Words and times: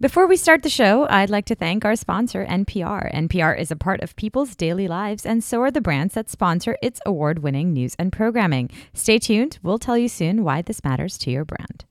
Before 0.00 0.26
we 0.26 0.36
start 0.36 0.64
the 0.64 0.68
show, 0.68 1.06
I'd 1.08 1.30
like 1.30 1.44
to 1.46 1.54
thank 1.54 1.84
our 1.84 1.94
sponsor, 1.94 2.44
NPR. 2.44 3.14
NPR 3.14 3.56
is 3.56 3.70
a 3.70 3.76
part 3.76 4.02
of 4.02 4.16
people's 4.16 4.56
daily 4.56 4.88
lives, 4.88 5.24
and 5.24 5.42
so 5.42 5.62
are 5.62 5.70
the 5.70 5.80
brands 5.80 6.14
that 6.14 6.28
sponsor 6.28 6.76
its 6.82 7.00
award 7.06 7.38
winning 7.38 7.72
news 7.72 7.94
and 7.96 8.12
programming. 8.12 8.70
Stay 8.92 9.20
tuned. 9.20 9.60
We'll 9.62 9.78
tell 9.78 9.96
you 9.96 10.08
soon 10.08 10.42
why 10.42 10.62
this 10.62 10.82
matters 10.82 11.16
to 11.18 11.30
your 11.30 11.44
brand. 11.44 11.84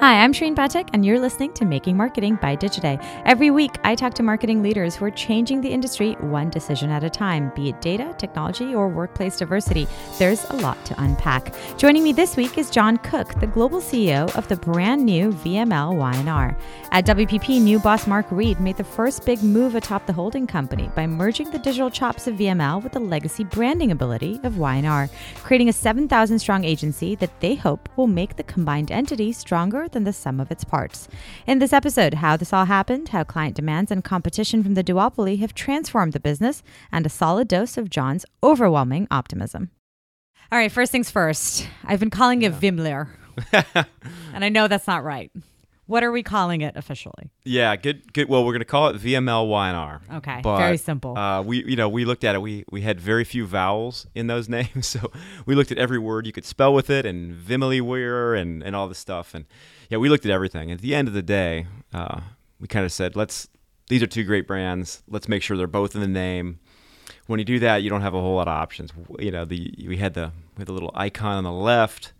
Hi, 0.00 0.24
I'm 0.24 0.32
Shareen 0.32 0.54
Pathak, 0.54 0.88
and 0.94 1.04
you're 1.04 1.20
listening 1.20 1.52
to 1.52 1.66
Making 1.66 1.94
Marketing 1.94 2.38
by 2.40 2.56
Digiday. 2.56 2.98
Every 3.26 3.50
week, 3.50 3.72
I 3.84 3.94
talk 3.94 4.14
to 4.14 4.22
marketing 4.22 4.62
leaders 4.62 4.96
who 4.96 5.04
are 5.04 5.10
changing 5.10 5.60
the 5.60 5.68
industry 5.68 6.12
one 6.20 6.48
decision 6.48 6.88
at 6.88 7.04
a 7.04 7.10
time, 7.10 7.52
be 7.54 7.68
it 7.68 7.82
data, 7.82 8.14
technology, 8.16 8.74
or 8.74 8.88
workplace 8.88 9.36
diversity. 9.36 9.86
There's 10.18 10.42
a 10.48 10.56
lot 10.56 10.82
to 10.86 10.94
unpack. 11.02 11.54
Joining 11.76 12.02
me 12.02 12.14
this 12.14 12.34
week 12.34 12.56
is 12.56 12.70
Jon 12.70 12.96
Cook, 12.96 13.38
the 13.40 13.46
global 13.46 13.78
CEO 13.78 14.34
of 14.38 14.48
the 14.48 14.56
brand 14.56 15.04
new 15.04 15.32
VML 15.32 15.94
Y&R. 15.94 16.56
At 16.92 17.04
WPP, 17.04 17.60
new 17.60 17.78
boss 17.78 18.06
Mark 18.06 18.24
Read 18.30 18.58
made 18.58 18.78
the 18.78 18.84
first 18.84 19.26
big 19.26 19.42
move 19.42 19.74
atop 19.74 20.06
the 20.06 20.14
holding 20.14 20.46
company 20.46 20.90
by 20.96 21.06
merging 21.06 21.50
the 21.50 21.58
digital 21.58 21.90
chops 21.90 22.26
of 22.26 22.36
VML 22.36 22.82
with 22.82 22.92
the 22.92 23.00
legacy 23.00 23.44
branding 23.44 23.90
ability 23.90 24.40
of 24.44 24.56
Y&R, 24.56 25.10
creating 25.42 25.68
a 25.68 25.74
7,000 25.74 26.38
strong 26.38 26.64
agency 26.64 27.16
that 27.16 27.38
they 27.40 27.54
hope 27.54 27.86
will 27.96 28.06
make 28.06 28.36
the 28.36 28.44
combined 28.44 28.90
entity 28.90 29.30
stronger 29.30 29.88
than 29.92 30.04
the 30.04 30.12
sum 30.12 30.40
of 30.40 30.50
its 30.50 30.64
parts. 30.64 31.08
In 31.46 31.58
this 31.58 31.72
episode, 31.72 32.14
how 32.14 32.36
this 32.36 32.52
all 32.52 32.66
happened, 32.66 33.10
how 33.10 33.24
client 33.24 33.56
demands 33.56 33.90
and 33.90 34.04
competition 34.04 34.62
from 34.62 34.74
the 34.74 34.84
duopoly 34.84 35.38
have 35.40 35.54
transformed 35.54 36.12
the 36.12 36.20
business, 36.20 36.62
and 36.90 37.04
a 37.04 37.08
solid 37.08 37.48
dose 37.48 37.76
of 37.76 37.90
Jon's 37.90 38.26
overwhelming 38.42 39.06
optimism. 39.10 39.70
All 40.52 40.58
right, 40.58 40.72
first 40.72 40.90
things 40.90 41.10
first. 41.10 41.68
I've 41.84 42.00
been 42.00 42.10
calling 42.10 42.42
it 42.42 42.52
Vimler. 42.52 43.08
and 43.52 44.44
I 44.44 44.48
know 44.48 44.68
that's 44.68 44.86
not 44.86 45.04
right. 45.04 45.30
What 45.90 46.04
are 46.04 46.12
we 46.12 46.22
calling 46.22 46.60
it 46.60 46.76
officially? 46.76 47.32
Yeah, 47.42 47.74
good, 47.74 48.12
good. 48.12 48.28
Well, 48.28 48.44
we're 48.44 48.52
going 48.52 48.60
to 48.60 48.64
call 48.64 48.90
it 48.90 48.96
VML 48.96 49.48
Y&R. 49.48 50.00
Okay, 50.18 50.40
very 50.40 50.76
simple. 50.76 51.18
Uh, 51.18 51.42
we, 51.42 51.64
you 51.64 51.74
know, 51.74 51.88
we 51.88 52.04
looked 52.04 52.22
at 52.22 52.36
it. 52.36 52.40
We 52.40 52.64
we 52.70 52.82
had 52.82 53.00
very 53.00 53.24
few 53.24 53.44
vowels 53.44 54.06
in 54.14 54.28
those 54.28 54.48
names, 54.56 54.86
so 54.86 55.10
we 55.46 55.56
looked 55.56 55.72
at 55.72 55.78
every 55.78 55.98
word 55.98 56.26
you 56.26 56.32
could 56.32 56.44
spell 56.44 56.72
with 56.72 56.90
it, 56.90 57.04
and 57.04 57.34
Vimeliware, 57.34 58.40
and 58.40 58.62
and 58.62 58.76
all 58.76 58.86
this 58.86 59.00
stuff, 59.00 59.34
and 59.34 59.46
yeah, 59.88 59.98
we 59.98 60.08
looked 60.08 60.24
at 60.24 60.30
everything. 60.30 60.70
At 60.70 60.78
the 60.78 60.94
end 60.94 61.08
of 61.08 61.14
the 61.14 61.22
day, 61.22 61.66
uh, 61.92 62.20
we 62.60 62.68
kind 62.68 62.84
of 62.86 62.92
said, 62.92 63.16
let's. 63.16 63.48
These 63.88 64.00
are 64.04 64.06
two 64.06 64.22
great 64.22 64.46
brands. 64.46 65.02
Let's 65.08 65.28
make 65.28 65.42
sure 65.42 65.56
they're 65.56 65.66
both 65.66 65.96
in 65.96 66.00
the 66.00 66.06
name. 66.06 66.60
When 67.26 67.40
you 67.40 67.44
do 67.44 67.58
that, 67.58 67.82
you 67.82 67.90
don't 67.90 68.02
have 68.02 68.14
a 68.14 68.20
whole 68.20 68.36
lot 68.36 68.46
of 68.46 68.54
options. 68.54 68.92
You 69.18 69.32
know, 69.32 69.44
the 69.44 69.74
we 69.88 69.96
had 69.96 70.14
the 70.14 70.30
we 70.56 70.60
had 70.60 70.68
the 70.68 70.72
little 70.72 70.92
icon 70.94 71.38
on 71.38 71.42
the 71.42 71.50
left 71.50 72.12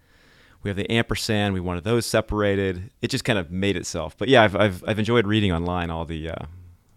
we 0.62 0.70
have 0.70 0.76
the 0.76 0.90
ampersand. 0.90 1.54
We 1.54 1.60
wanted 1.60 1.84
those 1.84 2.06
separated. 2.06 2.90
It 3.00 3.08
just 3.08 3.24
kind 3.24 3.38
of 3.38 3.50
made 3.50 3.76
itself. 3.76 4.16
But 4.16 4.28
yeah, 4.28 4.42
I've 4.42 4.56
I've, 4.56 4.84
I've 4.86 4.98
enjoyed 4.98 5.26
reading 5.26 5.52
online 5.52 5.90
all 5.90 6.04
the 6.04 6.30
uh, 6.30 6.46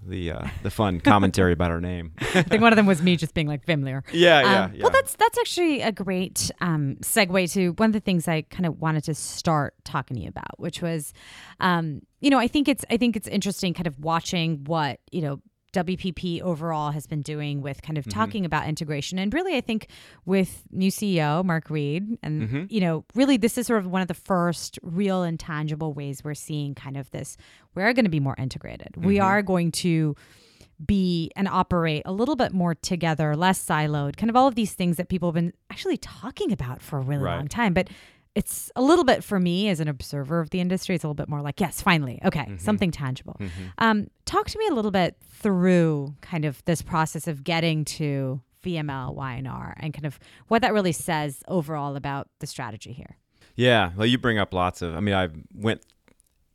the 0.05 0.31
uh, 0.31 0.47
the 0.63 0.69
fun 0.71 0.99
commentary 1.01 1.53
about 1.53 1.71
our 1.71 1.81
name. 1.81 2.13
I 2.19 2.43
think 2.43 2.61
one 2.61 2.73
of 2.73 2.77
them 2.77 2.85
was 2.85 3.01
me 3.01 3.15
just 3.15 3.33
being 3.33 3.47
like 3.47 3.65
Vimler. 3.65 4.03
Yeah, 4.13 4.41
yeah, 4.41 4.63
um, 4.65 4.73
yeah. 4.75 4.83
Well, 4.83 4.91
that's 4.91 5.15
that's 5.15 5.37
actually 5.37 5.81
a 5.81 5.91
great 5.91 6.51
um, 6.61 6.97
segue 7.01 7.51
to 7.53 7.69
one 7.73 7.89
of 7.89 7.93
the 7.93 7.99
things 7.99 8.27
I 8.27 8.41
kind 8.43 8.65
of 8.65 8.79
wanted 8.79 9.03
to 9.05 9.15
start 9.15 9.75
talking 9.83 10.15
to 10.17 10.23
you 10.23 10.29
about, 10.29 10.59
which 10.59 10.81
was, 10.81 11.13
um, 11.59 12.01
you 12.19 12.29
know, 12.29 12.39
I 12.39 12.47
think 12.47 12.67
it's 12.67 12.85
I 12.89 12.97
think 12.97 13.15
it's 13.15 13.27
interesting, 13.27 13.73
kind 13.73 13.87
of 13.87 13.99
watching 13.99 14.63
what 14.65 14.99
you 15.11 15.21
know 15.21 15.41
WPP 15.73 16.41
overall 16.41 16.91
has 16.91 17.07
been 17.07 17.21
doing 17.21 17.61
with 17.61 17.81
kind 17.81 17.97
of 17.97 18.05
mm-hmm. 18.05 18.19
talking 18.19 18.45
about 18.45 18.67
integration. 18.67 19.19
And 19.19 19.33
really, 19.33 19.55
I 19.57 19.61
think 19.61 19.87
with 20.25 20.63
new 20.71 20.91
CEO, 20.91 21.43
Mark 21.43 21.69
Read, 21.69 22.17
and, 22.23 22.43
mm-hmm. 22.43 22.63
you 22.69 22.79
know, 22.79 23.03
really 23.15 23.37
this 23.37 23.57
is 23.57 23.67
sort 23.67 23.79
of 23.79 23.87
one 23.87 24.01
of 24.01 24.07
the 24.07 24.13
first 24.13 24.79
real 24.81 25.23
and 25.23 25.39
tangible 25.39 25.93
ways 25.93 26.23
we're 26.23 26.33
seeing 26.33 26.75
kind 26.75 26.95
of 26.95 27.11
this. 27.11 27.37
We're 27.75 27.93
going 27.93 28.05
to 28.05 28.11
be 28.11 28.19
more 28.19 28.35
integrated. 28.37 28.93
Mm-hmm. 28.93 29.07
We 29.07 29.19
are 29.19 29.41
going 29.41 29.71
to 29.71 30.15
be 30.85 31.31
and 31.35 31.47
operate 31.47 32.03
a 32.05 32.11
little 32.11 32.35
bit 32.35 32.51
more 32.51 32.75
together, 32.75 33.35
less 33.35 33.63
siloed, 33.63 34.17
kind 34.17 34.29
of 34.29 34.35
all 34.35 34.47
of 34.47 34.55
these 34.55 34.73
things 34.73 34.97
that 34.97 35.09
people 35.09 35.29
have 35.29 35.35
been 35.35 35.53
actually 35.69 35.97
talking 35.97 36.51
about 36.51 36.81
for 36.81 36.97
a 36.97 37.01
really 37.01 37.23
right. 37.23 37.35
long 37.37 37.47
time. 37.47 37.73
But 37.73 37.89
it's 38.35 38.71
a 38.75 38.81
little 38.81 39.03
bit 39.03 39.23
for 39.23 39.39
me 39.39 39.69
as 39.69 39.79
an 39.79 39.87
observer 39.87 40.39
of 40.39 40.49
the 40.49 40.59
industry. 40.59 40.95
It's 40.95 41.03
a 41.03 41.07
little 41.07 41.13
bit 41.15 41.29
more 41.29 41.41
like, 41.41 41.59
yes, 41.59 41.81
finally, 41.81 42.19
okay, 42.25 42.41
mm-hmm. 42.41 42.57
something 42.57 42.91
tangible. 42.91 43.37
Mm-hmm. 43.39 43.63
Um, 43.77 44.07
talk 44.25 44.47
to 44.49 44.57
me 44.57 44.67
a 44.67 44.73
little 44.73 44.91
bit 44.91 45.17
through 45.29 46.15
kind 46.21 46.45
of 46.45 46.63
this 46.65 46.81
process 46.81 47.27
of 47.27 47.43
getting 47.43 47.85
to 47.85 48.41
VML 48.63 49.13
Y&R 49.13 49.77
and 49.79 49.93
kind 49.93 50.05
of 50.05 50.19
what 50.47 50.61
that 50.61 50.73
really 50.73 50.91
says 50.91 51.43
overall 51.47 51.95
about 51.95 52.27
the 52.39 52.47
strategy 52.47 52.91
here. 52.91 53.17
Yeah, 53.55 53.91
well, 53.95 54.07
you 54.07 54.17
bring 54.17 54.39
up 54.39 54.53
lots 54.53 54.81
of. 54.81 54.95
I 54.95 54.99
mean, 54.99 55.13
I 55.13 55.29
went 55.53 55.81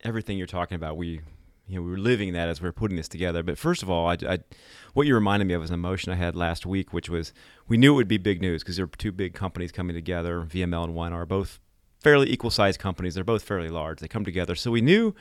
everything 0.02 0.36
you're 0.36 0.48
talking 0.48 0.74
about. 0.74 0.96
We, 0.96 1.20
you 1.68 1.76
know, 1.76 1.82
we 1.82 1.90
were 1.90 1.98
living 1.98 2.32
that 2.32 2.48
as 2.48 2.60
we 2.60 2.68
are 2.68 2.72
putting 2.72 2.96
this 2.96 3.08
together. 3.08 3.44
But 3.44 3.56
first 3.56 3.84
of 3.84 3.90
all, 3.90 4.08
I, 4.08 4.16
I, 4.28 4.38
what 4.94 5.06
you 5.06 5.14
reminded 5.14 5.46
me 5.46 5.54
of 5.54 5.60
was 5.60 5.70
an 5.70 5.74
emotion 5.74 6.10
I 6.10 6.16
had 6.16 6.34
last 6.34 6.66
week, 6.66 6.92
which 6.92 7.08
was 7.08 7.32
we 7.68 7.76
knew 7.76 7.92
it 7.92 7.96
would 7.96 8.08
be 8.08 8.18
big 8.18 8.40
news 8.40 8.64
because 8.64 8.76
there 8.76 8.86
were 8.86 8.92
two 8.96 9.12
big 9.12 9.34
companies 9.34 9.70
coming 9.70 9.94
together. 9.94 10.40
VML 10.40 10.84
and 10.84 10.94
Y&R 10.94 11.24
both 11.24 11.60
fairly 12.00 12.30
equal 12.30 12.50
sized 12.50 12.78
companies. 12.78 13.14
They're 13.14 13.24
both 13.24 13.42
fairly 13.42 13.68
large. 13.68 14.00
They 14.00 14.08
come 14.08 14.24
together. 14.24 14.54
So 14.54 14.70
we 14.70 14.80
knew 14.80 15.14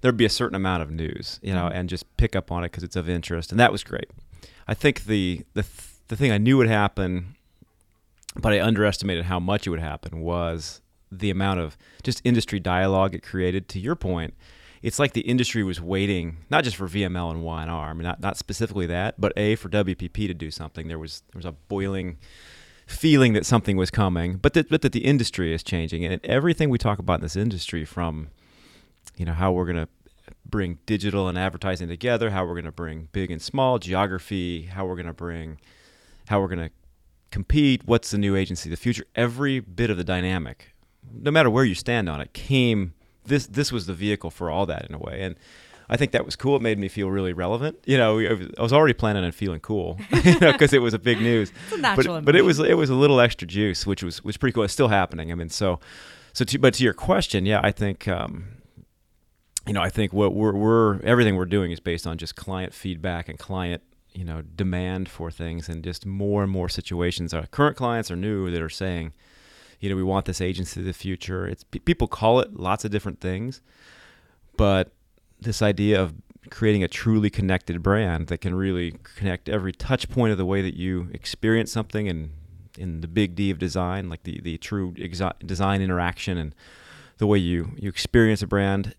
there'd 0.00 0.16
be 0.16 0.24
a 0.24 0.30
certain 0.30 0.54
amount 0.54 0.82
of 0.82 0.90
news, 0.90 1.40
you 1.42 1.52
know, 1.52 1.64
mm-hmm. 1.64 1.76
and 1.76 1.88
just 1.88 2.16
pick 2.16 2.36
up 2.36 2.50
on 2.50 2.64
it 2.64 2.70
because 2.70 2.82
it's 2.82 2.96
of 2.96 3.08
interest. 3.08 3.50
And 3.50 3.60
that 3.60 3.72
was 3.72 3.84
great. 3.84 4.10
I 4.66 4.74
think 4.74 5.04
the, 5.04 5.42
the, 5.54 5.62
th- 5.62 5.88
the 6.08 6.16
thing 6.16 6.30
I 6.30 6.38
knew 6.38 6.56
would 6.56 6.68
happen, 6.68 7.34
but 8.36 8.52
I 8.52 8.60
underestimated 8.60 9.24
how 9.24 9.40
much 9.40 9.66
it 9.66 9.70
would 9.70 9.80
happen, 9.80 10.20
was 10.20 10.80
the 11.10 11.30
amount 11.30 11.60
of 11.60 11.76
just 12.02 12.20
industry 12.24 12.60
dialogue 12.60 13.14
it 13.14 13.22
created. 13.22 13.68
To 13.70 13.80
your 13.80 13.96
point, 13.96 14.34
it's 14.82 14.98
like 14.98 15.12
the 15.12 15.22
industry 15.22 15.62
was 15.62 15.80
waiting 15.80 16.38
not 16.48 16.64
just 16.64 16.76
for 16.76 16.86
VML 16.88 17.32
and 17.32 17.42
Y&R, 17.42 17.90
I 17.90 17.92
mean, 17.92 18.04
not, 18.04 18.20
not 18.20 18.36
specifically 18.36 18.86
that, 18.86 19.20
but 19.20 19.32
A, 19.36 19.56
for 19.56 19.68
WPP 19.68 20.26
to 20.28 20.34
do 20.34 20.50
something. 20.50 20.88
There 20.88 20.98
was, 20.98 21.22
there 21.32 21.38
was 21.38 21.44
a 21.44 21.52
boiling 21.52 22.18
feeling 22.90 23.32
that 23.34 23.46
something 23.46 23.76
was 23.76 23.90
coming, 23.90 24.36
but 24.36 24.52
that, 24.54 24.68
but 24.68 24.82
that 24.82 24.92
the 24.92 25.04
industry 25.04 25.54
is 25.54 25.62
changing. 25.62 26.04
And 26.04 26.24
everything 26.24 26.68
we 26.70 26.78
talk 26.78 26.98
about 26.98 27.14
in 27.14 27.20
this 27.22 27.36
industry, 27.36 27.84
from 27.84 28.28
you 29.16 29.24
know 29.24 29.32
how 29.32 29.52
we're 29.52 29.64
going 29.64 29.76
to 29.76 29.88
bring 30.44 30.78
digital 30.86 31.28
and 31.28 31.38
advertising 31.38 31.88
together, 31.88 32.30
how 32.30 32.44
we're 32.44 32.54
going 32.54 32.64
to 32.64 32.72
bring 32.72 33.08
big 33.12 33.30
and 33.30 33.40
small 33.40 33.78
geography, 33.78 34.62
how 34.62 34.84
we're 34.84 34.96
going 34.96 35.06
to 35.06 35.12
bring 35.12 35.58
how 36.28 36.40
we're 36.40 36.48
going 36.48 36.68
to 36.68 36.70
compete, 37.30 37.82
what's 37.86 38.10
the 38.10 38.18
new 38.18 38.36
agency, 38.36 38.68
the 38.68 38.76
future, 38.76 39.04
every 39.14 39.60
bit 39.60 39.90
of 39.90 39.96
the 39.96 40.04
dynamic, 40.04 40.74
no 41.12 41.30
matter 41.30 41.50
where 41.50 41.64
you 41.64 41.74
stand 41.74 42.08
on 42.08 42.20
it, 42.20 42.32
came. 42.32 42.94
This 43.24 43.46
this 43.46 43.70
was 43.70 43.86
the 43.86 43.94
vehicle 43.94 44.30
for 44.30 44.50
all 44.50 44.66
that 44.66 44.86
in 44.86 44.94
a 44.94 44.98
way, 44.98 45.22
and 45.22 45.36
I 45.90 45.96
think 45.96 46.12
that 46.12 46.24
was 46.24 46.36
cool. 46.36 46.54
It 46.56 46.62
made 46.62 46.78
me 46.78 46.86
feel 46.88 47.10
really 47.10 47.32
relevant. 47.32 47.76
You 47.84 47.98
know, 47.98 48.20
I 48.20 48.62
was 48.62 48.72
already 48.72 48.94
planning 48.94 49.24
on 49.24 49.32
feeling 49.32 49.58
cool, 49.58 49.98
you 50.24 50.38
know, 50.38 50.52
because 50.52 50.72
it 50.72 50.80
was 50.80 50.94
a 50.94 50.98
big 50.98 51.20
news. 51.20 51.52
It's 51.64 51.72
a 51.72 51.78
natural 51.78 52.16
but, 52.16 52.26
but 52.26 52.36
it 52.36 52.42
was 52.42 52.60
it 52.60 52.76
was 52.76 52.90
a 52.90 52.94
little 52.94 53.20
extra 53.20 53.46
juice, 53.46 53.86
which 53.86 54.02
was 54.02 54.22
was 54.22 54.36
pretty 54.36 54.52
cool. 54.52 54.62
It's 54.62 54.72
still 54.72 54.88
happening. 54.88 55.32
I 55.32 55.34
mean, 55.34 55.50
so 55.50 55.80
so 56.32 56.44
to, 56.44 56.58
but 56.58 56.74
to 56.74 56.84
your 56.84 56.94
question, 56.94 57.44
yeah, 57.44 57.60
I 57.62 57.72
think. 57.72 58.08
Um, 58.08 58.44
you 59.66 59.74
know, 59.74 59.82
I 59.82 59.90
think 59.90 60.14
what 60.14 60.34
we're, 60.34 60.54
we're 60.54 61.00
everything 61.02 61.36
we're 61.36 61.44
doing 61.44 61.70
is 61.70 61.80
based 61.80 62.06
on 62.06 62.16
just 62.16 62.34
client 62.34 62.72
feedback 62.72 63.28
and 63.28 63.38
client 63.38 63.82
you 64.14 64.24
know 64.24 64.42
demand 64.42 65.08
for 65.08 65.30
things 65.30 65.68
and 65.68 65.84
just 65.84 66.04
more 66.04 66.42
and 66.42 66.50
more 66.50 66.68
situations 66.68 67.32
our 67.32 67.46
current 67.46 67.76
clients 67.76 68.10
are 68.10 68.16
new 68.16 68.50
that 68.50 68.60
are 68.60 68.68
saying 68.68 69.12
you 69.78 69.88
know 69.88 69.96
we 69.96 70.02
want 70.02 70.26
this 70.26 70.40
agency 70.40 70.80
of 70.80 70.86
the 70.86 70.92
future 70.92 71.46
it's 71.46 71.62
people 71.62 72.08
call 72.08 72.40
it 72.40 72.54
lots 72.54 72.84
of 72.84 72.90
different 72.90 73.20
things 73.20 73.60
but 74.56 74.92
this 75.40 75.62
idea 75.62 76.00
of 76.00 76.14
creating 76.50 76.82
a 76.82 76.88
truly 76.88 77.30
connected 77.30 77.82
brand 77.82 78.28
that 78.28 78.38
can 78.38 78.54
really 78.54 78.94
connect 79.16 79.48
every 79.48 79.72
touch 79.72 80.08
point 80.08 80.32
of 80.32 80.38
the 80.38 80.46
way 80.46 80.62
that 80.62 80.76
you 80.76 81.08
experience 81.12 81.70
something 81.70 82.08
and 82.08 82.30
in 82.78 83.00
the 83.00 83.08
big 83.08 83.34
D 83.34 83.50
of 83.50 83.58
design, 83.58 84.08
like 84.08 84.22
the, 84.22 84.40
the 84.40 84.56
true 84.58 84.92
exi- 84.92 85.46
design 85.46 85.82
interaction 85.82 86.38
and 86.38 86.54
the 87.18 87.26
way 87.26 87.38
you, 87.38 87.72
you 87.76 87.88
experience 87.88 88.42
a 88.42 88.46
brand. 88.46 88.94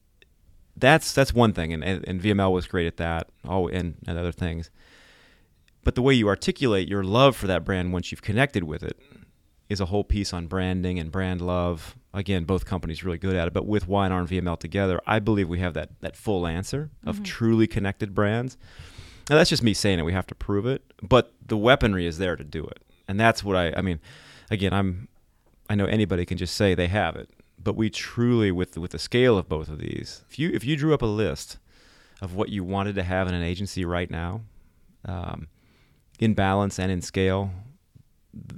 That's 0.78 1.14
that's 1.14 1.34
one 1.34 1.54
thing, 1.54 1.74
and, 1.74 1.84
and, 1.84 2.08
and 2.08 2.22
VML 2.22 2.52
was 2.52 2.66
great 2.66 2.88
at 2.88 2.98
that, 2.98 3.30
all 3.46 3.68
and, 3.68 3.96
and 4.08 4.18
other 4.18 4.32
things. 4.32 4.70
But 5.84 5.96
the 5.96 6.02
way 6.02 6.14
you 6.14 6.28
articulate 6.28 6.88
your 6.88 7.04
love 7.04 7.36
for 7.36 7.48
that 7.48 7.66
brand 7.66 7.92
once 7.92 8.12
you've 8.12 8.22
connected 8.22 8.64
with 8.64 8.84
it 8.84 8.98
is 9.68 9.80
a 9.80 9.86
whole 9.86 10.04
piece 10.04 10.34
on 10.34 10.48
branding 10.48 11.00
and 11.00 11.12
brand 11.12 11.42
love. 11.42 11.96
Again, 12.14 12.44
both 12.44 12.66
companies 12.66 13.04
really 13.04 13.18
good 13.18 13.36
at 13.36 13.48
it, 13.48 13.54
but 13.54 13.66
with 13.66 13.88
Y&R 13.88 14.20
and 14.20 14.28
VML 14.28 14.60
together, 14.60 15.00
I 15.08 15.20
believe 15.20 15.48
we 15.48 15.60
have 15.60 15.74
that 15.76 15.90
that 16.02 16.18
full 16.18 16.46
answer 16.46 16.90
of 17.06 17.16
mm-hmm. 17.16 17.24
truly 17.24 17.68
connected 17.68 18.14
brands. 18.14 18.58
Now 19.30 19.38
that's 19.38 19.50
just 19.50 19.64
me 19.64 19.74
saying 19.74 20.00
it. 20.00 20.04
We 20.04 20.12
have 20.12 20.28
to 20.28 20.36
prove 20.36 20.66
it, 20.66 20.84
but 21.02 21.34
the 21.46 21.56
weaponry 21.56 22.06
is 22.06 22.18
there 22.18 22.36
to 22.36 22.44
do 22.44 22.66
it, 22.66 22.80
and 23.08 23.18
that's 23.20 23.44
what 23.44 23.56
I. 23.56 23.74
I 23.78 23.82
mean, 23.82 24.00
again, 24.50 24.74
I'm. 24.74 25.08
I 25.70 25.76
know 25.76 25.86
anybody 25.86 26.26
can 26.26 26.38
just 26.38 26.56
say 26.56 26.76
they 26.76 26.88
have 26.88 27.16
it, 27.16 27.30
but 27.58 27.78
we 27.78 27.90
truly, 27.90 28.52
with 28.52 28.78
with 28.78 28.92
the 28.92 29.00
scale 29.00 29.38
of 29.38 29.48
both 29.48 29.70
of 29.70 29.80
these, 29.80 30.24
if 30.30 30.38
you 30.38 30.50
if 30.50 30.66
you 30.66 30.76
drew 30.76 30.94
up 30.94 31.02
a 31.02 31.06
list 31.06 31.60
of 32.22 32.36
what 32.36 32.50
you 32.50 32.64
wanted 32.66 32.96
to 32.96 33.04
have 33.04 33.30
in 33.30 33.34
an 33.34 33.44
agency 33.44 33.86
right 33.86 34.12
now, 34.12 34.42
um, 35.06 35.48
in 36.20 36.34
balance 36.34 36.78
and 36.78 36.92
in 36.92 37.02
scale, 37.02 37.52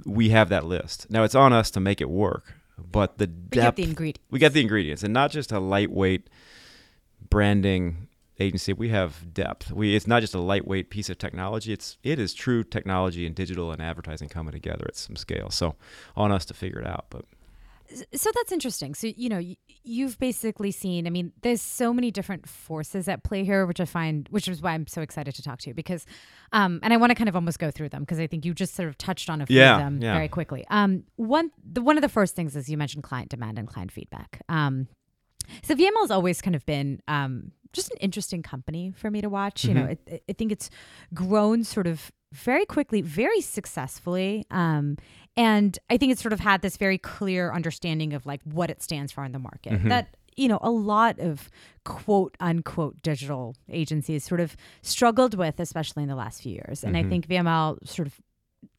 we 0.04 0.30
have 0.30 0.48
that 0.48 0.64
list. 0.64 1.10
Now 1.10 1.22
it's 1.22 1.34
on 1.34 1.52
us 1.52 1.70
to 1.72 1.80
make 1.80 2.00
it 2.00 2.10
work. 2.10 2.54
But 2.78 3.18
the 3.18 3.26
depth 3.26 3.56
you 3.56 3.60
have 3.62 3.76
the 3.76 3.82
ingredients. 3.84 4.20
we 4.30 4.38
got 4.38 4.52
the 4.52 4.60
ingredients 4.60 5.02
and 5.02 5.12
not 5.12 5.30
just 5.30 5.52
a 5.52 5.60
lightweight 5.60 6.28
branding 7.30 8.08
agency. 8.40 8.72
We 8.72 8.88
have 8.88 9.32
depth. 9.32 9.70
We 9.70 9.94
it's 9.94 10.06
not 10.06 10.20
just 10.20 10.34
a 10.34 10.40
lightweight 10.40 10.90
piece 10.90 11.08
of 11.08 11.18
technology. 11.18 11.72
It's 11.72 11.98
it 12.02 12.18
is 12.18 12.34
true 12.34 12.64
technology 12.64 13.26
and 13.26 13.34
digital 13.34 13.70
and 13.72 13.80
advertising 13.80 14.28
coming 14.28 14.52
together 14.52 14.84
at 14.88 14.96
some 14.96 15.16
scale. 15.16 15.50
So 15.50 15.76
on 16.16 16.32
us 16.32 16.44
to 16.46 16.54
figure 16.54 16.80
it 16.80 16.86
out 16.86 17.06
but 17.10 17.24
So 18.14 18.30
that's 18.34 18.50
interesting. 18.50 18.94
So, 18.94 19.08
you 19.14 19.28
know, 19.28 19.40
you've 19.82 20.18
basically 20.18 20.70
seen, 20.70 21.06
I 21.06 21.10
mean, 21.10 21.32
there's 21.42 21.60
so 21.60 21.92
many 21.92 22.10
different 22.10 22.48
forces 22.48 23.08
at 23.08 23.22
play 23.24 23.44
here, 23.44 23.66
which 23.66 23.80
I 23.80 23.84
find, 23.84 24.26
which 24.30 24.48
is 24.48 24.62
why 24.62 24.72
I'm 24.72 24.86
so 24.86 25.02
excited 25.02 25.34
to 25.34 25.42
talk 25.42 25.58
to 25.60 25.70
you 25.70 25.74
because, 25.74 26.06
um, 26.52 26.80
and 26.82 26.92
I 26.92 26.96
want 26.96 27.10
to 27.10 27.14
kind 27.14 27.28
of 27.28 27.34
almost 27.34 27.58
go 27.58 27.70
through 27.70 27.90
them 27.90 28.02
because 28.02 28.18
I 28.18 28.26
think 28.26 28.44
you 28.44 28.54
just 28.54 28.74
sort 28.74 28.88
of 28.88 28.96
touched 28.96 29.28
on 29.28 29.42
a 29.42 29.46
few 29.46 29.58
Yeah, 29.58 29.74
of 29.74 29.78
them 29.80 30.00
yeah. 30.02 30.14
very 30.14 30.28
quickly. 30.28 30.64
Um, 30.70 31.04
one, 31.16 31.50
the, 31.62 31.82
one 31.82 31.98
of 31.98 32.02
the 32.02 32.08
first 32.08 32.34
things 32.34 32.56
is 32.56 32.68
you 32.68 32.78
mentioned 32.78 33.02
client 33.04 33.28
demand 33.28 33.58
and 33.58 33.68
client 33.68 33.92
feedback. 33.92 34.40
Um, 34.48 34.88
so 35.62 35.74
VML 35.74 35.90
has 36.00 36.10
always 36.10 36.40
kind 36.40 36.56
of 36.56 36.64
been 36.64 37.00
um, 37.06 37.52
just 37.74 37.90
an 37.90 37.98
interesting 38.00 38.42
company 38.42 38.92
for 38.96 39.10
me 39.10 39.20
to 39.20 39.28
watch. 39.28 39.64
You 39.64 39.74
know, 39.74 39.84
Mhm. 39.84 39.98
it, 40.06 40.22
I 40.28 40.32
think 40.32 40.52
it's 40.52 40.70
grown 41.12 41.64
sort 41.64 41.86
of 41.86 42.10
very 42.32 42.64
quickly, 42.64 43.00
very 43.02 43.40
successfully. 43.40 44.44
Um, 44.50 44.96
and 45.36 45.78
I 45.90 45.96
think 45.98 46.12
it's 46.12 46.22
sort 46.22 46.32
of 46.32 46.40
had 46.40 46.62
this 46.62 46.76
very 46.76 46.98
clear 46.98 47.52
understanding 47.52 48.12
of 48.12 48.24
like 48.26 48.40
what 48.44 48.70
it 48.70 48.82
stands 48.82 49.12
for 49.12 49.24
in 49.24 49.32
the 49.32 49.38
market. 49.38 49.72
Mhm. 49.74 49.88
That 49.88 50.16
you 50.36 50.48
know, 50.48 50.58
a 50.62 50.70
lot 50.70 51.20
of 51.20 51.48
quote 51.84 52.36
unquote 52.40 53.00
digital 53.02 53.54
agencies 53.68 54.24
sort 54.24 54.40
of 54.40 54.56
struggled 54.82 55.34
with, 55.34 55.60
especially 55.60 56.02
in 56.02 56.08
the 56.08 56.16
last 56.16 56.42
few 56.42 56.50
years. 56.54 56.82
And 56.82 56.96
I 56.96 57.04
Mhm. 57.04 57.08
think 57.08 57.26
VML 57.28 57.78
sort 57.84 58.08
of 58.08 58.20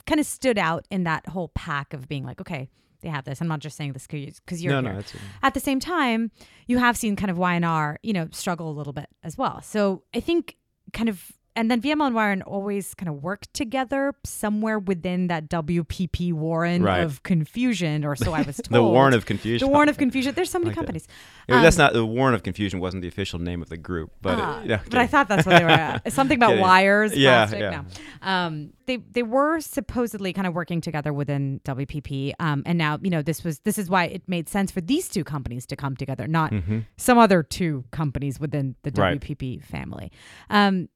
kind 0.06 0.20
of 0.20 0.26
stood 0.26 0.58
out 0.58 0.86
in 0.92 1.06
that 1.06 1.28
whole 1.30 1.48
pack 1.56 1.94
of 1.94 2.10
being 2.10 2.26
like, 2.26 2.42
okay, 2.42 2.70
they 3.06 3.12
have 3.12 3.24
this. 3.24 3.40
I'm 3.40 3.48
not 3.48 3.60
just 3.60 3.78
saying 3.78 3.94
this 3.94 4.08
because 4.08 4.64
you're 4.64 4.74
no 4.74 4.82
here. 4.82 4.92
no 4.92 4.96
that's 4.98 5.14
At 5.44 5.54
the 5.54 5.60
same 5.60 5.80
time, 5.80 6.32
you 6.68 6.80
have 6.80 6.98
seen 6.98 7.16
kind 7.16 7.30
of 7.30 7.38
Y&R, 7.38 8.00
you 8.02 8.14
know, 8.14 8.28
struggle 8.32 8.68
a 8.70 8.74
little 8.74 8.94
bit 8.94 9.08
as 9.24 9.38
well. 9.38 9.62
So 9.62 10.04
I 10.14 10.20
think 10.20 10.58
kind 10.92 11.08
of, 11.08 11.32
and 11.56 11.72
then 11.72 11.82
VML 11.82 12.08
and 12.08 12.16
Warren 12.16 12.42
always 12.42 12.94
kind 12.94 13.10
of 13.10 13.24
work 13.24 13.44
together 13.54 14.14
somewhere 14.24 14.78
within 14.80 15.28
that 15.28 15.50
WPP 15.50 16.34
Warren 16.34 16.84
Right. 16.84 17.00
of 17.02 17.24
confusion, 17.24 18.04
or 18.06 18.16
so 18.16 18.34
I 18.34 18.42
was 18.42 18.58
told. 18.58 18.70
the 18.72 18.84
warren 18.84 19.14
of 19.14 19.26
confusion 19.26 19.66
The 19.68 19.72
Warren 19.72 19.90
of 19.90 19.98
confusion. 19.98 20.34
There's 20.36 20.50
so 20.50 20.60
many 20.60 20.70
Like 20.70 20.76
that. 20.76 20.80
companies. 20.82 21.08
Yeah, 21.48 21.62
that's 21.62 21.78
Um, 21.78 21.84
not 21.86 21.94
the 21.94 22.06
warren 22.06 22.34
of 22.34 22.44
confusion 22.44 22.80
wasn't 22.80 23.02
the 23.02 23.08
official 23.08 23.40
name 23.40 23.62
of 23.62 23.70
the 23.70 23.78
group 23.78 24.12
but 24.22 24.40
Ah, 24.40 24.62
it, 24.62 24.70
yeah, 24.70 24.80
but 24.90 25.00
I 25.00 25.08
thought 25.08 25.28
that's 25.28 25.46
what 25.46 25.58
they 25.58 25.64
were. 25.64 25.70
At. 25.70 26.12
Something 26.12 26.38
about 26.38 26.50
Kidding. 26.50 26.62
wires. 26.62 27.16
Yeah, 27.16 27.46
plastic, 27.46 27.60
yeah. 27.62 27.82
No. 27.82 28.30
Um, 28.30 28.70
they 28.88 28.98
they 28.98 29.24
were 29.24 29.60
supposedly 29.62 30.34
kind 30.34 30.48
of 30.48 30.54
working 30.54 30.82
together 30.82 31.12
within 31.14 31.60
WPP, 31.64 32.34
um, 32.40 32.64
and 32.66 32.78
now 32.78 33.00
you 33.02 33.10
know 33.10 33.22
this 33.22 33.44
was 33.44 33.60
this 33.60 33.78
is 33.78 33.90
why 33.90 34.06
it 34.06 34.24
made 34.28 34.48
sense 34.50 34.72
for 34.72 34.82
these 34.82 35.08
two 35.10 35.24
companies 35.24 35.66
to 35.68 35.76
come 35.76 35.96
together, 35.96 36.28
not 36.28 36.52
hmm 36.54 36.80
some 36.98 37.18
other 37.18 37.42
two 37.44 37.84
companies 37.92 38.40
within 38.40 38.76
the 38.84 38.92
Right. 38.92 39.20
WPP 39.20 39.64
family. 39.64 40.12
Um, 40.50 40.90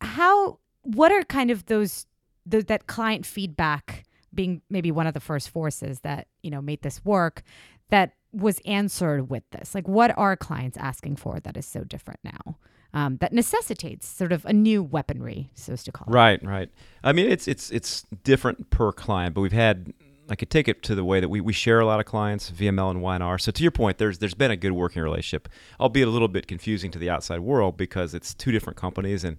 how? 0.00 0.58
What 0.82 1.12
are 1.12 1.22
kind 1.24 1.50
of 1.50 1.66
those 1.66 2.06
th- 2.50 2.66
that 2.66 2.86
client 2.86 3.26
feedback 3.26 4.04
being 4.32 4.62
maybe 4.70 4.90
one 4.90 5.06
of 5.06 5.14
the 5.14 5.20
first 5.20 5.50
forces 5.50 6.00
that 6.00 6.26
you 6.42 6.50
know 6.50 6.62
made 6.62 6.82
this 6.82 7.04
work 7.04 7.42
that 7.90 8.12
was 8.32 8.60
answered 8.64 9.28
with 9.30 9.42
this? 9.50 9.74
Like, 9.74 9.88
what 9.88 10.16
are 10.16 10.36
clients 10.36 10.76
asking 10.78 11.16
for 11.16 11.40
that 11.40 11.56
is 11.56 11.66
so 11.66 11.84
different 11.84 12.20
now? 12.24 12.56
Um, 12.92 13.18
that 13.18 13.32
necessitates 13.32 14.08
sort 14.08 14.32
of 14.32 14.44
a 14.44 14.52
new 14.52 14.82
weaponry, 14.82 15.50
so 15.54 15.74
as 15.74 15.84
to 15.84 15.92
call 15.92 16.08
it. 16.08 16.12
Right, 16.12 16.44
right. 16.44 16.68
I 17.04 17.12
mean, 17.12 17.30
it's 17.30 17.46
it's 17.46 17.70
it's 17.70 18.02
different 18.24 18.70
per 18.70 18.92
client, 18.92 19.34
but 19.34 19.42
we've 19.42 19.52
had. 19.52 19.92
I 20.28 20.36
could 20.36 20.50
take 20.50 20.68
it 20.68 20.84
to 20.84 20.94
the 20.94 21.04
way 21.04 21.18
that 21.18 21.28
we, 21.28 21.40
we 21.40 21.52
share 21.52 21.80
a 21.80 21.86
lot 21.86 21.98
of 21.98 22.06
clients, 22.06 22.52
VML 22.52 22.92
and 22.92 23.02
Y&R. 23.02 23.36
So 23.36 23.50
to 23.50 23.62
your 23.64 23.72
point, 23.72 23.98
there's 23.98 24.18
there's 24.18 24.34
been 24.34 24.52
a 24.52 24.56
good 24.56 24.72
working 24.72 25.02
relationship, 25.02 25.48
albeit 25.80 26.06
a 26.06 26.10
little 26.10 26.28
bit 26.28 26.46
confusing 26.46 26.92
to 26.92 27.00
the 27.00 27.10
outside 27.10 27.40
world 27.40 27.76
because 27.76 28.14
it's 28.14 28.32
two 28.32 28.52
different 28.52 28.76
companies, 28.76 29.24
and 29.24 29.38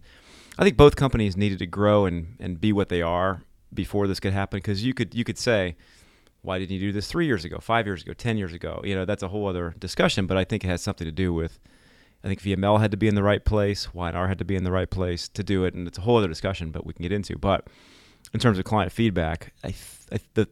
I 0.62 0.64
think 0.64 0.78
both 0.78 0.96
companies 0.96 1.36
needed 1.36 1.58
to 1.60 1.66
grow 1.66 2.06
and, 2.06 2.36
and 2.40 2.62
be 2.62 2.72
what 2.72 2.90
they 2.90 3.02
are 3.02 3.42
before 3.74 4.06
this 4.06 4.20
could 4.20 4.32
happen. 4.32 4.58
Because 4.58 4.86
you 4.86 4.94
could 4.94 5.16
you 5.16 5.24
could 5.24 5.40
say, 5.40 5.76
why 6.44 6.60
didn't 6.60 6.76
you 6.76 6.80
do 6.80 6.92
this 6.92 7.08
three 7.08 7.26
years 7.26 7.44
ago, 7.44 7.58
five 7.58 7.88
years 7.88 8.04
ago, 8.04 8.14
ten 8.14 8.38
years 8.38 8.54
ago? 8.54 8.80
You 8.84 8.94
know, 8.94 9.04
that's 9.04 9.24
a 9.24 9.28
whole 9.30 9.48
other 9.48 9.74
discussion. 9.80 10.28
But 10.28 10.38
I 10.38 10.44
think 10.44 10.64
it 10.64 10.68
has 10.68 10.84
something 10.84 11.06
to 11.06 11.12
do 11.12 11.34
with 11.34 11.60
I 12.24 12.28
think 12.28 12.42
VML 12.42 12.80
had 12.80 12.92
to 12.92 12.98
be 12.98 13.08
in 13.08 13.16
the 13.16 13.24
right 13.24 13.44
place, 13.44 13.92
Y&R 13.96 14.28
had 14.28 14.38
to 14.38 14.46
be 14.46 14.56
in 14.56 14.64
the 14.64 14.72
right 14.72 14.90
place 14.90 15.28
to 15.30 15.44
do 15.44 15.66
it, 15.66 15.74
and 15.74 15.88
it's 15.88 15.98
a 15.98 16.02
whole 16.02 16.18
other 16.18 16.28
discussion, 16.28 16.70
but 16.70 16.86
we 16.86 16.94
can 16.94 17.02
get 17.02 17.12
into. 17.12 17.40
But 17.40 17.66
in 18.32 18.40
terms 18.40 18.60
of 18.60 18.64
client 18.64 18.92
feedback, 18.92 19.54
I, 19.64 19.70
I 20.12 20.18
th- 20.18 20.30
the 20.36 20.48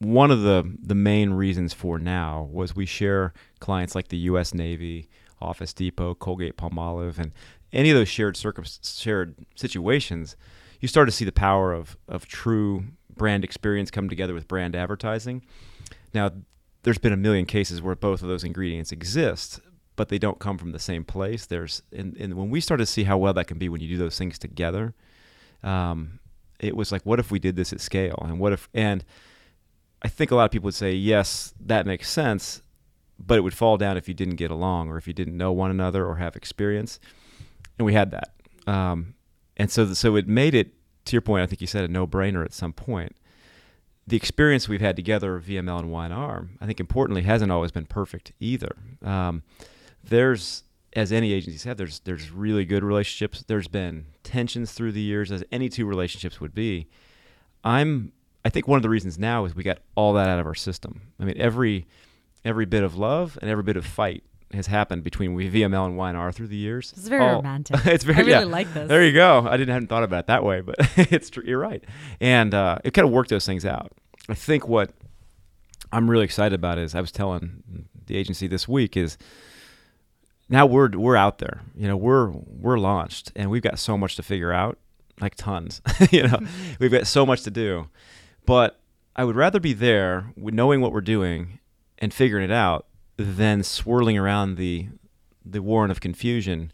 one 0.00 0.30
of 0.30 0.42
the 0.42 0.70
the 0.82 0.94
main 0.94 1.30
reasons 1.30 1.72
for 1.72 1.98
now 1.98 2.50
was 2.52 2.76
we 2.76 2.84
share 2.84 3.32
clients 3.60 3.94
like 3.94 4.08
the 4.08 4.18
U.S. 4.18 4.52
Navy, 4.52 5.08
Office 5.40 5.72
Depot, 5.72 6.14
Colgate 6.14 6.58
Palmolive, 6.58 7.18
and 7.18 7.32
any 7.72 7.90
of 7.90 7.96
those 7.96 8.08
shared 8.08 8.36
circum- 8.36 8.64
shared 8.82 9.34
situations. 9.54 10.36
You 10.80 10.88
start 10.88 11.08
to 11.08 11.12
see 11.12 11.24
the 11.24 11.32
power 11.32 11.72
of 11.72 11.96
of 12.08 12.26
true 12.26 12.84
brand 13.16 13.44
experience 13.44 13.90
come 13.90 14.08
together 14.08 14.34
with 14.34 14.46
brand 14.46 14.76
advertising. 14.76 15.42
Now, 16.12 16.30
there's 16.82 16.98
been 16.98 17.12
a 17.12 17.16
million 17.16 17.46
cases 17.46 17.82
where 17.82 17.96
both 17.96 18.22
of 18.22 18.28
those 18.28 18.44
ingredients 18.44 18.92
exist, 18.92 19.60
but 19.96 20.08
they 20.08 20.18
don't 20.18 20.38
come 20.38 20.58
from 20.58 20.72
the 20.72 20.78
same 20.78 21.04
place. 21.04 21.46
There's 21.46 21.82
and, 21.92 22.16
and 22.16 22.34
when 22.34 22.50
we 22.50 22.60
started 22.60 22.86
to 22.86 22.92
see 22.92 23.04
how 23.04 23.18
well 23.18 23.32
that 23.34 23.46
can 23.46 23.58
be 23.58 23.68
when 23.68 23.80
you 23.80 23.88
do 23.88 23.98
those 23.98 24.18
things 24.18 24.38
together, 24.38 24.94
um, 25.62 26.20
it 26.60 26.76
was 26.76 26.92
like, 26.92 27.02
what 27.02 27.18
if 27.18 27.30
we 27.30 27.38
did 27.38 27.56
this 27.56 27.72
at 27.72 27.80
scale? 27.80 28.18
And 28.22 28.38
what 28.38 28.52
if 28.52 28.68
and 28.72 29.04
I 30.02 30.08
think 30.08 30.30
a 30.30 30.36
lot 30.36 30.44
of 30.44 30.50
people 30.50 30.66
would 30.66 30.74
say, 30.74 30.92
yes, 30.92 31.54
that 31.58 31.86
makes 31.86 32.10
sense, 32.10 32.62
but 33.18 33.38
it 33.38 33.40
would 33.40 33.54
fall 33.54 33.76
down 33.76 33.96
if 33.96 34.08
you 34.08 34.14
didn't 34.14 34.36
get 34.36 34.50
along 34.50 34.88
or 34.88 34.98
if 34.98 35.08
you 35.08 35.14
didn't 35.14 35.36
know 35.36 35.52
one 35.52 35.70
another 35.70 36.06
or 36.06 36.16
have 36.16 36.36
experience. 36.36 37.00
And 37.78 37.86
we 37.86 37.94
had 37.94 38.10
that. 38.12 38.32
Um, 38.66 39.14
and 39.56 39.70
so, 39.70 39.92
so 39.94 40.16
it 40.16 40.26
made 40.26 40.54
it, 40.54 40.72
to 41.06 41.12
your 41.12 41.22
point, 41.22 41.42
I 41.42 41.46
think 41.46 41.60
you 41.60 41.66
said 41.66 41.84
a 41.84 41.88
no 41.88 42.06
brainer 42.06 42.44
at 42.44 42.52
some 42.52 42.72
point. 42.72 43.16
The 44.06 44.16
experience 44.16 44.68
we've 44.68 44.80
had 44.80 44.96
together, 44.96 45.40
VML 45.40 45.80
and 45.80 45.90
Y&R, 45.90 46.48
I 46.60 46.66
think 46.66 46.80
importantly, 46.80 47.22
hasn't 47.22 47.50
always 47.50 47.72
been 47.72 47.86
perfect 47.86 48.32
either. 48.38 48.76
Um, 49.02 49.42
there's, 50.02 50.62
as 50.94 51.12
any 51.12 51.32
agencies 51.32 51.64
have, 51.64 51.76
there's 51.76 52.00
there's 52.00 52.30
really 52.30 52.64
good 52.64 52.84
relationships. 52.84 53.44
There's 53.46 53.66
been 53.66 54.06
tensions 54.22 54.72
through 54.72 54.92
the 54.92 55.00
years, 55.00 55.32
as 55.32 55.42
any 55.50 55.68
two 55.68 55.86
relationships 55.86 56.40
would 56.40 56.54
be. 56.54 56.86
I'm 57.64 58.12
I 58.46 58.48
think 58.48 58.68
one 58.68 58.76
of 58.76 58.84
the 58.84 58.88
reasons 58.88 59.18
now 59.18 59.44
is 59.44 59.56
we 59.56 59.64
got 59.64 59.78
all 59.96 60.12
that 60.12 60.28
out 60.28 60.38
of 60.38 60.46
our 60.46 60.54
system. 60.54 61.00
I 61.18 61.24
mean, 61.24 61.36
every 61.36 61.84
every 62.44 62.64
bit 62.64 62.84
of 62.84 62.96
love 62.96 63.36
and 63.42 63.50
every 63.50 63.64
bit 63.64 63.76
of 63.76 63.84
fight 63.84 64.22
has 64.52 64.66
happened 64.66 65.02
between 65.02 65.34
we 65.34 65.50
VML 65.50 65.86
and 65.86 65.96
Y&R 65.96 66.32
through 66.32 66.46
the 66.46 66.56
years. 66.56 66.92
It's 66.96 67.08
very 67.08 67.24
All- 67.24 67.36
romantic. 67.36 67.76
it's 67.86 68.04
very 68.04 68.18
I 68.18 68.20
really 68.20 68.30
yeah. 68.30 68.44
like 68.44 68.72
this. 68.72 68.88
There 68.88 69.04
you 69.04 69.12
go. 69.12 69.46
I 69.48 69.56
didn't 69.56 69.72
hadn't 69.72 69.88
thought 69.88 70.04
about 70.04 70.20
it 70.20 70.26
that 70.26 70.44
way, 70.44 70.60
but 70.60 70.76
it's 70.96 71.30
true. 71.30 71.42
You're 71.46 71.58
right, 71.58 71.82
and 72.20 72.54
uh, 72.54 72.78
it 72.84 72.92
kind 72.92 73.06
of 73.06 73.12
worked 73.12 73.30
those 73.30 73.46
things 73.46 73.64
out. 73.64 73.92
I 74.28 74.34
think 74.34 74.68
what 74.68 74.90
I'm 75.92 76.10
really 76.10 76.24
excited 76.24 76.54
about 76.54 76.78
is 76.78 76.94
I 76.94 77.00
was 77.00 77.12
telling 77.12 77.88
the 78.06 78.16
agency 78.16 78.46
this 78.46 78.66
week 78.68 78.96
is 78.96 79.18
now 80.48 80.66
we're 80.66 80.90
we're 80.90 81.16
out 81.16 81.38
there. 81.38 81.62
You 81.76 81.88
know, 81.88 81.96
we're 81.96 82.30
we're 82.30 82.78
launched, 82.78 83.32
and 83.36 83.50
we've 83.50 83.62
got 83.62 83.78
so 83.78 83.98
much 83.98 84.16
to 84.16 84.22
figure 84.22 84.52
out, 84.52 84.78
like 85.20 85.34
tons. 85.34 85.80
you 86.10 86.24
know, 86.24 86.38
we've 86.78 86.92
got 86.92 87.06
so 87.06 87.26
much 87.26 87.42
to 87.42 87.50
do, 87.50 87.88
but 88.44 88.80
I 89.14 89.24
would 89.24 89.36
rather 89.36 89.60
be 89.60 89.72
there 89.72 90.32
knowing 90.36 90.80
what 90.80 90.92
we're 90.92 91.00
doing 91.00 91.58
and 91.98 92.12
figuring 92.12 92.44
it 92.44 92.52
out 92.52 92.86
than 93.16 93.62
swirling 93.62 94.18
around 94.18 94.56
the 94.56 94.88
the 95.44 95.62
warren 95.62 95.90
of 95.90 96.00
confusion, 96.00 96.72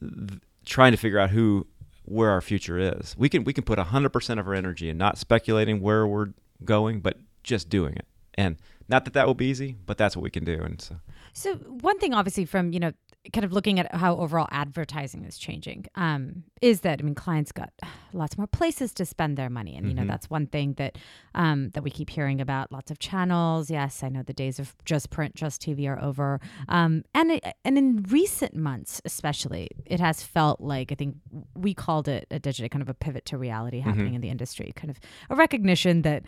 th- 0.00 0.40
trying 0.64 0.92
to 0.92 0.98
figure 0.98 1.18
out 1.18 1.30
who 1.30 1.66
where 2.04 2.30
our 2.30 2.40
future 2.40 2.78
is. 2.78 3.14
We 3.16 3.28
can 3.28 3.44
we 3.44 3.52
can 3.52 3.64
put 3.64 3.78
100% 3.78 4.38
of 4.38 4.46
our 4.46 4.54
energy 4.54 4.88
in 4.88 4.98
not 4.98 5.18
speculating 5.18 5.80
where 5.80 6.06
we're 6.06 6.28
going, 6.64 7.00
but 7.00 7.18
just 7.42 7.68
doing 7.68 7.94
it. 7.94 8.06
And 8.36 8.56
not 8.88 9.04
that 9.04 9.14
that 9.14 9.26
will 9.26 9.34
be 9.34 9.46
easy, 9.46 9.76
but 9.86 9.96
that's 9.96 10.16
what 10.16 10.22
we 10.22 10.30
can 10.30 10.44
do. 10.44 10.60
And 10.62 10.80
so 10.80 10.96
So 11.32 11.54
one 11.54 11.98
thing, 11.98 12.12
obviously, 12.14 12.44
from 12.44 12.72
you 12.72 12.80
know, 12.80 12.92
kind 13.32 13.44
of 13.44 13.52
looking 13.52 13.78
at 13.80 13.94
how 13.94 14.16
overall 14.16 14.46
advertising 14.50 15.24
is 15.24 15.38
changing, 15.38 15.86
um, 15.94 16.44
is 16.60 16.82
that 16.82 17.00
I 17.00 17.02
mean, 17.02 17.14
clients 17.14 17.52
got 17.52 17.72
lots 18.12 18.36
more 18.36 18.46
places 18.46 18.92
to 18.94 19.04
spend 19.06 19.36
their 19.36 19.48
money, 19.50 19.76
and 19.76 19.88
you 19.88 19.94
know, 19.94 20.02
Mhm. 20.02 20.08
that's 20.08 20.28
one 20.30 20.46
thing 20.46 20.74
that 20.74 20.98
um, 21.34 21.70
that 21.70 21.82
we 21.82 21.90
keep 21.90 22.10
hearing 22.10 22.40
about. 22.40 22.70
Lots 22.70 22.90
of 22.90 22.98
channels. 22.98 23.70
Yes, 23.70 24.02
I 24.02 24.08
know 24.08 24.22
the 24.22 24.32
days 24.34 24.58
of 24.58 24.74
just 24.84 25.10
print, 25.10 25.34
just 25.34 25.62
TV 25.62 25.86
are 25.88 26.00
over. 26.02 26.40
Um, 26.68 27.02
and 27.14 27.32
it, 27.32 27.44
and 27.64 27.76
in 27.78 28.02
recent 28.10 28.54
months, 28.54 29.00
especially, 29.04 29.68
it 29.86 30.00
has 30.00 30.22
felt 30.22 30.60
like 30.60 30.92
I 30.92 30.94
think 30.94 31.16
we 31.54 31.74
called 31.74 32.06
it 32.08 32.26
a 32.30 32.38
digital 32.38 32.68
kind 32.68 32.82
of 32.82 32.88
a 32.88 32.94
pivot 32.94 33.24
to 33.26 33.38
reality 33.38 33.80
happening 33.80 34.14
in 34.14 34.20
the 34.20 34.28
industry, 34.30 34.72
kind 34.76 34.90
of 34.90 34.98
a 35.30 35.34
recognition 35.34 36.02
that 36.02 36.22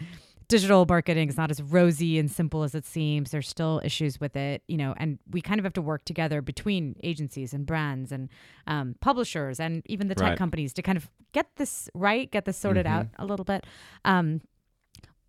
digital 0.49 0.87
marketing 0.89 1.29
is 1.29 1.37
not 1.37 1.51
as 1.51 1.61
rosy 1.63 2.19
and 2.19 2.31
simple 2.31 2.63
as 2.63 2.75
it 2.75 2.85
seems. 2.87 3.31
There's 3.31 3.49
still 3.49 3.81
issues 3.85 4.21
with 4.21 4.37
it, 4.37 4.63
you 4.69 4.77
know, 4.77 4.95
and 4.97 5.19
we 5.31 5.41
kind 5.41 5.59
of 5.59 5.65
have 5.65 5.73
to 5.75 5.83
work 5.83 6.05
together 6.05 6.41
between 6.41 6.97
agencies 7.03 7.53
and 7.53 7.67
brands 7.67 8.13
and 8.13 8.29
um, 8.67 8.95
publishers 9.01 9.59
and 9.59 9.83
even 9.87 10.09
the 10.09 10.15
tech 10.15 10.29
Right. 10.31 10.39
companies 10.39 10.73
to 10.75 10.83
kind 10.83 10.97
of 10.97 11.11
get 11.33 11.47
this 11.57 11.89
right, 11.95 12.31
get 12.31 12.45
this 12.45 12.57
sorted 12.57 12.87
Mhm. 12.87 12.91
out 12.91 13.07
a 13.19 13.27
little 13.27 13.45
bit. 13.45 13.65
Um, 14.05 14.41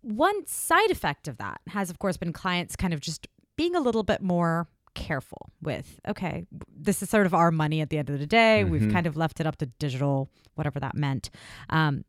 one 0.02 0.46
side 0.46 0.90
effect 0.90 1.26
of 1.28 1.38
that 1.38 1.60
has, 1.68 1.90
of 1.90 1.98
course, 1.98 2.16
been 2.16 2.32
clients 2.32 2.76
kind 2.76 2.94
of 2.94 3.00
just 3.00 3.26
being 3.56 3.74
a 3.74 3.80
little 3.80 4.04
bit 4.04 4.22
more 4.22 4.68
careful 4.94 5.50
with 5.62 6.00
okay 6.08 6.44
this 6.74 7.02
is 7.02 7.08
sort 7.10 7.24
of 7.24 7.32
our 7.32 7.52
money 7.52 7.80
at 7.80 7.88
the 7.88 7.98
end 7.98 8.10
of 8.10 8.18
the 8.18 8.26
day 8.26 8.62
mm-hmm. 8.62 8.72
we've 8.72 8.92
kind 8.92 9.06
of 9.06 9.16
left 9.16 9.38
it 9.38 9.46
up 9.46 9.54
to 9.54 9.66
digital 9.78 10.28
whatever 10.56 10.80
that 10.80 10.96
meant 10.96 11.30
um, 11.70 12.04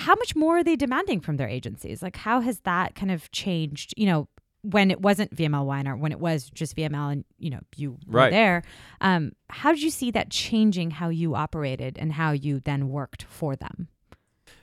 how 0.00 0.14
much 0.14 0.34
more 0.34 0.58
are 0.58 0.64
they 0.64 0.76
demanding 0.76 1.20
from 1.20 1.36
their 1.36 1.48
agencies 1.48 2.02
like 2.02 2.16
how 2.16 2.40
has 2.40 2.60
that 2.60 2.94
kind 2.94 3.10
of 3.10 3.30
changed 3.30 3.94
you 3.96 4.06
know 4.06 4.28
when 4.62 4.90
it 4.90 5.00
wasn't 5.00 5.34
VML 5.34 5.64
Y&R, 5.64 5.96
when 5.96 6.12
it 6.12 6.20
was 6.20 6.50
just 6.50 6.76
VML 6.76 7.12
and 7.12 7.24
you 7.38 7.50
know 7.50 7.60
you 7.76 7.96
right. 8.06 8.26
were 8.26 8.30
there, 8.30 8.62
um, 9.00 9.32
how 9.48 9.72
did 9.72 9.82
you 9.82 9.90
see 9.90 10.10
that 10.10 10.30
changing 10.30 10.90
how 10.92 11.08
you 11.08 11.34
operated 11.34 11.98
and 11.98 12.12
how 12.12 12.32
you 12.32 12.60
then 12.60 12.88
worked 12.88 13.22
for 13.24 13.56
them? 13.56 13.88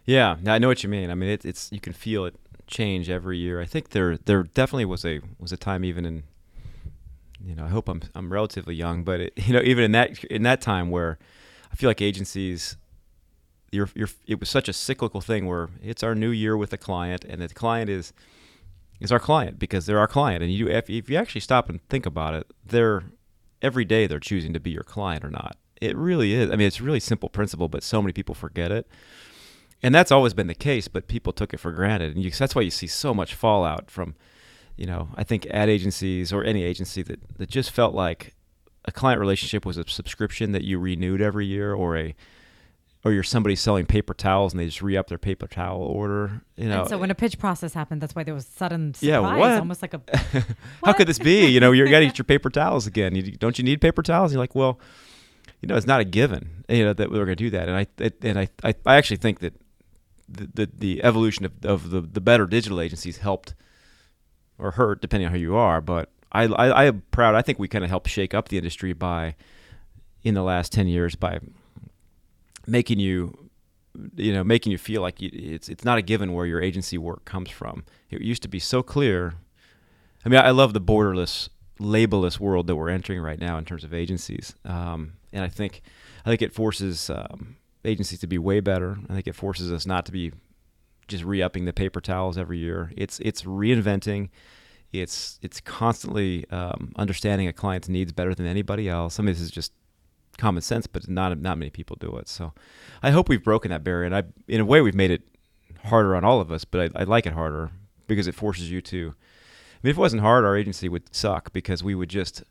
Yeah, 0.05 0.37
I 0.45 0.59
know 0.59 0.67
what 0.67 0.83
you 0.83 0.89
mean. 0.89 1.09
I 1.09 1.15
mean, 1.15 1.29
it, 1.29 1.45
it's 1.45 1.71
you 1.71 1.79
can 1.79 1.93
feel 1.93 2.25
it 2.25 2.35
change 2.67 3.09
every 3.09 3.37
year. 3.37 3.59
I 3.59 3.65
think 3.65 3.89
there 3.89 4.17
there 4.17 4.43
definitely 4.43 4.85
was 4.85 5.03
a 5.03 5.21
was 5.39 5.51
a 5.51 5.57
time 5.57 5.83
even 5.83 6.05
in 6.05 6.23
you 7.43 7.55
know 7.55 7.65
I 7.65 7.69
hope 7.69 7.89
I'm 7.89 8.01
I'm 8.13 8.31
relatively 8.31 8.75
young, 8.75 9.03
but 9.03 9.19
it, 9.19 9.33
you 9.47 9.53
know 9.53 9.61
even 9.63 9.83
in 9.83 9.91
that 9.93 10.23
in 10.25 10.43
that 10.43 10.61
time 10.61 10.89
where 10.89 11.17
I 11.71 11.75
feel 11.75 11.89
like 11.89 12.01
agencies 12.01 12.77
you're, 13.71 13.89
you're, 13.95 14.09
it 14.25 14.39
was 14.39 14.49
such 14.49 14.69
a 14.69 14.73
cyclical 14.73 15.21
thing 15.21 15.45
where 15.45 15.69
it's 15.81 16.03
our 16.03 16.15
new 16.15 16.29
year 16.29 16.55
with 16.55 16.69
the 16.69 16.77
client 16.77 17.25
and 17.25 17.41
the 17.41 17.49
client 17.49 17.89
is 17.89 18.13
is 18.99 19.11
our 19.11 19.19
client 19.19 19.59
because 19.59 19.85
they're 19.85 19.99
our 19.99 20.07
client. 20.07 20.41
And 20.41 20.51
you 20.51 20.67
if, 20.69 20.89
if 20.89 21.09
you 21.09 21.17
actually 21.17 21.41
stop 21.41 21.69
and 21.69 21.81
think 21.89 22.05
about 22.05 22.33
it 22.33 22.47
they're 22.65 23.03
every 23.61 23.85
day 23.85 24.07
they're 24.07 24.19
choosing 24.19 24.53
to 24.53 24.59
be 24.59 24.71
your 24.71 24.83
client 24.83 25.23
or 25.23 25.29
not. 25.29 25.57
It 25.79 25.95
really 25.95 26.33
is 26.33 26.49
i 26.49 26.55
mean 26.55 26.67
it's 26.67 26.79
a 26.79 26.83
really 26.83 26.99
simple 26.99 27.29
principle 27.29 27.67
but 27.67 27.83
so 27.83 28.01
many 28.01 28.13
people 28.13 28.35
forget 28.35 28.71
it. 28.71 28.87
And 29.83 29.93
that's 29.93 30.11
always 30.11 30.33
been 30.33 30.47
the 30.47 30.55
case 30.55 30.87
but 30.87 31.07
people 31.07 31.33
took 31.33 31.53
it 31.53 31.59
for 31.59 31.71
granted. 31.71 32.15
And 32.15 32.23
you, 32.23 32.31
that's 32.31 32.55
why 32.55 32.63
you 32.63 32.71
see 32.71 32.87
so 32.87 33.13
much 33.13 33.35
fallout 33.35 33.91
from 33.91 34.15
you 34.75 34.85
know 34.85 35.09
i 35.15 35.23
think 35.23 35.45
ad 35.47 35.69
agencies 35.69 36.31
or 36.31 36.43
any 36.43 36.63
agency 36.63 37.01
that, 37.01 37.19
that 37.37 37.49
just 37.49 37.71
felt 37.71 37.95
like 37.95 38.35
a 38.85 38.91
client 38.91 39.19
relationship 39.19 39.65
was 39.65 39.77
a 39.77 39.87
subscription 39.87 40.53
that 40.53 40.63
you 40.63 40.79
renewed 40.79 41.21
every 41.21 41.45
year 41.45 41.73
or 41.73 41.97
a 41.97 42.15
or 43.07 43.13
you're 43.13 43.23
somebody 43.23 43.55
selling 43.55 43.85
paper 43.85 44.13
towels 44.13 44.53
and 44.53 44.59
they 44.59 44.65
just 44.65 44.81
re-up 44.81 45.07
their 45.07 45.17
paper 45.17 45.47
towel 45.47 45.81
order. 45.81 46.41
You 46.57 46.67
know. 46.67 46.81
And 46.81 46.89
so 46.89 46.97
when 46.97 47.09
a 47.09 47.15
pitch 47.15 47.39
process 47.39 47.73
happened, 47.73 48.01
that's 48.01 48.15
why 48.15 48.23
there 48.23 48.33
was 48.33 48.45
sudden 48.45 48.93
surprise, 48.93 49.07
yeah, 49.07 49.19
what? 49.19 49.51
almost 49.53 49.81
like 49.81 49.93
a. 49.93 50.01
How 50.83 50.93
could 50.93 51.07
this 51.07 51.19
be? 51.19 51.47
You 51.47 51.59
know, 51.59 51.71
you're 51.71 51.87
to 51.87 51.91
get 51.91 52.17
your 52.17 52.25
paper 52.25 52.49
towels 52.49 52.85
again. 52.85 53.15
You, 53.15 53.23
don't 53.31 53.57
you 53.57 53.63
need 53.63 53.79
paper 53.79 54.03
towels? 54.03 54.33
You're 54.33 54.39
like, 54.39 54.55
well, 54.55 54.79
you 55.61 55.67
know, 55.67 55.75
it's 55.75 55.87
not 55.87 56.01
a 56.01 56.03
given. 56.03 56.63
You 56.67 56.85
know 56.85 56.93
that 56.93 57.09
we're 57.09 57.25
going 57.25 57.29
to 57.29 57.35
do 57.35 57.49
that, 57.51 57.69
and 57.69 57.77
I 57.77 57.87
it, 57.97 58.17
and 58.21 58.37
I, 58.37 58.49
I 58.63 58.75
I 58.85 58.95
actually 58.97 59.17
think 59.17 59.39
that 59.39 59.53
the 60.27 60.49
the, 60.53 60.71
the 60.77 61.03
evolution 61.03 61.45
of, 61.45 61.53
of 61.63 61.89
the 61.89 62.01
the 62.01 62.21
better 62.21 62.45
digital 62.45 62.81
agencies 62.81 63.17
helped 63.17 63.55
or 64.59 64.71
hurt 64.71 65.01
depending 65.01 65.27
on 65.27 65.33
who 65.33 65.39
you 65.39 65.55
are, 65.55 65.81
but. 65.81 66.11
I, 66.29 66.43
I, 66.43 66.67
I 66.67 66.83
am 66.83 67.03
proud. 67.09 67.35
I 67.35 67.41
think 67.41 67.57
we 67.57 67.69
kind 67.69 67.85
of 67.85 67.89
helped 67.89 68.09
shake 68.09 68.33
up 68.33 68.49
the 68.49 68.57
industry 68.57 68.91
by, 68.91 69.35
in 70.23 70.33
the 70.33 70.43
last 70.43 70.73
ten 70.73 70.85
years, 70.85 71.15
by 71.15 71.39
making 72.67 72.99
you 72.99 73.49
you 74.15 74.33
know 74.33 74.43
making 74.43 74.71
you 74.71 74.77
feel 74.77 75.01
like 75.01 75.21
it's 75.21 75.69
it's 75.69 75.83
not 75.83 75.97
a 75.97 76.01
given 76.01 76.33
where 76.33 76.45
your 76.45 76.61
agency 76.61 76.97
work 76.97 77.25
comes 77.25 77.49
from. 77.49 77.83
It 78.09 78.21
used 78.21 78.43
to 78.43 78.47
be 78.47 78.59
so 78.59 78.83
clear. 78.83 79.33
I 80.25 80.29
mean, 80.29 80.39
I, 80.39 80.49
love 80.49 80.73
the 80.73 80.81
borderless, 80.81 81.47
labelless 81.79 82.39
world 82.39 82.67
that 82.67 82.75
we're 82.75 82.89
entering 82.89 83.21
right 83.21 83.39
now 83.39 83.57
in 83.57 83.65
terms 83.65 83.85
of 83.85 83.93
agencies, 83.93 84.55
um, 84.65 85.13
and 85.31 85.43
I 85.43 85.47
think 85.47 85.81
I 86.25 86.29
think 86.29 86.41
it 86.41 86.53
forces 86.53 87.09
um, 87.09 87.55
agencies 87.85 88.19
to 88.19 88.27
be 88.27 88.37
way 88.37 88.59
better. 88.59 88.97
I 89.09 89.13
think 89.13 89.27
it 89.27 89.35
forces 89.35 89.71
us 89.71 89.85
not 89.85 90.05
to 90.07 90.11
be 90.11 90.33
just 91.07 91.23
re-upping 91.23 91.65
the 91.65 91.73
paper 91.73 92.01
towels 92.01 92.37
every 92.37 92.57
year. 92.57 92.91
It's 92.97 93.19
it's 93.19 93.43
reinventing. 93.43 94.29
It's 94.91 95.39
it's 95.41 95.61
constantly 95.61 96.45
um, 96.49 96.91
understanding 96.97 97.47
a 97.47 97.53
client's 97.53 97.87
needs 97.87 98.11
better 98.11 98.33
than 98.35 98.45
anybody 98.45 98.89
else. 98.89 99.19
I 99.19 99.23
mean, 99.23 99.33
this 99.33 99.41
is 99.41 99.51
just 99.51 99.71
common 100.37 100.61
sense, 100.61 100.87
but 100.87 101.07
not 101.09 101.37
not 101.39 101.57
many 101.57 101.69
people 101.69 101.97
do 101.99 102.17
it. 102.17 102.27
So 102.27 102.53
I 103.01 103.11
hope 103.11 103.29
we've 103.29 103.43
broken 103.43 103.71
that 103.71 103.83
barrier, 103.83 104.05
and 104.05 104.15
I 104.15 104.23
in 104.47 104.61
a 104.61 104.65
way 104.65 104.81
we've 104.81 104.95
made 104.95 105.11
it 105.11 105.23
harder 105.85 106.15
on 106.15 106.23
all 106.23 106.39
of 106.39 106.51
us. 106.51 106.65
But 106.65 106.91
I, 106.95 107.01
I 107.01 107.03
like 107.03 107.25
it 107.25 107.33
harder 107.33 107.71
because 108.07 108.27
it 108.27 108.35
forces 108.35 108.71
you 108.71 108.81
to. 108.81 108.97
I 109.07 109.79
mean, 109.83 109.91
if 109.91 109.97
it 109.97 110.01
wasn't 110.01 110.23
hard, 110.23 110.43
our 110.43 110.57
agency 110.57 110.89
would 110.89 111.13
suck 111.15 111.53
because 111.53 111.83
we 111.83 111.93
would 111.93 112.09
just 112.09 112.43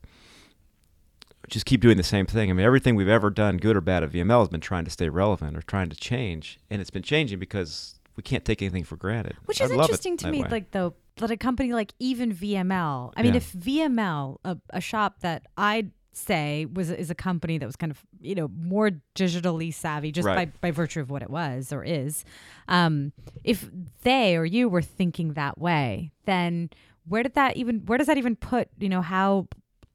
just 1.48 1.66
keep 1.66 1.80
doing 1.80 1.96
the 1.96 2.02
same 2.02 2.26
thing. 2.26 2.50
I 2.50 2.52
mean, 2.52 2.66
everything 2.66 2.96
we've 2.96 3.08
ever 3.08 3.30
done, 3.30 3.56
good 3.56 3.76
or 3.76 3.80
bad, 3.80 4.02
at 4.02 4.10
VML 4.10 4.40
has 4.40 4.48
been 4.48 4.60
trying 4.60 4.84
to 4.84 4.90
stay 4.90 5.08
relevant 5.08 5.56
or 5.56 5.62
trying 5.62 5.88
to 5.90 5.96
change, 5.96 6.58
and 6.70 6.80
it's 6.80 6.90
been 6.90 7.02
changing 7.02 7.38
because 7.38 7.98
we 8.16 8.22
can't 8.22 8.44
take 8.44 8.62
anything 8.62 8.84
for 8.84 8.96
granted. 8.96 9.36
Which 9.44 9.60
is 9.60 9.70
interesting 9.70 10.16
to 10.18 10.30
me, 10.30 10.42
way. 10.42 10.48
like 10.48 10.70
though 10.72 10.94
that 11.16 11.30
a 11.30 11.36
company 11.36 11.72
like 11.72 11.92
even 11.98 12.32
VML. 12.32 13.12
I 13.16 13.22
mean, 13.22 13.32
yeah. 13.32 13.38
if 13.38 13.52
VML, 13.52 14.38
a, 14.44 14.58
a 14.70 14.80
shop 14.80 15.20
that 15.20 15.46
I 15.56 15.88
say 16.16 16.66
was 16.72 16.90
is 16.90 17.10
a 17.10 17.14
company 17.14 17.58
that 17.58 17.66
was 17.66 17.76
kind 17.76 17.90
of 17.90 18.02
you 18.20 18.34
know 18.34 18.48
more 18.58 18.90
digitally 19.14 19.72
savvy 19.72 20.10
just 20.10 20.26
right. 20.26 20.50
by 20.60 20.68
by 20.68 20.70
virtue 20.70 21.00
of 21.00 21.10
what 21.10 21.22
it 21.22 21.30
was 21.30 21.72
or 21.72 21.84
is 21.84 22.24
um, 22.68 23.12
if 23.44 23.68
they 24.02 24.36
or 24.36 24.44
you 24.44 24.68
were 24.68 24.82
thinking 24.82 25.34
that 25.34 25.58
way 25.58 26.10
then 26.24 26.70
where 27.06 27.22
did 27.22 27.34
that 27.34 27.56
even 27.56 27.80
where 27.86 27.98
does 27.98 28.06
that 28.06 28.16
even 28.16 28.34
put 28.34 28.68
you 28.78 28.88
know 28.88 29.02
how 29.02 29.46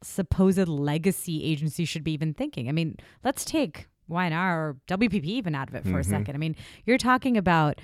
supposed 0.03 0.67
legacy 0.67 1.43
agency 1.43 1.85
should 1.85 2.03
be 2.03 2.11
even 2.11 2.33
thinking 2.33 2.69
i 2.69 2.71
mean 2.71 2.95
let's 3.23 3.43
take 3.45 3.87
Y&R 4.07 4.67
or 4.67 4.77
WPP 4.87 5.23
even 5.23 5.55
out 5.55 5.69
of 5.69 5.75
it 5.75 5.83
for 5.83 5.89
mm-hmm. 5.89 5.99
a 5.99 6.03
second 6.03 6.35
i 6.35 6.37
mean 6.37 6.55
you're 6.85 6.97
talking 6.97 7.37
about 7.37 7.79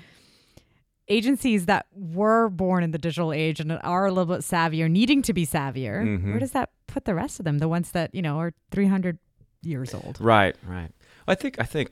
agencies 1.08 1.66
that 1.66 1.86
were 1.92 2.48
born 2.48 2.82
in 2.84 2.90
the 2.90 2.98
digital 2.98 3.32
age 3.32 3.60
and 3.60 3.78
are 3.82 4.06
a 4.06 4.12
little 4.12 4.34
bit 4.34 4.42
savvier, 4.42 4.90
needing 4.90 5.22
to 5.22 5.32
be 5.32 5.46
savvier, 5.46 6.02
mm-hmm. 6.04 6.30
where 6.30 6.40
does 6.40 6.52
that 6.52 6.70
put 6.86 7.04
the 7.04 7.14
rest 7.14 7.38
of 7.38 7.44
them? 7.44 7.58
The 7.58 7.68
ones 7.68 7.92
that 7.92 8.14
you 8.14 8.22
know 8.22 8.38
are 8.38 8.52
300 8.70 9.18
years 9.62 9.94
old. 9.94 10.18
Right, 10.20 10.56
right. 10.66 10.90
I 11.26 11.34
think 11.34 11.60
I 11.60 11.64
think 11.64 11.90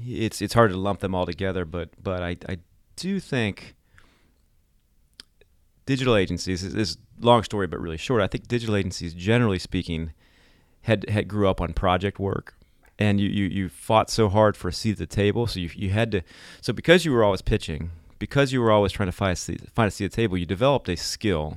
it's 0.00 0.42
it's 0.42 0.54
hard 0.54 0.70
to 0.70 0.76
lump 0.76 1.00
them 1.00 1.14
all 1.14 1.26
together, 1.26 1.64
but 1.64 1.90
but 2.02 2.22
I 2.22 2.36
I 2.48 2.58
do 2.96 3.20
think 3.20 3.74
digital 5.86 6.16
agencies 6.16 6.62
is, 6.62 6.74
is 6.74 6.96
long 7.20 7.42
story 7.42 7.66
but 7.66 7.80
really 7.80 7.96
short. 7.96 8.22
I 8.22 8.26
think 8.26 8.48
digital 8.48 8.76
agencies, 8.76 9.14
generally 9.14 9.58
speaking, 9.58 10.12
had 10.82 11.08
had 11.08 11.28
grew 11.28 11.48
up 11.48 11.60
on 11.60 11.72
project 11.72 12.18
work 12.18 12.54
and 12.98 13.20
you, 13.20 13.28
you, 13.28 13.46
you 13.46 13.68
fought 13.68 14.10
so 14.10 14.28
hard 14.28 14.56
for 14.56 14.68
a 14.68 14.72
seat 14.72 14.92
at 14.92 14.98
the 14.98 15.06
table. 15.06 15.46
So 15.46 15.60
you, 15.60 15.70
you 15.74 15.90
had 15.90 16.12
to, 16.12 16.22
so 16.60 16.72
because 16.72 17.04
you 17.04 17.12
were 17.12 17.24
always 17.24 17.42
pitching, 17.42 17.90
because 18.22 18.52
you 18.52 18.60
were 18.60 18.70
always 18.70 18.92
trying 18.92 19.08
to 19.08 19.12
find 19.12 19.32
a 19.32 19.36
seat, 19.36 19.60
find 19.74 19.88
a 19.88 19.90
seat 19.90 20.04
at 20.04 20.12
the 20.12 20.14
table, 20.14 20.38
you 20.38 20.46
developed 20.46 20.88
a 20.88 20.96
skill 20.96 21.56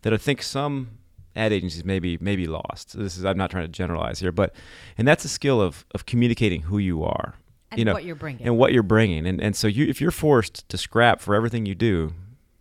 that 0.00 0.14
I 0.14 0.16
think 0.16 0.40
some 0.40 0.92
ad 1.36 1.52
agencies 1.52 1.84
maybe 1.84 2.16
maybe 2.22 2.46
lost. 2.46 2.98
This 2.98 3.18
is 3.18 3.24
I'm 3.26 3.36
not 3.36 3.50
trying 3.50 3.64
to 3.64 3.68
generalize 3.68 4.18
here, 4.18 4.32
but 4.32 4.54
and 4.96 5.06
that's 5.06 5.26
a 5.26 5.28
skill 5.28 5.60
of 5.60 5.84
of 5.94 6.06
communicating 6.06 6.62
who 6.62 6.78
you 6.78 7.04
are, 7.04 7.34
and 7.70 7.78
you 7.78 7.84
know, 7.84 7.92
what 7.92 8.04
you're 8.04 8.14
bringing, 8.14 8.46
and 8.46 8.56
what 8.56 8.72
you're 8.72 8.82
bringing, 8.82 9.26
and 9.26 9.42
and 9.42 9.54
so 9.54 9.66
you 9.66 9.84
if 9.88 10.00
you're 10.00 10.10
forced 10.10 10.66
to 10.70 10.78
scrap 10.78 11.20
for 11.20 11.34
everything 11.34 11.66
you 11.66 11.74
do, 11.74 12.14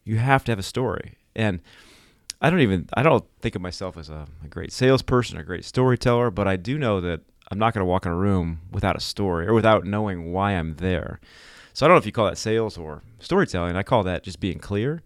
you 0.03 0.17
have 0.17 0.43
to 0.43 0.51
have 0.51 0.59
a 0.59 0.63
story. 0.63 1.13
And 1.33 1.61
I 2.41 2.49
don't 2.49 2.59
even 2.59 2.89
I 2.93 3.03
don't 3.03 3.23
think 3.39 3.55
of 3.55 3.61
myself 3.61 3.97
as 3.97 4.09
a, 4.09 4.27
a 4.43 4.47
great 4.49 4.73
salesperson, 4.73 5.37
or 5.37 5.41
a 5.43 5.45
great 5.45 5.63
storyteller, 5.63 6.29
but 6.29 6.45
I 6.45 6.57
do 6.57 6.77
know 6.77 6.99
that 6.99 7.21
I'm 7.49 7.57
not 7.57 7.73
going 7.73 7.83
to 7.83 7.89
walk 7.89 8.05
in 8.05 8.11
a 8.11 8.17
room 8.17 8.59
without 8.69 8.97
a 8.97 8.99
story 8.99 9.47
or 9.47 9.53
without 9.53 9.85
knowing 9.85 10.33
why 10.33 10.51
I'm 10.51 10.75
there. 10.75 11.21
So 11.73 11.85
I 11.85 11.87
don't 11.87 11.95
know 11.95 11.99
if 11.99 12.05
you 12.05 12.11
call 12.11 12.25
that 12.25 12.37
sales 12.37 12.77
or 12.77 13.03
storytelling. 13.19 13.75
I 13.75 13.83
call 13.83 14.03
that 14.03 14.23
just 14.23 14.39
being 14.39 14.59
clear. 14.59 15.03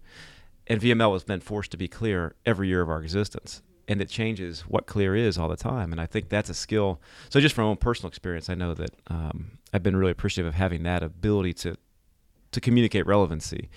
And 0.66 0.80
VML 0.80 1.12
has 1.12 1.24
been 1.24 1.40
forced 1.40 1.70
to 1.72 1.76
be 1.76 1.88
clear 1.88 2.34
every 2.46 2.68
year 2.68 2.80
of 2.80 2.88
our 2.88 3.02
existence. 3.02 3.62
And 3.86 4.00
it 4.00 4.08
changes 4.08 4.62
what 4.62 4.86
clear 4.86 5.14
is 5.14 5.36
all 5.36 5.48
the 5.48 5.56
time. 5.56 5.92
And 5.92 6.00
I 6.00 6.06
think 6.06 6.30
that's 6.30 6.48
a 6.48 6.54
skill. 6.54 7.02
So, 7.28 7.38
just 7.38 7.54
from 7.54 7.64
my 7.64 7.70
own 7.70 7.76
personal 7.76 8.08
experience, 8.08 8.48
I 8.48 8.54
know 8.54 8.72
that 8.72 8.90
um, 9.08 9.58
I've 9.74 9.82
been 9.82 9.96
really 9.96 10.12
appreciative 10.12 10.48
of 10.48 10.54
having 10.54 10.84
that 10.84 11.02
ability 11.02 11.52
to, 11.54 11.76
to 12.52 12.60
communicate 12.62 13.06
relevancy. 13.06 13.68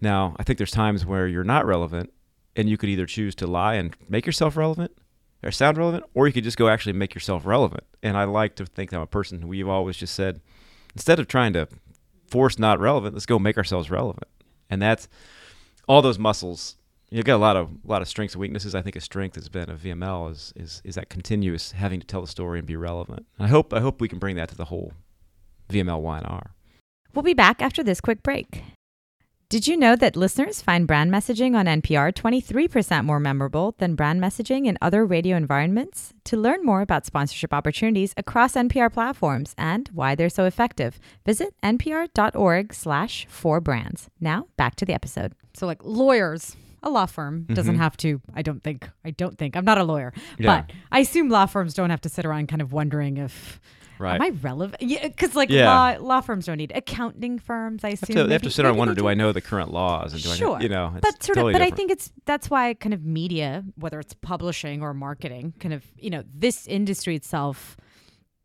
Now, 0.00 0.34
I 0.38 0.42
think 0.42 0.56
there's 0.56 0.70
times 0.70 1.04
where 1.04 1.26
you're 1.26 1.44
not 1.44 1.66
relevant, 1.66 2.14
and 2.56 2.68
you 2.68 2.78
could 2.78 2.88
either 2.88 3.04
choose 3.04 3.34
to 3.36 3.46
lie 3.46 3.74
and 3.74 3.94
make 4.08 4.24
yourself 4.24 4.56
relevant 4.56 4.92
or 5.42 5.50
sound 5.50 5.76
relevant, 5.76 6.04
or 6.14 6.26
you 6.26 6.32
could 6.32 6.44
just 6.44 6.56
go 6.56 6.68
actually 6.68 6.94
make 6.94 7.14
yourself 7.14 7.44
relevant. 7.44 7.84
And 8.02 8.16
I 8.16 8.24
like 8.24 8.56
to 8.56 8.64
think 8.64 8.92
I'm 8.92 9.00
a 9.02 9.06
person 9.06 9.42
who 9.42 9.48
we've 9.48 9.68
always 9.68 9.96
just 9.96 10.14
said, 10.14 10.40
instead 10.94 11.18
of 11.18 11.28
trying 11.28 11.52
to 11.54 11.68
force 12.32 12.58
not 12.58 12.80
relevant. 12.80 13.14
Let's 13.14 13.26
go 13.26 13.38
make 13.38 13.58
ourselves 13.58 13.90
relevant. 13.90 14.26
And 14.70 14.80
that's 14.80 15.06
all 15.86 16.00
those 16.00 16.18
muscles. 16.18 16.76
You've 17.10 17.26
got 17.26 17.36
a 17.36 17.44
lot 17.44 17.56
of 17.56 17.68
a 17.68 17.88
lot 17.88 18.00
of 18.00 18.08
strengths 18.08 18.34
and 18.34 18.40
weaknesses. 18.40 18.74
I 18.74 18.80
think 18.80 18.96
a 18.96 19.00
strength 19.02 19.34
has 19.34 19.50
been 19.50 19.68
of 19.68 19.80
VML 19.80 20.32
is 20.32 20.52
is 20.56 20.80
is 20.82 20.94
that 20.94 21.10
continuous 21.10 21.72
having 21.72 22.00
to 22.00 22.06
tell 22.06 22.22
the 22.22 22.26
story 22.26 22.58
and 22.58 22.66
be 22.66 22.76
relevant. 22.76 23.26
I 23.38 23.48
hope 23.48 23.74
I 23.74 23.80
hope 23.80 24.00
we 24.00 24.08
can 24.08 24.18
bring 24.18 24.36
that 24.36 24.48
to 24.48 24.56
the 24.56 24.64
whole 24.64 24.94
VML 25.68 26.00
Y&R. 26.00 26.54
We'll 27.14 27.22
be 27.22 27.34
back 27.34 27.60
after 27.60 27.82
this 27.82 28.00
quick 28.00 28.22
break. 28.22 28.62
Did 29.52 29.68
you 29.68 29.76
know 29.76 29.96
that 29.96 30.16
listeners 30.16 30.62
find 30.62 30.86
brand 30.86 31.10
messaging 31.10 31.54
on 31.54 31.66
NPR 31.66 32.14
23% 32.14 33.04
more 33.04 33.20
memorable 33.20 33.74
than 33.76 33.94
brand 33.94 34.18
messaging 34.18 34.64
in 34.64 34.78
other 34.80 35.04
radio 35.04 35.36
environments? 35.36 36.14
To 36.24 36.38
learn 36.38 36.64
more 36.64 36.80
about 36.80 37.04
sponsorship 37.04 37.52
opportunities 37.52 38.14
across 38.16 38.54
NPR 38.54 38.90
platforms 38.90 39.54
and 39.58 39.90
why 39.92 40.14
they're 40.14 40.30
so 40.30 40.46
effective, 40.46 40.98
visit 41.26 41.54
npr.org 41.62 42.72
slash 42.72 43.26
for 43.28 43.60
brands. 43.60 44.08
Now, 44.18 44.46
back 44.56 44.74
to 44.76 44.86
the 44.86 44.94
episode. 44.94 45.34
So 45.52 45.66
like 45.66 45.84
lawyers, 45.84 46.56
a 46.82 46.88
law 46.88 47.04
firm 47.04 47.42
mm-hmm. 47.42 47.52
doesn't 47.52 47.76
have 47.76 47.98
to, 47.98 48.22
I 48.34 48.40
don't 48.40 48.62
think, 48.62 48.88
I 49.04 49.10
don't 49.10 49.36
think, 49.36 49.54
I'm 49.54 49.66
not 49.66 49.76
a 49.76 49.84
lawyer, 49.84 50.14
Yeah. 50.38 50.62
but 50.62 50.74
I 50.90 51.00
assume 51.00 51.28
law 51.28 51.44
firms 51.44 51.74
don't 51.74 51.90
have 51.90 52.00
to 52.00 52.08
sit 52.08 52.24
around 52.24 52.48
kind 52.48 52.62
of 52.62 52.72
wondering 52.72 53.18
if, 53.18 53.60
Right. 54.02 54.16
am 54.16 54.22
I 54.22 54.30
relevant? 54.30 54.82
Yeah, 54.82 55.06
because 55.08 55.34
like 55.34 55.48
Yeah. 55.50 55.66
law, 55.68 55.96
law 56.04 56.20
firms 56.20 56.46
don't 56.46 56.58
need 56.58 56.72
accounting 56.74 57.38
firms, 57.38 57.84
I 57.84 57.90
Have 57.90 58.02
assume. 58.02 58.16
to, 58.16 58.24
they 58.24 58.32
have 58.32 58.42
to 58.42 58.50
sit 58.50 58.64
around 58.64 58.72
and 58.72 58.78
wonder, 58.80 58.94
do 58.94 59.08
I 59.08 59.14
know 59.14 59.32
the 59.32 59.40
current 59.40 59.70
laws? 59.72 60.12
And 60.12 60.22
do 60.22 60.28
Sure, 60.30 60.56
I, 60.56 60.58
know, 60.58 60.62
you 60.62 60.68
know, 60.68 60.90
but 61.00 61.22
sort 61.22 61.36
totally 61.36 61.52
of, 61.54 61.60
but 61.60 61.62
I 61.62 61.70
think 61.70 61.90
it's 61.90 62.12
that's 62.26 62.50
why 62.50 62.74
kind 62.74 62.92
of 62.92 63.04
media, 63.04 63.64
whether 63.76 63.98
it's 64.00 64.14
publishing 64.14 64.82
or 64.82 64.92
marketing, 64.92 65.54
kind 65.60 65.72
of 65.72 65.84
you 65.96 66.10
know 66.10 66.24
this 66.34 66.66
industry 66.66 67.14
itself 67.16 67.76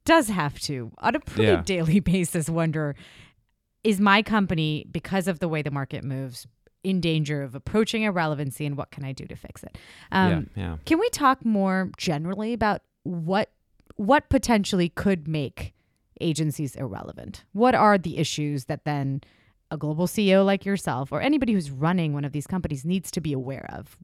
does 0.05 0.29
have 0.29 0.59
to 0.61 0.91
on 0.99 1.15
a 1.15 1.19
pretty 1.19 1.51
Yeah. 1.51 1.61
daily 1.65 1.99
basis 2.13 2.49
wonder 2.49 2.95
is 3.83 3.99
my 3.99 4.21
company 4.21 4.85
because 4.91 5.27
of 5.27 5.39
the 5.39 5.47
way 5.47 5.61
the 5.61 5.71
market 5.71 6.03
moves 6.03 6.47
in 6.83 7.01
danger 7.01 7.41
of 7.41 7.55
approaching 7.55 8.03
irrelevancy 8.03 8.65
and 8.65 8.77
what 8.77 8.91
can 8.91 9.03
I 9.03 9.11
do 9.11 9.25
to 9.25 9.35
fix 9.35 9.63
it? 9.63 9.77
Um, 10.11 10.49
yeah, 10.55 10.63
yeah. 10.63 10.77
Can 10.85 10.99
we 10.99 11.09
talk 11.09 11.43
more 11.43 11.89
generally 11.97 12.53
about 12.53 12.81
what 13.03 13.49
what 13.97 14.29
potentially 14.29 14.89
could 14.89 15.27
make 15.27 15.73
agencies 16.21 16.75
irrelevant? 16.75 17.43
What 17.51 17.75
are 17.75 17.97
the 17.97 18.17
issues 18.17 18.65
that 18.65 18.85
then 18.85 19.21
a 19.69 19.77
global 19.77 20.07
CEO 20.07 20.45
like 20.45 20.65
yourself 20.65 21.11
or 21.11 21.21
anybody 21.21 21.53
who's 21.53 21.69
running 21.69 22.13
one 22.13 22.23
of 22.23 22.31
these 22.31 22.47
companies 22.47 22.85
needs 22.85 23.11
to 23.11 23.21
be 23.21 23.33
aware 23.33 23.69
of? 23.73 23.97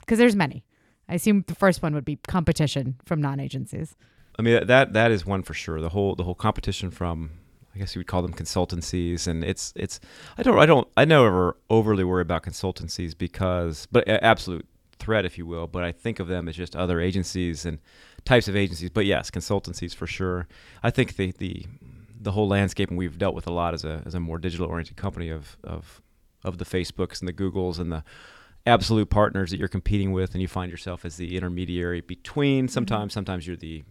Because 0.00 0.18
there's 0.18 0.36
many. 0.36 0.64
I 1.08 1.14
assume 1.14 1.44
the 1.46 1.54
first 1.54 1.82
one 1.82 1.94
would 1.94 2.04
be 2.04 2.18
competition 2.26 2.96
from 3.04 3.20
non-agencies. 3.20 3.96
I 4.38 4.42
mean 4.42 4.66
that 4.66 4.92
that 4.92 5.10
is 5.10 5.24
one 5.24 5.42
for 5.42 5.54
sure. 5.54 5.80
The 5.80 5.88
whole 5.88 6.14
the 6.14 6.24
whole 6.24 6.34
competition 6.34 6.90
from 6.90 7.30
I 7.74 7.78
guess 7.78 7.94
you 7.94 8.00
would 8.00 8.06
call 8.06 8.22
them 8.22 8.32
consultancies, 8.32 9.26
and 9.26 9.44
it's 9.44 9.72
it's 9.76 10.00
I 10.36 10.42
don't 10.42 10.58
I 10.58 10.66
don't 10.66 10.88
I 10.96 11.04
never 11.04 11.56
overly 11.70 12.04
worry 12.04 12.22
about 12.22 12.42
consultancies 12.42 13.16
because 13.16 13.86
but 13.90 14.06
absolute 14.08 14.66
threat 14.98 15.24
if 15.24 15.38
you 15.38 15.46
will. 15.46 15.66
But 15.66 15.84
I 15.84 15.92
think 15.92 16.18
of 16.18 16.28
them 16.28 16.48
as 16.48 16.56
just 16.56 16.76
other 16.76 17.00
agencies 17.00 17.64
and 17.64 17.78
types 18.26 18.48
of 18.48 18.56
agencies. 18.56 18.90
But 18.90 19.06
yes, 19.06 19.30
consultancies 19.30 19.94
for 19.94 20.06
sure. 20.06 20.46
I 20.82 20.90
think 20.90 21.16
the 21.16 21.32
the 21.32 21.64
the 22.20 22.32
whole 22.32 22.48
landscape, 22.48 22.88
and 22.90 22.98
we've 22.98 23.16
dealt 23.16 23.34
with 23.34 23.46
a 23.46 23.52
lot 23.52 23.72
as 23.72 23.84
a 23.84 24.02
as 24.04 24.14
a 24.14 24.20
more 24.20 24.38
digital 24.38 24.66
oriented 24.66 24.96
company 24.98 25.30
of 25.30 25.56
of 25.64 26.02
of 26.44 26.58
the 26.58 26.64
Facebooks 26.64 27.20
and 27.20 27.28
the 27.28 27.32
Googles 27.32 27.78
and 27.78 27.90
the 27.90 28.04
absolute 28.66 29.08
partners 29.08 29.50
that 29.52 29.58
you're 29.58 29.68
competing 29.68 30.12
with, 30.12 30.32
and 30.34 30.42
you 30.42 30.48
find 30.48 30.70
yourself 30.70 31.04
as 31.04 31.16
the 31.16 31.36
intermediary 31.36 32.00
between. 32.02 32.66
Mm-hmm. 32.66 32.72
Sometimes, 32.72 33.12
sometimes 33.14 33.46
you're 33.46 33.56
the 33.56 33.82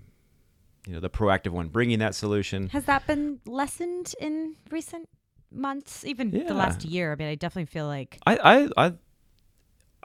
you 0.85 0.93
know 0.93 0.99
the 0.99 1.09
proactive 1.09 1.51
one 1.51 1.69
bringing 1.69 1.99
that 1.99 2.13
solution. 2.13 2.69
Has 2.69 2.85
that 2.85 3.07
been 3.07 3.39
lessened 3.45 4.13
in 4.19 4.55
recent 4.69 5.09
months, 5.51 6.05
even 6.05 6.29
Yeah. 6.31 6.43
the 6.43 6.53
last 6.53 6.83
year? 6.85 7.11
I 7.11 7.15
mean, 7.15 7.27
I 7.29 7.35
definitely 7.35 7.71
feel 7.71 7.87
like 7.87 8.19
I, 8.27 8.37
I 8.77 8.87
I 8.87 8.93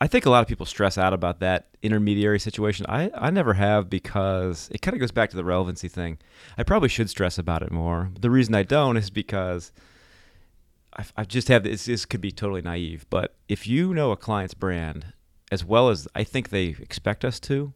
I 0.00 0.06
think 0.06 0.24
a 0.24 0.30
lot 0.30 0.40
of 0.40 0.48
people 0.48 0.64
stress 0.64 0.96
out 0.96 1.12
about 1.12 1.40
that 1.40 1.68
intermediary 1.82 2.40
situation. 2.40 2.86
I, 2.88 3.10
I 3.14 3.30
never 3.30 3.54
have 3.54 3.90
because 3.90 4.70
it 4.72 4.80
kind 4.80 4.94
of 4.94 5.00
goes 5.00 5.10
back 5.10 5.28
to 5.30 5.36
the 5.36 5.44
relevancy 5.44 5.88
thing. 5.88 6.18
I 6.56 6.62
probably 6.62 6.88
should 6.88 7.10
stress 7.10 7.36
about 7.36 7.62
it 7.62 7.70
more. 7.70 8.10
The 8.18 8.30
reason 8.30 8.54
I 8.54 8.62
don't 8.62 8.96
is 8.96 9.10
because 9.10 9.72
I, 10.96 11.04
I 11.18 11.24
just 11.24 11.48
have 11.48 11.64
this. 11.64 11.84
This 11.84 12.06
could 12.06 12.22
be 12.22 12.32
totally 12.32 12.62
naive, 12.62 13.04
but 13.10 13.34
if 13.48 13.66
you 13.66 13.92
know 13.92 14.10
a 14.10 14.16
client's 14.16 14.54
brand 14.54 15.12
as 15.52 15.64
well 15.64 15.90
as 15.90 16.08
I 16.14 16.24
think 16.24 16.48
they 16.48 16.76
expect 16.80 17.24
us 17.24 17.38
to, 17.40 17.74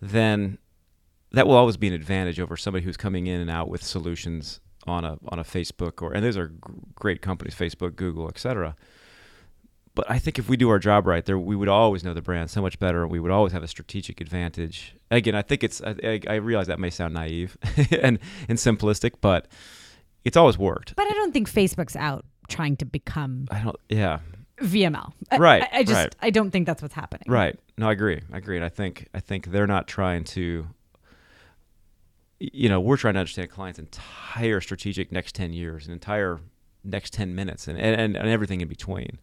then 0.00 0.58
that 1.32 1.46
will 1.46 1.56
always 1.56 1.76
be 1.76 1.88
an 1.88 1.94
advantage 1.94 2.40
over 2.40 2.56
somebody 2.56 2.84
who's 2.84 2.96
coming 2.96 3.26
in 3.26 3.40
and 3.40 3.50
out 3.50 3.68
with 3.68 3.84
solutions 3.84 4.60
on 4.86 5.04
a 5.04 5.18
on 5.28 5.38
a 5.38 5.44
Facebook 5.44 6.02
or 6.02 6.12
and 6.12 6.24
those 6.24 6.36
are 6.36 6.52
great 6.94 7.22
companies, 7.22 7.54
Facebook, 7.54 7.94
Google, 7.94 8.28
etc. 8.28 8.74
But 9.94 10.08
I 10.08 10.18
think 10.18 10.38
if 10.38 10.48
we 10.48 10.56
do 10.56 10.70
our 10.70 10.78
job 10.78 11.06
right, 11.06 11.24
there 11.24 11.38
we 11.38 11.56
would 11.56 11.68
always 11.68 12.04
know 12.04 12.14
the 12.14 12.22
brand 12.22 12.50
so 12.50 12.62
much 12.62 12.78
better. 12.78 13.06
We 13.06 13.18
would 13.18 13.32
always 13.32 13.52
have 13.52 13.62
a 13.62 13.68
strategic 13.68 14.20
advantage. 14.20 14.94
Again, 15.10 15.34
I 15.34 15.42
think 15.42 15.64
it's 15.64 15.82
I, 15.82 16.20
I, 16.28 16.34
realize 16.36 16.68
that 16.68 16.78
may 16.78 16.90
sound 16.90 17.14
naive 17.14 17.58
and 18.00 18.18
and 18.48 18.58
simplistic, 18.58 19.14
but 19.20 19.48
it's 20.24 20.36
always 20.36 20.56
worked. 20.56 20.94
but 20.94 21.06
I 21.06 21.10
don't 21.14 21.32
think 21.32 21.50
Facebook's 21.50 21.96
out 21.96 22.24
trying 22.48 22.76
to 22.76 22.84
become 22.84 23.46
I 23.50 23.60
don't. 23.62 23.76
Yeah. 23.88 24.20
VML. 24.60 25.12
I- 25.30 25.38
Right, 25.38 25.62
I, 25.62 25.78
I 25.78 25.82
just 25.82 25.94
right. 25.94 26.16
I 26.20 26.30
don't 26.30 26.50
think 26.50 26.66
that's 26.66 26.82
what's 26.82 26.94
happening. 26.94 27.24
Right. 27.26 27.58
No, 27.76 27.88
I 27.88 27.92
agree. 27.92 28.20
I 28.32 28.38
agree. 28.38 28.56
And 28.56 28.64
I 28.64 28.68
think 28.68 29.08
I 29.12 29.20
think 29.20 29.46
they're 29.46 29.66
not 29.66 29.88
trying 29.88 30.24
to. 30.24 30.66
You 32.38 32.68
know, 32.70 32.80
we're 32.80 32.96
trying 32.96 33.14
to 33.14 33.20
understand 33.20 33.50
a 33.50 33.52
client's 33.52 33.78
entire 33.78 34.60
strategic 34.60 35.12
next 35.12 35.34
ten 35.34 35.52
years, 35.52 35.86
an 35.86 35.92
entire 35.92 36.40
next 36.84 37.12
ten 37.12 37.34
minutes, 37.34 37.68
and 37.68 37.78
and, 37.78 38.16
and 38.16 38.28
everything 38.28 38.60
in 38.60 38.68
between. 38.68 39.18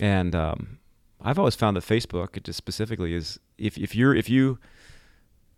And 0.00 0.34
um, 0.34 0.78
I've 1.20 1.38
always 1.38 1.54
found 1.54 1.76
that 1.76 1.84
Facebook, 1.84 2.42
just 2.42 2.56
specifically 2.56 3.14
is 3.14 3.40
if 3.58 3.78
if 3.78 3.94
you're 3.94 4.14
if 4.14 4.28
you 4.28 4.58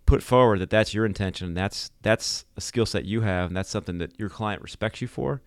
put 0.07 0.23
forward 0.23 0.61
that 0.61 0.71
that's 0.71 0.95
your 0.95 1.05
intention, 1.05 1.55
that's 1.55 1.91
that's 2.03 2.45
a 2.57 2.61
skill 2.61 2.87
set 2.87 3.05
you 3.05 3.23
have, 3.23 3.49
and 3.49 3.57
that's 3.57 3.71
something 3.71 3.99
that 3.99 4.19
your 4.19 4.29
client 4.29 4.63
respects 4.63 5.03
you 5.03 5.09
for. 5.09 5.43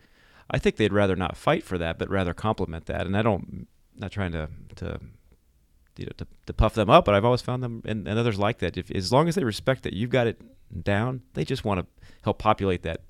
I 0.49 0.59
think 0.59 0.75
they'd 0.75 0.93
rather 0.93 1.15
not 1.15 1.37
fight 1.37 1.63
for 1.63 1.77
that, 1.77 1.97
but 1.97 2.09
rather 2.09 2.33
compliment 2.33 2.85
that. 2.85 3.05
And 3.05 3.15
I 3.15 3.21
don't, 3.21 3.67
not 3.95 4.11
trying 4.11 4.33
to 4.33 4.49
to 4.75 4.99
you 5.97 6.05
know 6.05 6.11
to, 6.17 6.27
to 6.45 6.53
puff 6.53 6.73
them 6.73 6.89
up, 6.89 7.05
but 7.05 7.15
I've 7.15 7.25
always 7.25 7.41
found 7.41 7.63
them 7.63 7.81
and, 7.85 8.07
and 8.07 8.19
others 8.19 8.37
like 8.37 8.59
that. 8.59 8.77
If 8.77 8.91
as 8.91 9.11
long 9.11 9.27
as 9.27 9.35
they 9.35 9.43
respect 9.43 9.83
that 9.83 9.93
you've 9.93 10.09
got 10.09 10.27
it 10.27 10.41
down, 10.83 11.21
they 11.33 11.45
just 11.45 11.63
want 11.65 11.79
to 11.79 11.85
help 12.23 12.37
populate 12.37 12.83
that 12.83 13.01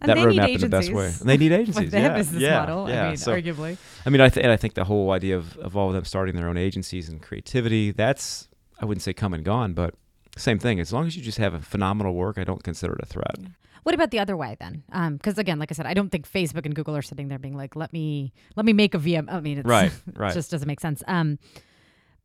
And 0.00 0.10
that 0.10 0.18
roadmap 0.18 0.54
in 0.54 0.60
the 0.60 0.68
best 0.68 0.92
way. 0.92 1.06
And 1.06 1.28
they 1.28 1.36
need 1.36 1.52
Like 1.52 1.60
agencies. 1.60 1.90
their 1.90 2.02
yeah, 2.02 2.16
business 2.16 2.42
yeah, 2.42 2.58
model. 2.60 2.88
Yeah. 2.88 3.04
I 3.04 3.08
mean, 3.08 3.16
so, 3.16 3.32
arguably. 3.32 3.78
I 4.04 4.10
mean, 4.10 4.20
I 4.20 4.28
th- 4.28 4.44
and 4.44 4.52
I 4.52 4.56
think 4.56 4.74
the 4.74 4.84
whole 4.84 5.10
idea 5.12 5.36
of, 5.36 5.56
of 5.58 5.76
all 5.76 5.88
of 5.88 5.94
them 5.94 6.04
starting 6.04 6.36
their 6.36 6.48
own 6.48 6.56
agencies 6.58 7.08
and 7.08 7.22
creativity, 7.22 7.92
that's 7.92 8.48
I 8.80 8.84
wouldn't 8.84 9.02
say 9.02 9.12
come 9.14 9.32
and 9.32 9.44
gone, 9.44 9.72
but 9.72 9.94
same 10.36 10.58
thing. 10.58 10.80
As 10.80 10.92
long 10.92 11.06
as 11.06 11.16
you 11.16 11.22
just 11.22 11.38
have 11.38 11.54
a 11.54 11.60
phenomenal 11.60 12.14
work, 12.14 12.36
I 12.38 12.44
don't 12.44 12.62
consider 12.62 12.92
it 12.94 13.00
a 13.02 13.06
threat. 13.06 13.36
What 13.84 13.94
about 13.94 14.10
the 14.10 14.18
other 14.18 14.36
way 14.36 14.56
then? 14.58 14.82
Because 15.16 15.38
again, 15.38 15.58
like 15.58 15.70
I 15.70 15.74
said, 15.74 15.86
I 15.86 15.94
don't 15.94 16.10
think 16.10 16.28
Facebook 16.30 16.66
and 16.66 16.74
Google 16.74 16.96
are 16.96 17.02
sitting 17.02 17.28
there 17.28 17.38
being 17.38 17.56
like, 17.56 17.76
"Let 17.76 17.92
me 17.92 18.32
let 18.56 18.66
me 18.66 18.72
make 18.72 18.94
a 18.94 18.98
VM." 18.98 19.32
I 19.32 19.40
mean, 19.40 19.58
it's, 19.58 19.66
Right, 19.66 19.92
it 19.92 20.02
right. 20.18 20.34
just 20.34 20.50
doesn't 20.50 20.66
make 20.66 20.80
sense. 20.80 21.02
Um, 21.06 21.38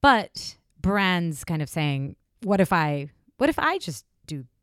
but 0.01 0.55
brands 0.81 1.43
kind 1.43 1.61
of 1.61 1.69
saying, 1.69 2.15
"What 2.43 2.59
if 2.59 2.73
I? 2.73 3.09
What 3.37 3.49
if 3.49 3.59
I 3.59 3.77
just 3.77 4.05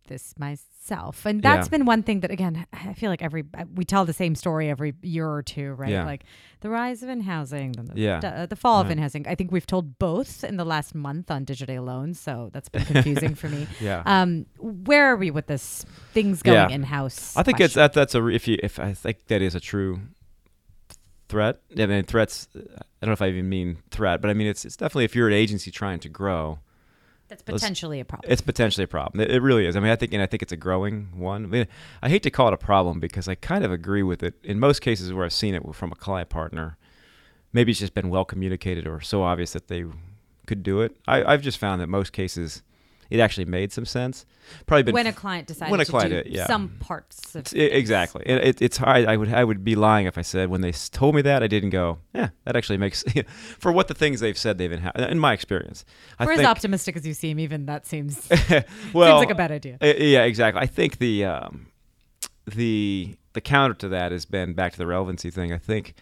this 0.09 0.35
myself?" 0.38 1.25
And 1.25 1.40
that's 1.42 1.68
Yeah. 1.68 1.71
been 1.79 1.85
one 1.87 2.03
thing 2.03 2.21
that 2.21 2.31
again, 2.31 2.66
I 2.73 2.92
feel 2.94 3.11
like 3.11 3.23
every 3.23 3.44
uh, 3.57 3.64
we 3.75 3.85
tell 3.85 4.05
the 4.05 4.12
same 4.12 4.35
story 4.35 4.68
every 4.68 4.94
year 5.03 5.29
or 5.29 5.42
two, 5.42 5.73
right? 5.75 5.90
Yeah. 5.92 6.05
Like 6.05 6.25
the 6.61 6.71
rise 6.71 7.03
of 7.05 7.09
in-housing, 7.09 7.73
then 7.73 7.85
the, 7.87 8.01
Yeah. 8.01 8.18
the, 8.21 8.29
uh, 8.29 8.47
the 8.47 8.57
fall 8.57 8.81
of 8.81 8.90
in-housing. 8.90 9.29
I 9.29 9.35
think 9.37 9.53
we've 9.53 9.66
told 9.66 9.99
both 9.99 10.42
in 10.42 10.57
the 10.57 10.64
last 10.64 10.94
month 10.94 11.31
on 11.31 11.44
Digiday 11.47 11.79
alone, 11.79 12.14
so 12.14 12.51
that's 12.53 12.68
been 12.68 12.85
confusing 12.85 13.35
for 13.37 13.49
me. 13.49 13.66
Yeah. 13.81 14.03
Um, 14.07 14.47
where 14.59 15.07
are 15.12 15.16
we 15.16 15.31
with 15.31 15.47
this 15.47 15.85
things 16.12 16.42
going 16.42 16.57
Yeah. 16.71 16.75
in 16.75 16.83
house? 16.83 17.37
I 17.37 17.42
think 17.44 17.61
it's 17.61 17.75
that 17.75 17.92
that's 17.92 18.14
a 18.14 18.27
if 18.27 18.49
you 18.49 18.59
if 18.62 18.79
I 18.81 18.92
think 18.92 19.27
that 19.29 19.40
is 19.42 19.55
a 19.55 19.61
true 19.61 20.01
threat. 21.29 21.61
I 21.79 21.87
mean, 21.87 22.05
threats. 22.05 22.49
Uh, 22.57 22.61
I 22.61 23.07
don't 23.07 23.11
know 23.11 23.12
if 23.12 23.23
I 23.23 23.29
even 23.29 23.49
mean 23.49 23.79
threat, 23.90 24.21
but 24.21 24.31
I 24.31 24.35
mean 24.35 24.47
it's 24.49 24.64
it's 24.64 24.77
definitely 24.77 25.05
if 25.05 25.14
you're 25.14 25.29
an 25.29 25.35
agency 25.35 25.71
trying 25.71 26.01
to 26.01 26.09
grow, 26.09 26.59
that's 27.29 27.43
potentially 27.43 28.01
a 28.01 28.05
problem. 28.05 28.31
it's 28.31 28.41
potentially 28.41 28.85
a 28.85 28.88
problem. 28.88 29.21
It, 29.21 29.31
it 29.31 29.41
really 29.41 29.67
is. 29.67 29.77
I 29.77 29.81
mean, 29.81 29.91
I 29.91 29.97
think 29.97 30.12
and 30.12 30.23
I 30.23 30.27
think 30.27 30.43
it's 30.43 30.53
a 30.53 30.57
growing 30.57 31.09
one. 31.14 31.45
I 31.45 31.49
mean, 31.49 31.67
I 32.03 32.09
hate 32.09 32.23
to 32.25 32.31
call 32.31 32.49
it 32.49 32.55
a 32.55 32.59
problem 32.59 33.01
because 33.01 33.29
I 33.29 33.35
kind 33.35 33.64
of 33.64 33.71
agree 33.73 34.03
with 34.03 34.23
it. 34.23 34.35
In 34.43 34.59
most 34.59 34.81
cases 34.81 35.12
where 35.12 35.25
I've 35.25 35.33
seen 35.33 35.55
it 35.55 35.62
from 35.75 35.93
a 35.93 35.95
client 35.97 36.31
partner, 36.31 36.77
maybe 37.53 37.71
it's 37.71 37.81
just 37.81 37.95
been 37.95 38.09
well 38.09 38.25
communicated 38.25 38.87
or 38.87 39.01
so 39.01 39.23
obvious 39.23 39.53
that 39.53 39.69
they 39.69 39.85
could 40.47 40.62
do 40.62 40.81
it. 40.81 40.97
I, 41.07 41.25
I've 41.25 41.43
just 41.43 41.59
found 41.59 41.81
that 41.81 41.88
most 41.88 42.12
cases 42.12 42.62
it 43.11 43.21
actually 43.21 43.47
made 43.47 43.73
some 43.73 43.85
sense. 43.87 44.27
Probably 44.66 44.83
been 44.85 44.94
when 44.94 45.07
a 45.07 45.12
client 45.12 45.47
decided 45.47 45.71
when 45.71 45.81
a 45.81 45.85
to 45.85 45.90
client 45.90 46.11
do 46.11 46.23
did, 46.23 46.33
yeah. 46.33 46.47
some 46.47 46.68
parts 46.81 47.35
of 47.35 47.40
It's- 47.40 47.55
i- 47.55 47.75
exactly. 47.75 48.23
It, 48.27 48.47
it, 48.47 48.62
it's 48.62 48.77
hard. 48.77 49.07
I 49.07 49.16
would 49.16 49.33
I 49.33 49.44
would 49.44 49.64
be 49.64 49.75
lying 49.75 50.07
if 50.07 50.16
I 50.18 50.23
said 50.23 50.49
when 50.51 50.61
they 50.61 50.73
told 50.73 51.14
me 51.14 51.23
that 51.23 51.42
I 51.42 51.47
didn't 51.47 51.71
go. 51.71 51.99
Yeah, 52.14 52.31
that 52.44 52.57
actually 52.57 52.79
makes 52.79 53.05
for 53.59 53.73
what 53.73 53.88
the 53.88 53.94
things 53.94 54.21
they've 54.21 54.37
said 54.38 54.59
they've 54.59 54.71
been 54.71 54.90
in 54.97 55.18
my 55.18 55.33
experience. 55.33 55.85
I 56.18 56.25
For 56.25 56.33
as 56.33 56.40
optimistic 56.44 56.97
as 56.97 57.07
you 57.07 57.14
seem, 57.14 57.38
even 57.38 57.66
that 57.66 57.87
seems 57.87 58.29
well, 58.92 59.18
seems 59.18 59.27
like 59.27 59.31
a 59.31 59.35
bad 59.35 59.53
idea. 59.53 59.79
uh, 59.83 59.87
yeah, 59.87 60.23
exactly. 60.25 60.62
I 60.62 60.66
think 60.66 60.99
the 60.99 61.25
um, 61.25 61.66
the 62.47 63.16
the 63.35 63.40
counter 63.40 63.75
to 63.75 63.88
that 63.88 64.12
has 64.12 64.25
been 64.25 64.55
back 64.55 64.73
to 64.73 64.79
the 64.79 64.87
relevancy 64.87 65.31
thing. 65.31 65.53
I 65.53 65.59
think 65.59 65.94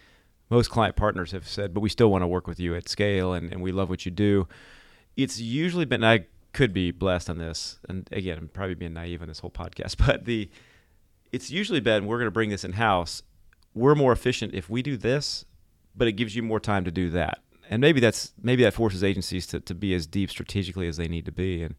most 0.49 0.71
client 0.71 0.97
partners 0.97 1.33
have 1.33 1.47
said, 1.49 1.75
but 1.75 1.81
we 1.81 1.88
still 1.88 2.11
want 2.11 2.23
to 2.23 2.27
work 2.29 2.47
with 2.47 2.61
you 2.61 2.75
at 2.75 2.88
scale, 2.88 3.33
and, 3.33 3.51
and 3.53 3.62
we 3.62 3.73
love 3.73 3.88
what 3.90 4.07
you 4.07 4.12
do. 4.12 4.47
It's 5.16 5.40
usually 5.40 5.85
been. 5.85 6.05
I 6.05 6.27
could 6.57 6.73
be 6.73 6.90
blessed 6.90 7.31
on 7.31 7.38
this, 7.38 7.79
and 7.88 8.09
again, 8.11 8.38
I'm 8.38 8.49
probably 8.49 8.75
being 8.75 8.95
naive 8.95 9.23
on 9.23 9.29
this 9.29 9.38
whole 9.38 9.51
podcast, 9.51 9.97
but 10.07 10.25
the 10.25 10.51
it's 11.33 11.51
usually 11.51 11.81
been 11.81 12.07
we're 12.07 12.19
going 12.19 12.27
to 12.27 12.33
bring 12.33 12.51
this 12.51 12.64
in 12.64 12.73
house. 12.73 13.23
We're 13.75 13.95
more 13.95 14.12
efficient 14.12 14.55
if 14.55 14.71
we 14.71 14.81
do 14.83 14.97
this 14.97 15.45
but 15.97 16.07
it 16.07 16.12
gives 16.12 16.37
you 16.37 16.42
more 16.42 16.61
time 16.61 16.85
to 16.85 16.90
do 16.90 17.11
that. 17.11 17.38
And 17.69 17.81
maybe 17.81 17.99
that's 17.99 18.33
maybe 18.40 18.62
that 18.62 18.75
forces 18.75 19.03
agencies 19.03 19.47
to, 19.49 19.61
to 19.61 19.75
be 19.75 19.95
as 19.95 20.07
deep 20.07 20.31
strategically 20.31 20.87
as 20.87 20.99
they 20.99 21.09
need 21.09 21.25
to 21.25 21.33
be. 21.33 21.62
And 21.62 21.75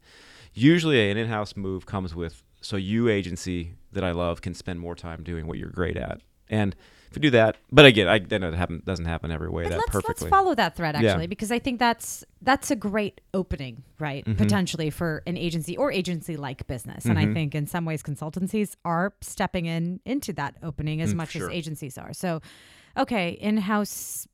usually 0.54 1.10
an 1.10 1.18
in-house 1.18 1.56
move 1.56 1.86
comes 1.86 2.14
with 2.14 2.44
so 2.60 2.76
you 2.76 3.08
agency 3.08 3.76
that 3.94 4.04
I 4.04 4.12
love 4.12 4.42
can 4.42 4.54
spend 4.54 4.80
more 4.80 4.96
time 4.96 5.24
doing 5.24 5.48
what 5.48 5.58
you're 5.58 5.70
great 5.70 5.96
at. 5.96 6.22
And 6.50 6.76
if 7.10 7.16
you 7.16 7.22
do 7.22 7.30
that, 7.32 7.56
but 7.72 7.86
again, 7.86 8.08
I 8.08 8.20
then 8.20 8.44
it 8.44 8.54
happen, 8.54 8.84
doesn't 8.86 9.06
happen 9.06 9.32
every 9.32 9.50
way 9.50 9.64
But 9.64 9.70
that 9.70 9.78
let's, 9.78 9.92
perfectly. 9.92 10.26
let's 10.26 10.30
follow 10.30 10.54
that 10.56 10.76
thread 10.76 10.96
Yeah. 11.00 11.12
actually 11.12 11.28
because 11.28 11.52
I 11.52 11.60
think 11.60 11.80
that's 11.80 12.24
that's 12.42 12.70
a 12.70 12.76
great 12.76 13.22
opening, 13.34 13.84
right? 13.98 14.26
Mhm. 14.26 14.38
Potentially 14.38 14.90
for 14.90 15.24
an 15.26 15.38
agency 15.38 15.78
or 15.78 15.92
agency 15.92 16.36
like 16.38 16.68
business. 16.68 17.06
And 17.06 17.18
I 17.18 17.26
Mhm. 17.26 17.34
think 17.34 17.56
in 17.56 17.66
some 17.66 17.86
ways 17.86 18.04
consultancies 18.04 18.76
are 18.84 19.14
stepping 19.22 19.66
in 19.68 20.02
into 20.06 20.34
that 20.34 20.56
opening 20.62 21.02
as 21.02 21.14
Mm, 21.14 21.18
much 21.18 21.30
sure. 21.32 21.50
as 21.50 21.56
agencies 21.56 21.98
are. 21.98 22.14
So 22.14 22.42
okay, 22.98 23.30
in-house 23.40 24.28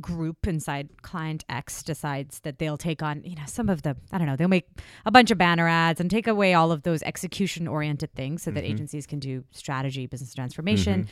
group 0.00 0.46
inside 0.46 0.90
client 1.02 1.42
X 1.48 1.82
decides 1.82 2.40
that 2.40 2.58
they'll 2.58 2.76
take 2.76 3.02
on, 3.02 3.22
you 3.24 3.34
know, 3.34 3.42
some 3.46 3.70
of 3.70 3.80
the 3.82 3.96
I 4.12 4.18
don't 4.18 4.26
know, 4.26 4.36
they'll 4.36 4.46
make 4.48 4.68
a 5.06 5.10
bunch 5.10 5.30
of 5.30 5.38
banner 5.38 5.66
ads 5.68 6.00
and 6.00 6.10
take 6.10 6.26
away 6.26 6.52
all 6.52 6.70
of 6.70 6.82
those 6.82 7.02
execution 7.02 7.66
oriented 7.66 8.12
things 8.14 8.42
so 8.42 8.50
that 8.50 8.62
Mhm. 8.64 8.68
agencies 8.70 9.06
can 9.06 9.18
do 9.20 9.44
strategy, 9.52 10.06
business 10.06 10.34
transformation 10.34 11.04
Mhm. 11.04 11.08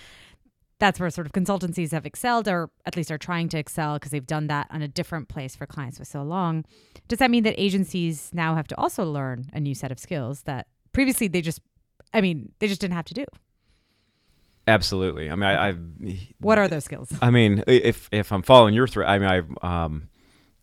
That's 0.79 0.99
where 0.99 1.09
sort 1.11 1.27
of 1.27 1.33
consultancies 1.33 1.93
have 1.93 2.05
excelled 2.05 2.49
or 2.49 2.71
at 2.85 2.97
least 2.97 3.11
are 3.11 3.19
trying 3.19 3.49
to 3.51 3.59
excel 3.59 3.95
because 3.95 4.11
they've 4.11 4.27
done 4.27 4.49
that 4.49 4.67
on 4.71 4.83
a 4.83 4.89
different 4.89 5.29
place 5.29 5.55
for 5.55 5.67
clients 5.67 5.99
for 5.99 6.05
so 6.05 6.23
long. 6.23 6.65
Does 7.09 7.21
that 7.21 7.31
mean 7.31 7.45
that 7.45 7.55
agencies 7.57 8.31
now 8.33 8.55
have 8.55 8.67
to 8.69 8.77
also 8.77 9.05
learn 9.05 9.51
a 9.53 9.61
new 9.61 9.75
set 9.75 9.93
of 9.93 9.99
skills 9.99 10.43
that 10.43 10.67
previously 10.93 11.29
they 11.29 11.41
just, 11.41 11.61
I 12.13 12.21
mean, 12.21 12.53
they 12.59 12.67
just 12.67 12.81
didn't 12.81 12.95
have 12.95 13.05
to 13.07 13.15
do? 13.15 13.25
Absolutely. 14.67 15.31
I 15.31 15.35
mean, 15.35 15.45
I, 15.45 15.71
I 15.71 15.75
What 16.41 16.59
are 16.59 16.69
those 16.69 16.85
skills? 16.85 17.13
I 17.21 17.31
mean, 17.31 17.63
if 17.67 18.09
if 18.13 18.33
I'm 18.33 18.43
following 18.43 18.75
your 18.75 18.89
thread, 18.89 19.09
I 19.09 19.19
mean, 19.19 19.29
I 19.63 19.85
um, 19.85 20.09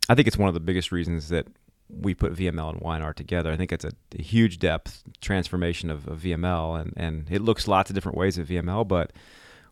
I 0.09 0.15
think 0.15 0.27
it's 0.27 0.37
one 0.37 0.47
of 0.47 0.53
the 0.53 0.59
biggest 0.59 0.91
reasons 0.91 1.29
that 1.29 1.47
we 1.87 2.15
put 2.15 2.33
VML 2.33 2.71
and 2.73 2.81
Y&R 2.81 3.13
together. 3.13 3.51
I 3.51 3.57
think 3.57 3.71
it's 3.71 3.85
a, 3.85 3.91
a 4.17 4.21
huge 4.21 4.59
depth 4.59 5.03
transformation 5.19 5.89
of, 5.89 6.07
of 6.07 6.21
VML, 6.21 6.81
and 6.81 6.93
and 6.97 7.27
it 7.29 7.41
looks 7.41 7.67
lots 7.67 7.89
of 7.89 7.93
different 7.93 8.17
ways 8.17 8.37
of 8.37 8.47
VML. 8.47 8.87
But 8.87 9.11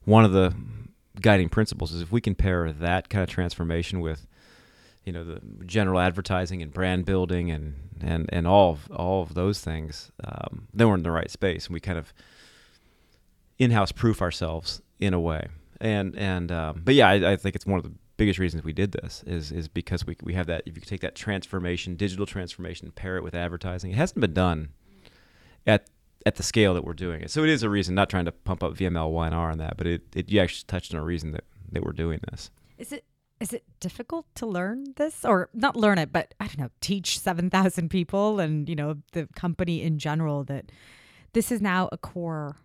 one 0.06 0.26
of 0.26 0.32
the 0.32 0.54
guiding 1.22 1.50
principles 1.50 1.92
is 1.92 2.02
if 2.02 2.12
we 2.12 2.22
can 2.22 2.36
pair 2.36 2.72
that 2.72 3.10
kind 3.10 3.24
of 3.24 3.30
transformation 3.30 4.00
with 4.00 4.28
you 5.06 5.14
know 5.14 5.24
the 5.24 5.42
general 5.66 6.00
advertising 6.00 6.62
and 6.62 6.72
brand 6.74 7.06
building 7.06 7.50
and 7.50 7.76
and 8.02 8.30
and 8.32 8.48
all 8.48 8.72
of 8.72 8.92
all 8.92 9.24
of 9.24 9.34
those 9.34 9.60
things, 9.62 10.12
um, 10.24 10.68
then 10.74 10.88
we're 10.88 10.96
in 10.96 11.04
the 11.04 11.12
right 11.12 11.32
space, 11.32 11.66
and 11.66 11.74
we 11.74 11.80
kind 11.80 11.98
of 11.98 12.14
in-house 13.58 13.92
proof 13.92 14.22
ourselves 14.22 14.82
in 15.00 15.14
a 15.14 15.20
way. 15.20 15.48
And 15.82 16.16
and 16.18 16.52
um, 16.52 16.82
but 16.84 16.96
yeah, 16.96 17.10
I, 17.10 17.32
I 17.32 17.36
think 17.36 17.56
it's 17.56 17.66
one 17.66 17.78
of 17.78 17.84
the 17.84 17.94
biggest 18.18 18.38
reasons 18.38 18.64
we 18.64 18.74
did 18.74 18.92
this 18.92 19.24
is 19.26 19.52
is 19.52 19.68
because 19.68 20.06
we 20.06 20.16
we 20.22 20.34
have 20.34 20.48
that 20.48 20.64
if 20.66 20.76
you 20.76 20.82
take 20.82 21.02
that 21.02 21.16
transformation, 21.16 21.96
digital 21.96 22.26
transformation, 22.26 22.92
pair 22.92 23.18
it 23.18 23.24
with 23.24 23.34
advertising, 23.34 23.92
it 23.92 23.96
hasn't 23.96 24.20
been 24.20 24.34
done 24.34 24.70
at 25.66 25.90
at 26.26 26.36
the 26.36 26.44
scale 26.44 26.74
that 26.74 26.84
we're 26.84 26.94
doing 26.94 27.22
it. 27.22 27.32
So 27.32 27.44
it 27.44 27.50
is 27.50 27.64
a 27.64 27.70
reason. 27.70 27.96
Not 27.96 28.10
trying 28.10 28.26
to 28.26 28.32
pump 28.32 28.64
up 28.64 28.74
VML 28.74 29.10
Y&R 29.12 29.52
on 29.52 29.58
that, 29.60 29.78
but 29.78 29.88
it, 29.88 30.02
it 30.16 30.30
you 30.30 30.40
actually 30.40 30.66
touched 30.68 30.94
on 30.94 31.00
a 31.00 31.04
reason 31.04 31.32
that 31.32 31.44
that 31.72 31.84
we're 31.84 31.92
doing 31.94 32.20
this. 32.32 32.52
Is 32.78 32.92
it 32.92 33.06
is 33.40 33.54
it 33.54 33.64
difficult 33.80 34.26
to 34.36 34.46
learn 34.46 34.94
this 34.98 35.24
or 35.24 35.50
not 35.54 35.76
learn 35.76 35.98
it, 35.98 36.12
but 36.12 36.34
I 36.42 36.48
don't 36.48 36.60
know, 36.60 36.70
teach 36.82 37.18
7,000 37.20 37.88
people 37.90 38.40
and, 38.42 38.68
you 38.68 38.76
know, 38.76 38.98
the 39.14 39.28
company 39.34 39.82
in 39.82 39.98
general 39.98 40.44
that 40.46 40.72
this 41.32 41.50
is 41.50 41.62
now 41.62 41.88
a 41.94 41.98
core 41.98 42.58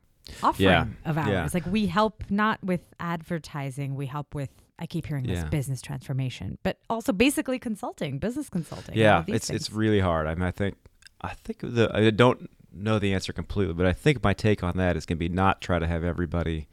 offering 0.42 0.68
Yeah, 0.68 0.86
of 1.04 1.16
ours. 1.16 1.28
yeah. 1.28 1.48
Like 1.54 1.66
we 1.66 1.86
help 1.86 2.24
not 2.28 2.58
with 2.64 2.92
advertising, 2.98 3.94
we 3.94 4.06
help 4.06 4.34
with 4.34 4.50
I 4.76 4.86
keep 4.86 5.06
hearing 5.06 5.24
this 5.26 5.44
business 5.44 5.80
transformation, 5.80 6.58
but 6.64 6.78
also 6.90 7.12
basically 7.12 7.60
consulting, 7.60 8.18
business 8.18 8.48
consulting. 8.50 8.96
Yeah, 8.96 9.22
it's 9.28 9.48
it's 9.48 9.70
really 9.70 10.00
hard. 10.00 10.26
I 10.26 10.34
mean, 10.34 10.42
I 10.42 10.50
think 10.50 10.74
I 11.24 11.34
think 11.34 11.60
the 11.62 11.90
I 11.92 12.10
don't 12.10 12.50
know 12.72 12.98
the 12.98 13.14
answer 13.14 13.32
completely, 13.32 13.74
but 13.74 13.86
I 13.86 13.92
think 13.92 14.22
my 14.22 14.34
take 14.34 14.62
on 14.62 14.76
that 14.76 14.96
is 14.96 15.06
going 15.06 15.16
to 15.16 15.28
be 15.28 15.28
not 15.28 15.60
try 15.60 15.78
to 15.78 15.86
have 15.86 16.04
everybody 16.04 16.68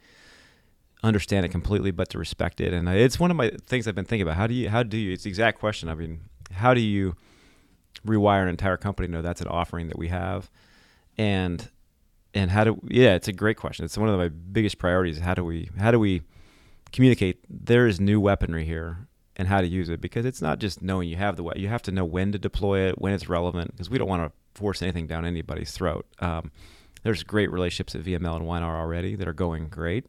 understand 1.02 1.44
it 1.44 1.50
completely, 1.50 1.90
but 1.90 2.08
to 2.10 2.18
respect 2.18 2.60
it. 2.60 2.72
And 2.72 2.88
it's 2.88 3.18
one 3.18 3.30
of 3.30 3.36
my 3.36 3.50
things 3.66 3.88
I've 3.88 3.94
been 3.94 4.04
thinking 4.04 4.22
about. 4.22 4.36
How 4.36 4.46
do 4.46 4.54
you 4.54 4.68
how 4.68 4.82
do 4.82 4.96
you? 4.96 5.12
It's 5.12 5.24
the 5.24 5.30
exact 5.30 5.58
question. 5.58 5.88
I 5.88 5.94
mean, 5.94 6.20
how 6.52 6.74
do 6.74 6.80
you 6.80 7.16
rewire 8.06 8.42
an 8.42 8.48
entire 8.48 8.76
company 8.76 9.08
know 9.08 9.22
that's 9.22 9.40
an 9.40 9.48
offering 9.48 9.88
that 9.88 9.98
we 9.98 10.08
have, 10.08 10.50
and 11.16 11.70
and 12.34 12.50
how 12.50 12.64
do 12.64 12.80
yeah, 12.88 13.14
it's 13.14 13.28
a 13.28 13.32
great 13.32 13.56
question. 13.56 13.84
It's 13.84 13.98
one 13.98 14.08
of 14.08 14.18
my 14.18 14.28
biggest 14.28 14.78
priorities. 14.78 15.18
How 15.18 15.34
do 15.34 15.44
we 15.44 15.70
how 15.78 15.90
do 15.90 15.98
we 15.98 16.22
communicate 16.92 17.38
there 17.48 17.86
is 17.86 18.00
new 18.00 18.20
weaponry 18.20 18.64
here 18.64 19.08
and 19.36 19.48
how 19.48 19.62
to 19.62 19.66
use 19.66 19.88
it 19.88 20.00
because 20.00 20.26
it's 20.26 20.42
not 20.42 20.58
just 20.58 20.82
knowing 20.82 21.08
you 21.08 21.16
have 21.16 21.36
the 21.36 21.42
weapon. 21.42 21.62
You 21.62 21.68
have 21.68 21.82
to 21.82 21.90
know 21.90 22.04
when 22.04 22.32
to 22.32 22.38
deploy 22.38 22.80
it, 22.80 23.00
when 23.00 23.14
it's 23.14 23.30
relevant, 23.30 23.72
because 23.72 23.88
we 23.88 23.96
don't 23.96 24.08
want 24.08 24.30
to 24.30 24.41
force 24.54 24.82
anything 24.82 25.06
down 25.06 25.24
anybody's 25.24 25.72
throat. 25.72 26.06
Um, 26.18 26.50
there's 27.02 27.22
great 27.22 27.50
relationships 27.50 27.94
at 27.94 28.02
VML 28.02 28.36
and 28.36 28.46
Y&R 28.46 28.80
already 28.80 29.16
that 29.16 29.26
are 29.26 29.32
going 29.32 29.68
great, 29.68 30.06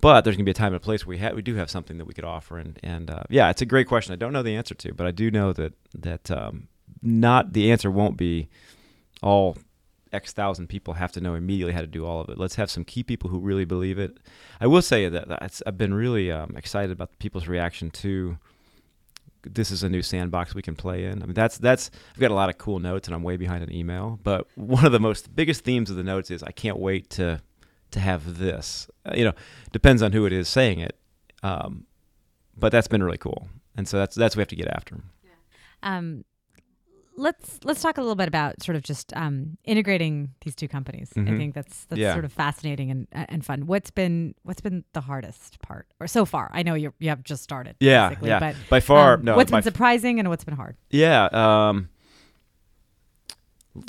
but 0.00 0.22
there's 0.22 0.36
gonna 0.36 0.44
be 0.44 0.50
a 0.50 0.54
time 0.54 0.68
and 0.68 0.76
a 0.76 0.80
place 0.80 1.06
where 1.06 1.16
we 1.16 1.22
ha- 1.22 1.34
we 1.34 1.42
do 1.42 1.54
have 1.54 1.70
something 1.70 1.98
that 1.98 2.06
we 2.06 2.14
could 2.14 2.24
offer. 2.24 2.58
And 2.58 2.78
and 2.82 3.10
uh, 3.10 3.22
yeah, 3.30 3.50
it's 3.50 3.62
a 3.62 3.66
great 3.66 3.86
question. 3.86 4.12
I 4.12 4.16
don't 4.16 4.32
know 4.32 4.42
the 4.42 4.56
answer 4.56 4.74
to, 4.74 4.92
but 4.94 5.06
I 5.06 5.12
do 5.12 5.30
know 5.30 5.52
that 5.52 5.74
that 5.94 6.30
um, 6.30 6.68
not 7.02 7.52
the 7.52 7.70
answer 7.70 7.90
won't 7.90 8.16
be 8.16 8.48
all 9.22 9.56
X 10.12 10.32
thousand 10.32 10.66
people 10.66 10.94
have 10.94 11.12
to 11.12 11.20
know 11.20 11.34
immediately 11.34 11.72
how 11.72 11.80
to 11.80 11.86
do 11.86 12.04
all 12.04 12.20
of 12.20 12.28
it. 12.28 12.38
Let's 12.38 12.56
have 12.56 12.70
some 12.70 12.84
key 12.84 13.02
people 13.02 13.30
who 13.30 13.38
really 13.38 13.64
believe 13.64 13.98
it. 13.98 14.18
I 14.60 14.66
will 14.66 14.82
say 14.82 15.08
that 15.08 15.62
I've 15.66 15.78
been 15.78 15.94
really 15.94 16.32
um, 16.32 16.54
excited 16.56 16.90
about 16.90 17.16
people's 17.18 17.46
reaction 17.46 17.90
to 17.90 18.38
this 19.42 19.70
is 19.70 19.82
a 19.82 19.88
new 19.88 20.02
sandbox 20.02 20.54
we 20.54 20.62
can 20.62 20.76
play 20.76 21.04
in. 21.04 21.22
I 21.22 21.26
mean, 21.26 21.34
that's 21.34 21.58
that's 21.58 21.90
I've 22.12 22.20
got 22.20 22.30
a 22.30 22.34
lot 22.34 22.48
of 22.48 22.58
cool 22.58 22.78
notes 22.78 23.08
and 23.08 23.14
I'm 23.14 23.22
way 23.22 23.36
behind 23.36 23.62
an 23.62 23.72
email. 23.72 24.18
But 24.22 24.46
one 24.54 24.84
of 24.84 24.92
the 24.92 25.00
most 25.00 25.34
biggest 25.34 25.64
themes 25.64 25.90
of 25.90 25.96
the 25.96 26.02
notes 26.02 26.30
is 26.30 26.42
I 26.42 26.52
can't 26.52 26.78
wait 26.78 27.10
to 27.10 27.40
to 27.90 28.00
have 28.00 28.38
this. 28.38 28.88
Uh, 29.04 29.14
you 29.14 29.24
know, 29.24 29.32
depends 29.72 30.02
on 30.02 30.12
who 30.12 30.26
it 30.26 30.32
is 30.32 30.48
saying 30.48 30.80
it, 30.80 30.96
um, 31.42 31.86
but 32.56 32.72
that's 32.72 32.88
been 32.88 33.02
really 33.02 33.18
cool. 33.18 33.48
And 33.76 33.88
so 33.88 33.98
that's 33.98 34.14
that's 34.14 34.34
what 34.34 34.38
we 34.38 34.42
have 34.42 34.48
to 34.48 34.56
get 34.56 34.68
after. 34.68 34.96
Um, 35.82 36.24
let's 37.16 37.60
let's 37.64 37.82
talk 37.82 37.98
a 37.98 38.00
little 38.00 38.14
bit 38.16 38.28
about 38.28 38.62
sort 38.62 38.76
of 38.76 38.82
just 38.82 39.12
um, 39.16 39.56
integrating 39.64 40.30
these 40.44 40.54
two 40.54 40.68
companies. 40.68 41.10
I 41.16 41.20
Mhm. 41.20 41.36
think 41.38 41.54
that's 41.54 41.84
that's 41.86 42.00
Yeah. 42.00 42.12
sort 42.12 42.24
of 42.24 42.32
fascinating 42.32 42.90
and 42.90 43.06
and 43.12 43.44
fun. 43.44 43.66
What's 43.66 43.90
been 43.90 44.34
what's 44.42 44.60
been 44.60 44.84
the 44.92 45.00
hardest 45.02 45.60
part, 45.62 45.86
or 46.00 46.06
so 46.06 46.24
far? 46.24 46.50
I 46.52 46.62
know 46.62 46.74
you 46.74 46.92
you 46.98 47.08
have 47.10 47.22
just 47.22 47.42
started. 47.42 47.76
Yeah, 47.80 48.14
yeah. 48.22 48.38
But 48.40 48.56
By 48.70 48.80
far, 48.80 49.14
um, 49.14 49.24
no. 49.24 49.36
what's 49.36 49.50
been 49.50 49.62
surprising 49.62 50.18
and 50.18 50.28
what's 50.28 50.44
been 50.44 50.56
hard? 50.56 50.76
Yeah. 50.90 51.24
Um, 51.32 51.88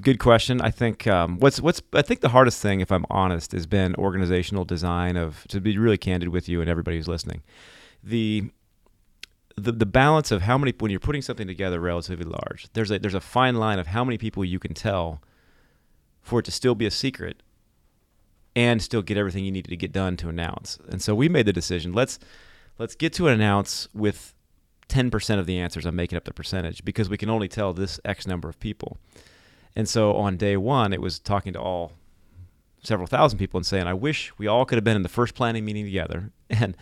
good 0.01 0.19
question. 0.19 0.62
I 0.62 0.71
think 0.71 1.07
um, 1.07 1.39
what's 1.39 1.59
what's 1.62 1.81
I 1.93 2.01
think 2.01 2.21
the 2.21 2.29
hardest 2.29 2.62
thing, 2.62 2.79
if 2.81 2.91
I'm 2.91 3.05
honest, 3.09 3.51
has 3.51 3.65
been 3.65 3.95
organizational 3.95 4.65
design. 4.65 5.17
Of 5.17 5.45
to 5.49 5.59
be 5.62 5.77
really 5.77 5.97
candid 5.97 6.29
with 6.29 6.47
you 6.49 6.62
and 6.62 6.69
everybody 6.69 6.97
who's 6.97 7.07
listening, 7.07 7.41
the 8.03 8.51
the 9.56 9.72
the 9.72 9.86
balance 9.86 10.32
of 10.32 10.44
how 10.44 10.58
many 10.58 10.74
when 10.80 10.92
you're 10.92 11.00
putting 11.00 11.22
something 11.22 11.48
together 11.48 11.80
relatively 11.80 12.26
large. 12.26 12.68
There's 12.74 12.92
a 12.92 13.00
there's 13.00 13.13
a 13.13 13.22
fine 13.22 13.56
line 13.56 13.80
of 13.80 13.88
how 13.88 14.04
many 14.04 14.18
people 14.18 14.44
you 14.44 14.60
can 14.60 14.74
tell 14.74 15.22
for 16.22 16.39
it 16.39 16.46
to 16.46 16.52
still 16.52 16.76
be 16.76 16.86
a 16.86 16.92
secret 16.92 17.44
and 18.56 18.82
still 18.82 19.02
get 19.02 19.18
everything 19.18 19.44
you 19.44 19.52
needed 19.52 19.70
to 19.70 19.78
get 19.78 19.92
done 19.92 20.16
to 20.18 20.30
announce. 20.30 20.78
And 20.89 21.02
so 21.02 21.16
we 21.16 21.28
made 21.30 21.46
the 21.46 21.54
decision. 21.54 21.94
Let's 21.94 22.20
let's 22.78 22.96
get 22.96 23.13
to 23.13 23.28
an 23.28 23.34
announce 23.34 23.88
with 23.94 24.34
10% 24.89 25.39
of 25.39 25.46
the 25.46 25.58
answers. 25.58 25.86
I'm 25.86 25.96
making 25.96 26.18
up 26.18 26.26
the 26.26 26.34
percentage 26.34 26.84
because 26.86 27.10
we 27.10 27.18
can 27.18 27.30
only 27.30 27.48
tell 27.48 27.74
this 27.74 28.00
X 28.06 28.28
number 28.28 28.50
of 28.50 28.60
people. 28.60 28.98
And 29.76 29.89
so 29.89 30.13
on 30.13 30.38
day 30.38 30.56
one, 30.58 30.94
it 30.94 31.02
was 31.02 31.20
talking 31.20 31.54
to 31.54 31.60
all 31.60 31.94
several 32.84 33.08
thousand 33.08 33.39
people 33.39 33.58
and 33.58 33.66
saying, 33.66 33.88
"I 33.88 33.94
wish 33.94 34.38
we 34.38 34.48
all 34.48 34.66
could 34.66 34.78
have 34.78 34.84
been 34.84 34.96
in 34.96 35.04
the 35.04 35.10
first 35.10 35.36
planning 35.36 35.66
meeting 35.66 35.86
together." 35.86 36.32
And 36.50 36.78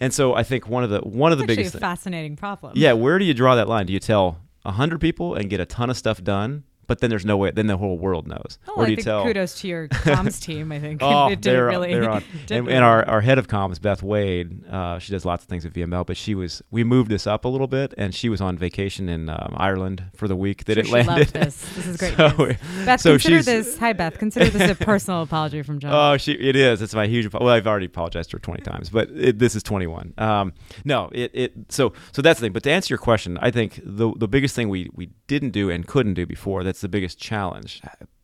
and 0.00 0.12
so 0.12 0.34
I 0.34 0.42
think 0.42 0.68
one 0.68 0.84
of 0.84 0.90
the 0.90 1.00
one 1.00 1.32
of 1.32 1.38
the 1.38 1.44
Actually, 1.44 1.56
biggest 1.56 1.74
a 1.76 1.80
fascinating 1.80 2.36
problem. 2.36 2.72
yeah, 2.76 2.92
where 2.92 3.18
do 3.18 3.24
you 3.24 3.34
draw 3.34 3.54
that 3.56 3.68
line? 3.68 3.86
Do 3.86 3.92
you 3.92 4.00
tell 4.00 4.38
hundred 4.64 5.00
people 5.00 5.34
and 5.34 5.50
get 5.50 5.60
a 5.60 5.66
ton 5.66 5.90
of 5.90 5.96
stuff 5.96 6.22
done, 6.22 6.64
but 6.92 6.98
then 7.00 7.08
there's 7.08 7.24
no 7.24 7.38
way. 7.38 7.50
Then 7.50 7.68
the 7.68 7.78
whole 7.78 7.96
world 7.96 8.28
knows. 8.28 8.58
Oh, 8.68 8.74
or 8.76 8.82
I 8.82 8.84
do 8.84 8.90
you 8.92 8.96
think 8.96 9.06
tell? 9.06 9.22
kudos 9.24 9.58
to 9.60 9.68
your 9.68 9.88
comms 10.04 10.38
team. 10.42 10.70
I 10.72 10.78
think 10.78 11.00
Oh, 11.02 11.28
it 11.28 11.40
didn't 11.40 11.64
really. 11.64 11.94
they're 11.94 12.10
on. 12.18 12.22
And, 12.50 12.68
and 12.68 12.84
our, 12.84 13.08
our 13.08 13.22
head 13.22 13.38
of 13.38 13.48
comms, 13.48 13.80
Beth 13.80 14.02
Wade, 14.02 14.66
uh, 14.70 14.98
she 14.98 15.10
does 15.12 15.24
lots 15.24 15.42
of 15.44 15.48
things 15.48 15.64
at 15.64 15.72
VML, 15.72 16.04
but 16.06 16.18
she 16.18 16.34
was 16.34 16.60
we 16.70 16.84
moved 16.84 17.10
this 17.10 17.26
up 17.26 17.46
a 17.46 17.48
little 17.48 17.66
bit, 17.66 17.94
and 17.96 18.14
she 18.14 18.28
was 18.28 18.42
on 18.42 18.58
vacation 18.58 19.08
in 19.08 19.30
um, 19.30 19.54
Ireland 19.56 20.04
for 20.14 20.28
the 20.28 20.36
week 20.36 20.64
that 20.66 20.74
Sure 20.74 20.80
it 20.82 20.86
she 20.86 20.92
landed. 20.92 21.14
loved 21.16 21.32
this. 21.32 21.56
This 21.74 21.86
is 21.86 21.96
great 21.96 22.14
So, 22.14 22.28
news. 22.36 22.56
Beth, 22.84 23.00
so 23.00 23.12
consider 23.12 23.42
this. 23.42 23.78
Hi, 23.78 23.94
Beth. 23.94 24.18
Consider 24.18 24.50
this 24.50 24.70
a 24.70 24.74
personal 24.74 25.22
apology 25.22 25.62
from 25.62 25.78
Jon. 25.78 25.94
Oh, 25.94 26.18
she 26.18 26.32
it 26.32 26.56
is. 26.56 26.82
It's 26.82 26.94
my 26.94 27.06
huge. 27.06 27.32
Well, 27.32 27.48
I've 27.48 27.66
already 27.66 27.86
apologized 27.86 28.30
to 28.32 28.36
her 28.36 28.40
twenty 28.40 28.62
times, 28.62 28.90
but 28.90 29.08
it, 29.10 29.38
this 29.38 29.54
is 29.54 29.62
twenty 29.62 29.86
one. 29.86 30.12
Um, 30.18 30.52
no, 30.84 31.08
it 31.12 31.30
it 31.32 31.52
so 31.70 31.94
so 32.12 32.20
that's 32.20 32.38
the 32.40 32.44
thing. 32.46 32.52
But 32.52 32.62
to 32.64 32.70
answer 32.70 32.92
your 32.92 32.98
question, 32.98 33.38
I 33.40 33.50
think 33.50 33.80
the 33.82 34.12
the 34.16 34.28
biggest 34.28 34.54
thing 34.54 34.68
we 34.68 34.90
we 34.92 35.06
didn't 35.26 35.50
do 35.50 35.70
and 35.70 35.86
couldn't 35.86 36.14
do 36.14 36.26
before. 36.26 36.62
That's 36.64 36.81
the 36.82 36.88
biggest 36.88 37.18
challenge. 37.18 37.80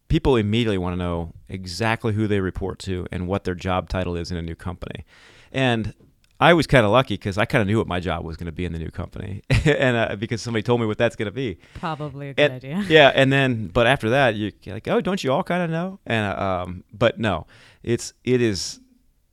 People 0.08 0.36
immediately 0.36 0.78
want 0.78 0.92
to 0.94 0.96
know 0.98 1.32
exactly 1.48 2.12
who 2.14 2.26
they 2.26 2.40
report 2.40 2.78
to 2.80 3.06
and 3.12 3.26
what 3.26 3.44
their 3.44 3.54
job 3.54 3.88
title 3.88 4.16
is 4.16 4.30
in 4.30 4.36
a 4.36 4.42
new 4.42 4.54
company, 4.54 5.04
and 5.52 5.94
I 6.40 6.54
was 6.54 6.66
kind 6.68 6.86
of 6.86 6.92
lucky 6.92 7.14
because 7.14 7.36
I 7.36 7.46
kind 7.46 7.60
of 7.62 7.66
knew 7.66 7.78
what 7.78 7.88
my 7.88 7.98
job 8.00 8.24
was 8.24 8.36
going 8.36 8.46
to 8.46 8.52
be 8.52 8.64
in 8.64 8.72
the 8.72 8.78
new 8.78 8.90
company, 8.90 9.42
and 9.66 9.96
uh, 9.96 10.16
because 10.16 10.40
somebody 10.40 10.62
told 10.62 10.80
me 10.80 10.86
what 10.86 10.96
that's 10.96 11.16
going 11.16 11.26
to 11.26 11.32
be. 11.32 11.58
Probably 11.74 12.30
a 12.30 12.34
good 12.34 12.42
And- 12.52 12.54
idea. 12.54 12.84
Yeah, 12.88 13.12
and 13.14 13.32
then 13.32 13.66
but 13.68 13.86
after 13.86 14.08
that, 14.10 14.36
you're 14.36 14.52
like, 14.66 14.86
oh, 14.88 15.00
don't 15.00 15.22
you 15.24 15.32
all 15.32 15.42
kind 15.42 15.62
of 15.62 15.70
know? 15.70 15.98
And 16.06 16.32
uh, 16.32 16.40
um, 16.66 16.84
but 16.92 17.18
no, 17.18 17.46
it's 17.82 18.12
it 18.24 18.40
is 18.40 18.80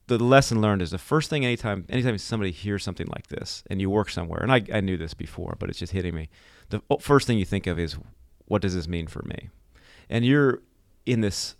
the 0.08 0.18
lesson 0.24 0.62
learned 0.62 0.82
is 0.82 0.92
the 0.92 0.98
first 0.98 1.30
thing 1.30 1.46
anytime 1.46 1.86
anytime 1.90 2.18
somebody 2.18 2.52
hears 2.52 2.84
something 2.84 3.08
like 3.08 3.28
this 3.28 3.64
and 3.70 3.80
you 3.80 3.90
work 3.90 4.10
somewhere, 4.10 4.42
and 4.42 4.52
I 4.52 4.62
I 4.74 4.82
knew 4.82 4.98
this 4.98 5.14
before, 5.14 5.56
but 5.60 5.70
it's 5.70 5.80
just 5.80 5.94
hitting 5.94 6.14
me. 6.16 6.28
The 6.70 6.82
first 7.00 7.28
thing 7.28 7.38
you 7.38 7.46
think 7.46 7.68
of 7.68 7.78
is 7.80 7.96
what 8.46 8.62
does 8.62 8.76
this 8.76 8.88
mean 8.88 9.08
for 9.08 9.24
me? 9.24 9.50
And 10.10 10.26
you're 10.26 10.62
in 11.06 11.22
this. 11.22 11.56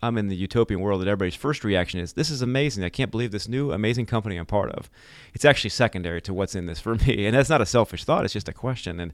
I'm 0.00 0.16
in 0.16 0.28
the 0.28 0.36
utopian 0.36 0.80
world 0.80 1.00
that 1.00 1.08
everybody's 1.08 1.34
first 1.34 1.64
reaction 1.64 1.98
is, 1.98 2.12
"This 2.12 2.30
is 2.30 2.40
amazing! 2.40 2.84
I 2.84 2.88
can't 2.88 3.10
believe 3.10 3.32
this 3.32 3.48
new 3.48 3.72
amazing 3.72 4.06
company 4.06 4.36
I'm 4.36 4.46
part 4.46 4.70
of." 4.70 4.88
It's 5.34 5.44
actually 5.44 5.70
secondary 5.70 6.20
to 6.22 6.32
what's 6.32 6.54
in 6.54 6.66
this 6.66 6.78
for 6.78 6.94
me, 7.06 7.26
and 7.26 7.34
that's 7.34 7.50
not 7.50 7.60
a 7.60 7.66
selfish 7.66 8.04
thought. 8.04 8.24
It's 8.24 8.32
just 8.32 8.48
a 8.48 8.52
question. 8.52 9.00
And 9.00 9.12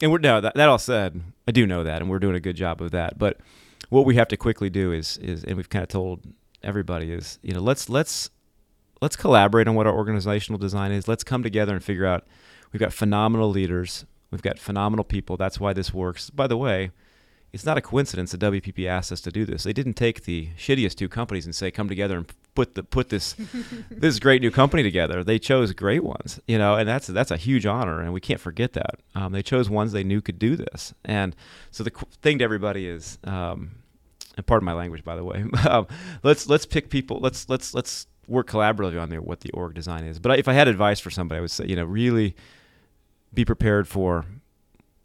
and 0.00 0.10
we're 0.10 0.18
now 0.18 0.40
that, 0.40 0.54
that 0.54 0.68
all 0.68 0.78
said, 0.78 1.20
I 1.46 1.52
do 1.52 1.66
know 1.66 1.84
that, 1.84 2.00
and 2.00 2.10
we're 2.10 2.18
doing 2.18 2.36
a 2.36 2.40
good 2.40 2.56
job 2.56 2.80
of 2.80 2.90
that. 2.92 3.18
But 3.18 3.38
what 3.88 4.04
we 4.04 4.16
have 4.16 4.28
to 4.28 4.36
quickly 4.36 4.70
do 4.70 4.92
is 4.92 5.18
is, 5.18 5.44
and 5.44 5.56
we've 5.56 5.70
kind 5.70 5.82
of 5.82 5.88
told 5.88 6.20
everybody 6.62 7.12
is, 7.12 7.38
you 7.42 7.52
know, 7.52 7.60
let's 7.60 7.88
let's 7.88 8.30
let's 9.00 9.16
collaborate 9.16 9.68
on 9.68 9.74
what 9.74 9.86
our 9.86 9.94
organizational 9.94 10.58
design 10.58 10.92
is. 10.92 11.08
Let's 11.08 11.24
come 11.24 11.42
together 11.42 11.74
and 11.74 11.84
figure 11.84 12.06
out. 12.06 12.26
We've 12.72 12.80
got 12.80 12.92
phenomenal 12.92 13.48
leaders. 13.48 14.04
We've 14.36 14.42
got 14.42 14.58
phenomenal 14.58 15.02
people. 15.02 15.38
That's 15.38 15.58
why 15.58 15.72
this 15.72 15.94
works. 15.94 16.28
By 16.28 16.46
the 16.46 16.58
way, 16.58 16.90
it's 17.54 17.64
not 17.64 17.78
a 17.78 17.80
coincidence 17.80 18.32
that 18.32 18.40
WPP 18.42 18.86
asked 18.86 19.10
us 19.10 19.22
to 19.22 19.32
do 19.32 19.46
this. 19.46 19.62
They 19.62 19.72
didn't 19.72 19.94
take 19.94 20.24
the 20.24 20.48
shittiest 20.58 20.96
two 20.96 21.08
companies 21.08 21.46
and 21.46 21.54
say, 21.54 21.70
"Come 21.70 21.88
together 21.88 22.18
and 22.18 22.30
put 22.54 22.74
the 22.74 22.82
put 22.82 23.08
this 23.08 23.34
this 23.90 24.18
great 24.18 24.42
new 24.42 24.50
company 24.50 24.82
together." 24.82 25.24
They 25.24 25.38
chose 25.38 25.72
great 25.72 26.04
ones, 26.04 26.38
you 26.46 26.58
know, 26.58 26.74
and 26.74 26.86
that's 26.86 27.06
that's 27.06 27.30
a 27.30 27.38
huge 27.38 27.64
honor, 27.64 28.02
and 28.02 28.12
we 28.12 28.20
can't 28.20 28.38
forget 28.38 28.74
that. 28.74 28.96
Um, 29.14 29.32
they 29.32 29.42
chose 29.42 29.70
ones 29.70 29.92
they 29.92 30.04
knew 30.04 30.20
could 30.20 30.38
do 30.38 30.54
this, 30.54 30.92
and 31.02 31.34
so 31.70 31.82
the 31.82 31.92
qu- 31.92 32.08
thing 32.20 32.36
to 32.40 32.44
everybody 32.44 32.86
is, 32.86 33.16
um, 33.24 33.70
and 34.36 34.44
pardon 34.44 34.66
my 34.66 34.74
language, 34.74 35.02
by 35.02 35.16
the 35.16 35.24
way, 35.24 35.46
um, 35.66 35.86
let's 36.22 36.46
let's 36.46 36.66
pick 36.66 36.90
people. 36.90 37.20
Let's 37.20 37.48
let's 37.48 37.72
let's 37.72 38.06
work 38.28 38.50
collaboratively 38.50 39.00
on 39.00 39.08
the, 39.08 39.16
what 39.22 39.40
the 39.40 39.50
org 39.52 39.72
design 39.72 40.04
is. 40.04 40.18
But 40.18 40.38
if 40.38 40.46
I 40.46 40.52
had 40.52 40.68
advice 40.68 41.00
for 41.00 41.08
somebody, 41.08 41.38
I 41.38 41.40
would 41.40 41.50
say, 41.50 41.64
you 41.64 41.76
know, 41.76 41.84
really 41.84 42.36
be 43.34 43.44
prepared 43.44 43.86
for 43.88 44.24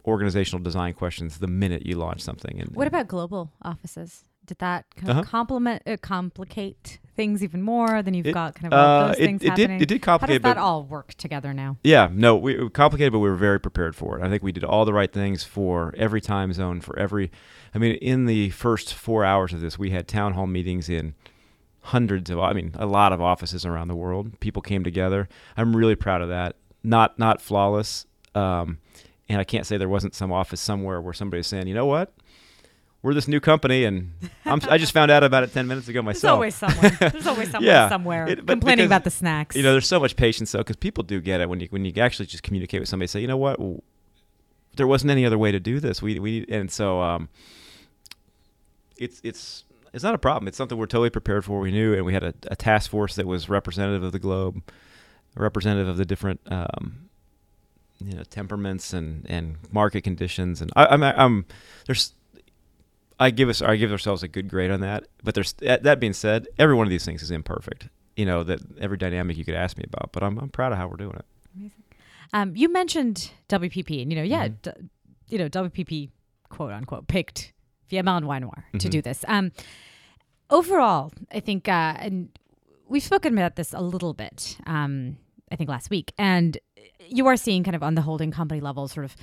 organizational 0.05 0.63
design 0.63 0.93
questions 0.93 1.37
the 1.39 1.47
minute 1.47 1.85
you 1.85 1.95
launch 1.95 2.21
something. 2.21 2.59
And 2.59 2.75
What 2.75 2.87
about 2.87 3.07
global 3.07 3.51
offices? 3.61 4.23
Did 4.45 4.57
that 4.57 4.85
kind 4.95 5.09
of 5.11 5.17
Uh-huh. 5.17 5.23
complement 5.29 5.83
uh, 5.85 5.97
complicate 6.01 6.99
things 7.15 7.43
even 7.43 7.61
more 7.61 8.01
than 8.01 8.15
you've 8.15 8.25
It- 8.25 8.33
got 8.33 8.55
kind 8.55 8.73
of 8.73 8.77
uh, 8.77 9.07
those 9.09 9.19
it, 9.19 9.25
things 9.25 9.43
it 9.43 9.49
happening? 9.49 9.77
did 9.77 9.83
it 9.83 9.93
did 9.93 10.01
complicate. 10.01 10.41
How 10.41 10.49
does 10.49 10.55
that 10.55 10.59
all 10.61 10.83
work 10.83 11.13
together 11.13 11.53
now? 11.53 11.77
yeah, 11.83 12.09
no, 12.11 12.35
we, 12.35 12.57
it 12.57 12.73
complicated, 12.73 13.13
but 13.13 13.19
we 13.19 13.29
were 13.29 13.35
very 13.35 13.59
prepared 13.59 13.95
for 13.95 14.17
it. 14.17 14.23
I 14.25 14.29
think 14.29 14.41
we 14.41 14.51
did 14.51 14.63
all 14.63 14.83
the 14.83 14.93
right 14.93 15.13
things 15.13 15.43
for 15.43 15.93
every 15.95 16.19
time 16.21 16.51
zone, 16.53 16.81
for 16.81 16.97
every. 16.97 17.31
I 17.75 17.77
mean, 17.77 17.95
in 17.97 18.25
the 18.25 18.49
first 18.49 18.93
four 18.95 19.23
hours 19.23 19.53
of 19.53 19.61
this, 19.61 19.77
we 19.77 19.91
had 19.91 20.07
town 20.07 20.33
hall 20.33 20.47
meetings 20.47 20.89
in 20.89 21.13
hundreds 21.85 22.29
of, 22.29 22.39
I 22.39 22.53
mean, 22.53 22.71
a 22.75 22.85
lot 22.87 23.13
of 23.13 23.21
offices 23.21 23.65
around 23.65 23.87
the 23.87 23.95
world. 23.95 24.39
People 24.39 24.61
came 24.61 24.83
together. 24.83 25.29
I'm 25.55 25.75
really 25.75 25.95
proud 25.95 26.21
of 26.21 26.29
that. 26.29 26.55
Not 26.83 27.19
not 27.19 27.39
flawless, 27.41 28.07
um, 28.35 28.77
and 29.29 29.39
I 29.39 29.43
can't 29.43 29.65
say 29.65 29.77
there 29.77 29.89
wasn't 29.89 30.15
some 30.15 30.31
office 30.31 30.59
somewhere 30.61 30.99
where 31.01 31.13
somebody 31.13 31.39
was 31.39 31.47
saying, 31.47 31.67
you 31.67 31.73
know 31.73 31.85
what, 31.85 32.13
we're 33.01 33.13
this 33.13 33.27
new 33.27 33.39
company, 33.39 33.83
and 33.85 34.11
I'm, 34.45 34.59
I 34.69 34.77
just 34.77 34.91
found 34.91 35.09
out 35.09 35.23
about 35.23 35.43
it 35.43 35.51
ten 35.53 35.67
minutes 35.67 35.87
ago 35.87 36.01
There's 36.03 36.17
myself. 36.17 36.33
always 36.35 36.55
someone. 36.55 36.97
There's 36.99 37.25
always 37.27 37.49
someone 37.51 37.65
Yeah, 37.67 37.89
somewhere 37.89 38.27
it- 38.27 38.45
complaining 38.45 38.83
because, 38.83 38.85
about 38.87 39.03
the 39.05 39.09
snacks. 39.11 39.55
You 39.55 39.63
know, 39.63 39.71
there's 39.71 39.87
so 39.87 39.99
much 39.99 40.15
patience 40.15 40.51
though, 40.51 40.59
because 40.59 40.75
people 40.75 41.03
do 41.03 41.19
get 41.19 41.41
it 41.41 41.49
when 41.49 41.59
you 41.59 41.67
when 41.71 41.83
you 41.85 41.93
actually 42.01 42.27
just 42.27 42.43
communicate 42.43 42.79
with 42.79 42.89
somebody. 42.89 43.07
Say, 43.07 43.21
you 43.21 43.27
know 43.27 43.37
what, 43.37 43.59
there 44.75 44.85
wasn't 44.87 45.09
any 45.11 45.25
other 45.25 45.37
way 45.37 45.51
to 45.51 45.59
do 45.59 45.79
this. 45.79 46.01
We 46.01 46.19
we 46.19 46.45
and 46.47 46.69
so 46.71 47.01
um, 47.01 47.29
it's 48.97 49.19
it's 49.23 49.63
it's 49.93 50.03
not 50.03 50.13
a 50.13 50.17
problem. 50.19 50.47
It's 50.47 50.57
something 50.57 50.77
we're 50.77 50.85
totally 50.85 51.09
prepared 51.09 51.43
for. 51.43 51.59
We 51.59 51.71
knew, 51.71 51.93
and 51.93 52.05
we 52.05 52.13
had 52.13 52.23
a, 52.23 52.33
a 52.49 52.55
task 52.55 52.89
force 52.91 53.15
that 53.15 53.25
was 53.27 53.49
representative 53.49 54.03
of 54.03 54.11
the 54.11 54.19
globe, 54.19 54.61
representative 55.35 55.87
of 55.87 55.97
the 55.97 56.05
different 56.05 56.39
um, 56.49 57.09
you 58.07 58.13
know 58.15 58.23
temperaments 58.23 58.93
and 58.93 59.25
and 59.29 59.57
market 59.71 60.03
conditions. 60.03 60.61
And 60.61 60.71
I, 60.75 60.85
I'm 60.87 61.03
I'm 61.03 61.45
there's. 61.85 62.13
I 63.19 63.29
give 63.29 63.49
us, 63.49 63.61
I 63.61 63.75
give 63.75 63.91
ourselves 63.91 64.23
a 64.23 64.27
good 64.27 64.49
grade 64.49 64.71
on 64.71 64.79
that. 64.81 65.05
But 65.23 65.35
there's 65.35 65.53
that, 65.61 65.99
being 65.99 66.13
said, 66.13 66.47
every 66.57 66.73
one 66.73 66.87
of 66.87 66.89
these 66.89 67.05
things 67.05 67.21
is 67.21 67.29
imperfect. 67.29 67.87
You 68.15 68.25
know 68.25 68.43
that 68.43 68.59
every 68.79 68.97
dynamic 68.97 69.37
you 69.37 69.45
could 69.45 69.53
ask 69.53 69.77
me 69.77 69.83
about, 69.87 70.11
but 70.11 70.23
I'm 70.23 70.39
I'm 70.39 70.49
proud 70.49 70.71
of 70.71 70.79
how 70.79 70.87
we're 70.87 70.97
doing 70.97 71.15
it. 71.15 71.25
Amazing. 71.55 71.83
Um, 72.33 72.55
you 72.55 72.71
mentioned 72.71 73.31
WPP, 73.47 74.01
and 74.01 74.11
you 74.11 74.17
know, 74.17 74.23
yeah, 74.23 74.47
Mhm. 74.47 74.55
d- 74.63 74.71
you 75.29 75.37
know, 75.37 75.49
WPP, 75.49 76.09
quote 76.49 76.71
unquote, 76.71 77.07
picked 77.07 77.53
VML 77.91 78.17
and 78.17 78.25
Y&R 78.27 78.65
to 78.79 78.89
do 78.89 79.01
this. 79.03 79.23
Um, 79.27 79.51
overall, 80.49 81.11
I 81.31 81.39
think, 81.41 81.67
uh, 81.67 81.95
and 81.99 82.29
we've 82.87 83.03
spoken 83.03 83.33
about 83.37 83.55
this 83.55 83.73
a 83.73 83.81
little 83.81 84.13
bit, 84.13 84.57
um, 84.65 85.17
I 85.51 85.55
think 85.55 85.69
last 85.69 85.89
week, 85.89 86.13
and 86.17 86.57
you 87.07 87.27
are 87.27 87.37
seeing 87.37 87.63
kind 87.63 87.75
of 87.75 87.83
on 87.83 87.95
the 87.95 88.01
holding 88.01 88.31
company 88.31 88.61
level, 88.61 88.87
sort 88.87 89.05
of 89.05 89.15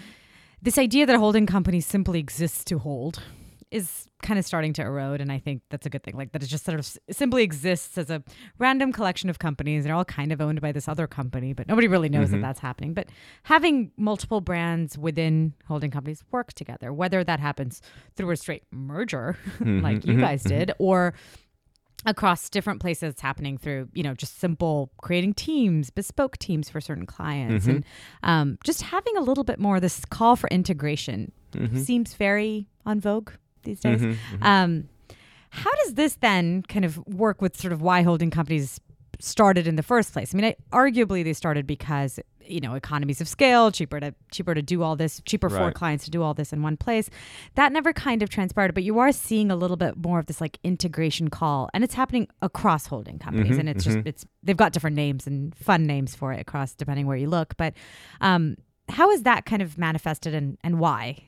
this 0.62 0.78
idea 0.78 1.06
that 1.06 1.14
a 1.14 1.18
holding 1.18 1.46
company 1.46 1.80
simply 1.80 2.18
exists 2.18 2.64
to 2.64 2.78
hold 2.78 3.22
is 3.70 4.06
kind 4.22 4.38
of 4.38 4.46
starting 4.46 4.72
to 4.72 4.80
erode 4.82 5.20
and 5.20 5.30
i 5.30 5.38
think 5.38 5.60
that's 5.68 5.84
a 5.84 5.90
good 5.90 6.02
thing 6.02 6.16
like 6.16 6.32
that 6.32 6.42
it 6.42 6.46
just 6.46 6.64
sort 6.64 6.78
of 6.78 6.96
simply 7.10 7.42
exists 7.42 7.98
as 7.98 8.08
a 8.10 8.22
random 8.58 8.90
collection 8.92 9.28
of 9.28 9.38
companies 9.38 9.84
they're 9.84 9.94
all 9.94 10.06
kind 10.06 10.32
of 10.32 10.40
owned 10.40 10.58
by 10.62 10.72
this 10.72 10.88
other 10.88 11.06
company 11.06 11.52
but 11.52 11.68
nobody 11.68 11.86
really 11.86 12.08
knows 12.08 12.28
Mhm. 12.28 12.32
that 12.32 12.40
that's 12.40 12.60
happening 12.60 12.94
but 12.94 13.10
having 13.42 13.92
multiple 13.98 14.40
brands 14.40 14.96
within 14.96 15.52
holding 15.66 15.90
companies 15.90 16.24
work 16.30 16.54
together 16.54 16.94
whether 16.94 17.22
that 17.22 17.40
happens 17.40 17.82
through 18.16 18.30
a 18.30 18.36
straight 18.38 18.64
merger 18.72 19.36
like 19.60 20.04
you 20.06 20.14
mhm, 20.14 20.20
guys 20.20 20.42
mhm. 20.44 20.48
did 20.48 20.72
or 20.78 21.12
across 22.06 22.48
different 22.48 22.80
places 22.80 23.10
it's 23.10 23.20
happening 23.20 23.58
through 23.58 23.88
you 23.92 24.02
know 24.02 24.14
just 24.14 24.38
simple 24.38 24.90
creating 25.02 25.34
teams 25.34 25.90
bespoke 25.90 26.38
teams 26.38 26.70
for 26.70 26.80
certain 26.80 27.06
clients 27.06 27.66
Mhm. 27.66 27.68
and 27.70 27.84
um, 28.22 28.58
just 28.64 28.82
having 28.82 29.16
a 29.16 29.20
little 29.20 29.44
bit 29.44 29.58
more 29.58 29.80
this 29.80 30.04
call 30.04 30.36
for 30.36 30.48
integration 30.48 31.32
Mhm. 31.52 31.76
seems 31.84 32.14
very 32.14 32.68
on 32.86 33.00
vogue 33.00 33.30
these 33.64 33.80
days 33.80 34.00
Mhm, 34.00 34.16
mhm. 34.38 34.44
um, 34.46 34.88
how 35.50 35.70
does 35.84 35.94
this 35.94 36.14
then 36.16 36.62
kind 36.62 36.84
of 36.84 36.98
work 37.08 37.42
with 37.42 37.56
sort 37.60 37.72
of 37.72 37.82
why 37.82 38.02
holding 38.02 38.30
companies 38.30 38.80
started 39.20 39.66
in 39.66 39.74
the 39.74 39.82
first 39.82 40.12
place? 40.12 40.32
I 40.32 40.36
mean, 40.36 40.44
I, 40.44 40.56
arguably 40.70 41.24
they 41.24 41.32
started 41.32 41.66
because 41.66 42.20
you 42.48 42.60
know 42.60 42.74
economies 42.74 43.20
of 43.20 43.28
scale, 43.28 43.70
cheaper 43.70 44.00
to 44.00 44.14
cheaper 44.30 44.54
to 44.54 44.62
do 44.62 44.82
all 44.82 44.96
this, 44.96 45.20
cheaper 45.24 45.48
for 45.48 45.70
clients 45.72 46.04
to 46.04 46.10
do 46.10 46.22
all 46.22 46.34
this 46.34 46.52
in 46.52 46.62
one 46.62 46.76
place. 46.76 47.10
That 47.54 47.72
never 47.72 47.92
kind 47.92 48.22
of 48.22 48.28
transpired, 48.28 48.74
but 48.74 48.82
you 48.82 48.98
are 48.98 49.12
seeing 49.12 49.50
a 49.50 49.56
little 49.56 49.76
bit 49.76 49.96
more 49.96 50.18
of 50.18 50.26
this 50.26 50.40
like 50.40 50.58
integration 50.62 51.28
call, 51.28 51.68
and 51.74 51.84
it's 51.84 51.94
happening 51.94 52.28
across 52.42 52.86
holding 52.86 53.18
companies, 53.18 53.56
Mhm, 53.56 53.60
and 53.60 53.68
it's 53.68 53.84
just 53.84 53.98
mhm. 53.98 54.06
it's 54.06 54.24
they've 54.42 54.56
got 54.56 54.72
different 54.72 54.96
names 54.96 55.26
and 55.26 55.54
fun 55.54 55.86
names 55.86 56.14
for 56.14 56.32
it 56.32 56.40
across 56.40 56.74
depending 56.74 57.06
where 57.06 57.16
you 57.16 57.28
look. 57.28 57.56
But 57.56 57.74
um, 58.20 58.56
how 58.88 59.10
is 59.10 59.22
that 59.24 59.44
kind 59.44 59.62
of 59.62 59.78
manifested, 59.78 60.34
and 60.34 60.58
and 60.62 60.78
why? 60.78 61.24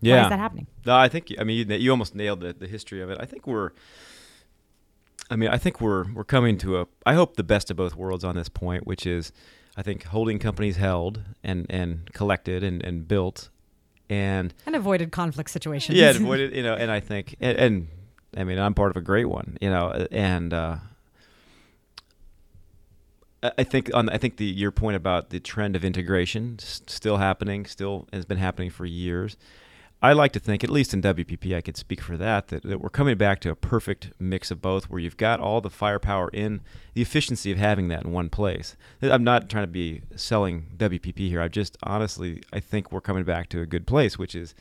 Why 0.00 0.10
yeah. 0.10 0.24
is 0.24 0.28
that 0.30 0.38
happening? 0.38 0.66
No, 0.84 0.96
I 0.96 1.08
think 1.08 1.32
I 1.38 1.44
mean 1.44 1.68
you, 1.68 1.76
you 1.76 1.90
almost 1.90 2.14
nailed 2.14 2.40
the, 2.40 2.52
the 2.52 2.66
history 2.66 3.00
of 3.00 3.10
it. 3.10 3.18
I 3.20 3.24
think 3.24 3.46
we're 3.46 3.70
I 5.30 5.36
mean, 5.36 5.48
I 5.48 5.58
think 5.58 5.80
we're 5.80 6.12
we're 6.12 6.24
coming 6.24 6.58
to 6.58 6.80
a 6.80 6.86
I 7.06 7.14
hope 7.14 7.36
the 7.36 7.44
best 7.44 7.70
of 7.70 7.76
both 7.76 7.94
worlds 7.96 8.24
on 8.24 8.36
this 8.36 8.48
point, 8.48 8.86
which 8.86 9.06
is 9.06 9.32
I 9.76 9.82
think 9.82 10.04
holding 10.04 10.38
companies 10.38 10.76
held 10.76 11.22
and 11.42 11.66
and 11.68 12.12
collected 12.12 12.62
and, 12.62 12.82
and 12.84 13.06
built 13.08 13.48
and 14.08 14.54
And 14.66 14.76
avoided 14.76 15.10
conflict 15.12 15.50
situations. 15.50 15.98
yeah, 15.98 16.10
avoided, 16.16 16.54
you 16.54 16.62
know, 16.62 16.74
and 16.74 16.90
I 16.90 17.00
think 17.00 17.36
and, 17.40 17.58
and 17.58 17.88
I 18.36 18.44
mean, 18.44 18.58
I'm 18.58 18.74
part 18.74 18.90
of 18.90 18.96
a 18.96 19.00
great 19.00 19.26
one, 19.28 19.58
you 19.60 19.70
know, 19.70 20.06
and 20.10 20.52
uh 20.52 20.76
I 23.58 23.62
think 23.64 23.90
on 23.92 24.08
I 24.08 24.16
think 24.16 24.36
the 24.38 24.46
your 24.46 24.70
point 24.70 24.96
about 24.96 25.28
the 25.30 25.38
trend 25.40 25.76
of 25.76 25.84
integration 25.84 26.58
still 26.58 27.18
happening, 27.18 27.66
still 27.66 28.08
has 28.12 28.24
been 28.24 28.38
happening 28.38 28.70
for 28.70 28.86
years. 28.86 29.36
I 30.04 30.12
like 30.12 30.32
to 30.32 30.38
think, 30.38 30.62
at 30.62 30.70
least 30.70 30.92
in 30.92 31.00
WPP, 31.00 31.56
I 31.56 31.60
could 31.62 31.76
speak 31.76 32.00
for 32.00 32.16
that, 32.18 32.48
that, 32.48 32.62
that 32.64 32.80
we're 32.80 32.90
coming 32.90 33.16
back 33.16 33.40
to 33.40 33.50
a 33.50 33.54
perfect 33.56 34.12
mix 34.18 34.50
of 34.50 34.60
both, 34.60 34.90
where 34.90 35.00
you've 35.00 35.16
got 35.16 35.40
all 35.40 35.60
the 35.62 35.70
firepower 35.70 36.28
in 36.28 36.60
the 36.92 37.00
efficiency 37.02 37.50
of 37.50 37.56
having 37.58 37.88
that 37.88 38.04
in 38.04 38.12
one 38.12 38.28
place. 38.28 38.76
I'm 39.00 39.24
not 39.24 39.48
trying 39.48 39.64
to 39.64 39.68
be 39.72 40.02
selling 40.14 40.66
WPP 40.76 41.18
here. 41.28 41.40
I 41.40 41.48
just 41.48 41.76
honestly, 41.82 42.42
I 42.52 42.60
think 42.60 42.92
we're 42.92 43.00
coming 43.00 43.24
back 43.24 43.48
to 43.50 43.60
a 43.62 43.66
good 43.66 43.86
place, 43.86 44.18
which 44.18 44.34
is 44.34 44.54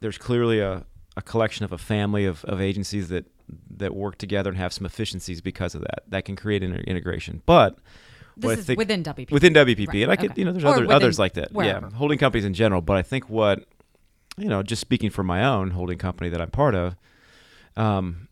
there's 0.00 0.18
clearly 0.18 0.60
a, 0.60 0.84
a 1.16 1.22
collection 1.22 1.64
of 1.64 1.72
a 1.72 1.78
family 1.78 2.24
of, 2.24 2.44
of 2.44 2.60
agencies 2.60 3.08
that 3.08 3.24
that 3.70 3.94
work 3.94 4.16
together 4.18 4.50
and 4.50 4.58
have 4.58 4.72
some 4.72 4.84
efficiencies 4.86 5.40
because 5.40 5.74
of 5.74 5.80
that. 5.82 6.02
That 6.08 6.24
can 6.24 6.36
create 6.36 6.62
inter- 6.62 6.80
integration, 6.80 7.42
but 7.46 7.78
This 8.36 8.68
is 8.68 8.76
within 8.76 9.02
WPP. 9.04 9.30
within 9.30 9.54
WPP, 9.54 9.86
Right, 9.88 10.02
and 10.02 10.12
I 10.12 10.16
could, 10.16 10.30
okay. 10.32 10.40
you 10.40 10.44
know, 10.44 10.52
there's 10.52 10.64
Or 10.64 10.74
other, 10.74 10.92
others 10.92 11.18
like 11.18 11.34
that. 11.34 11.52
wherever. 11.52 11.86
Yeah, 11.90 11.96
holding 11.96 12.18
companies 12.18 12.44
in 12.44 12.54
general. 12.54 12.80
But 12.80 12.96
I 12.96 13.02
think 13.02 13.30
what, 13.30 13.64
you 14.36 14.48
know, 14.48 14.62
just 14.62 14.80
speaking 14.80 15.10
for 15.10 15.22
my 15.22 15.44
own 15.44 15.70
holding 15.70 15.98
company 15.98 16.30
that 16.30 16.40
I'm 16.40 16.50
part 16.50 16.74
of, 16.74 16.96
um, 17.76 18.28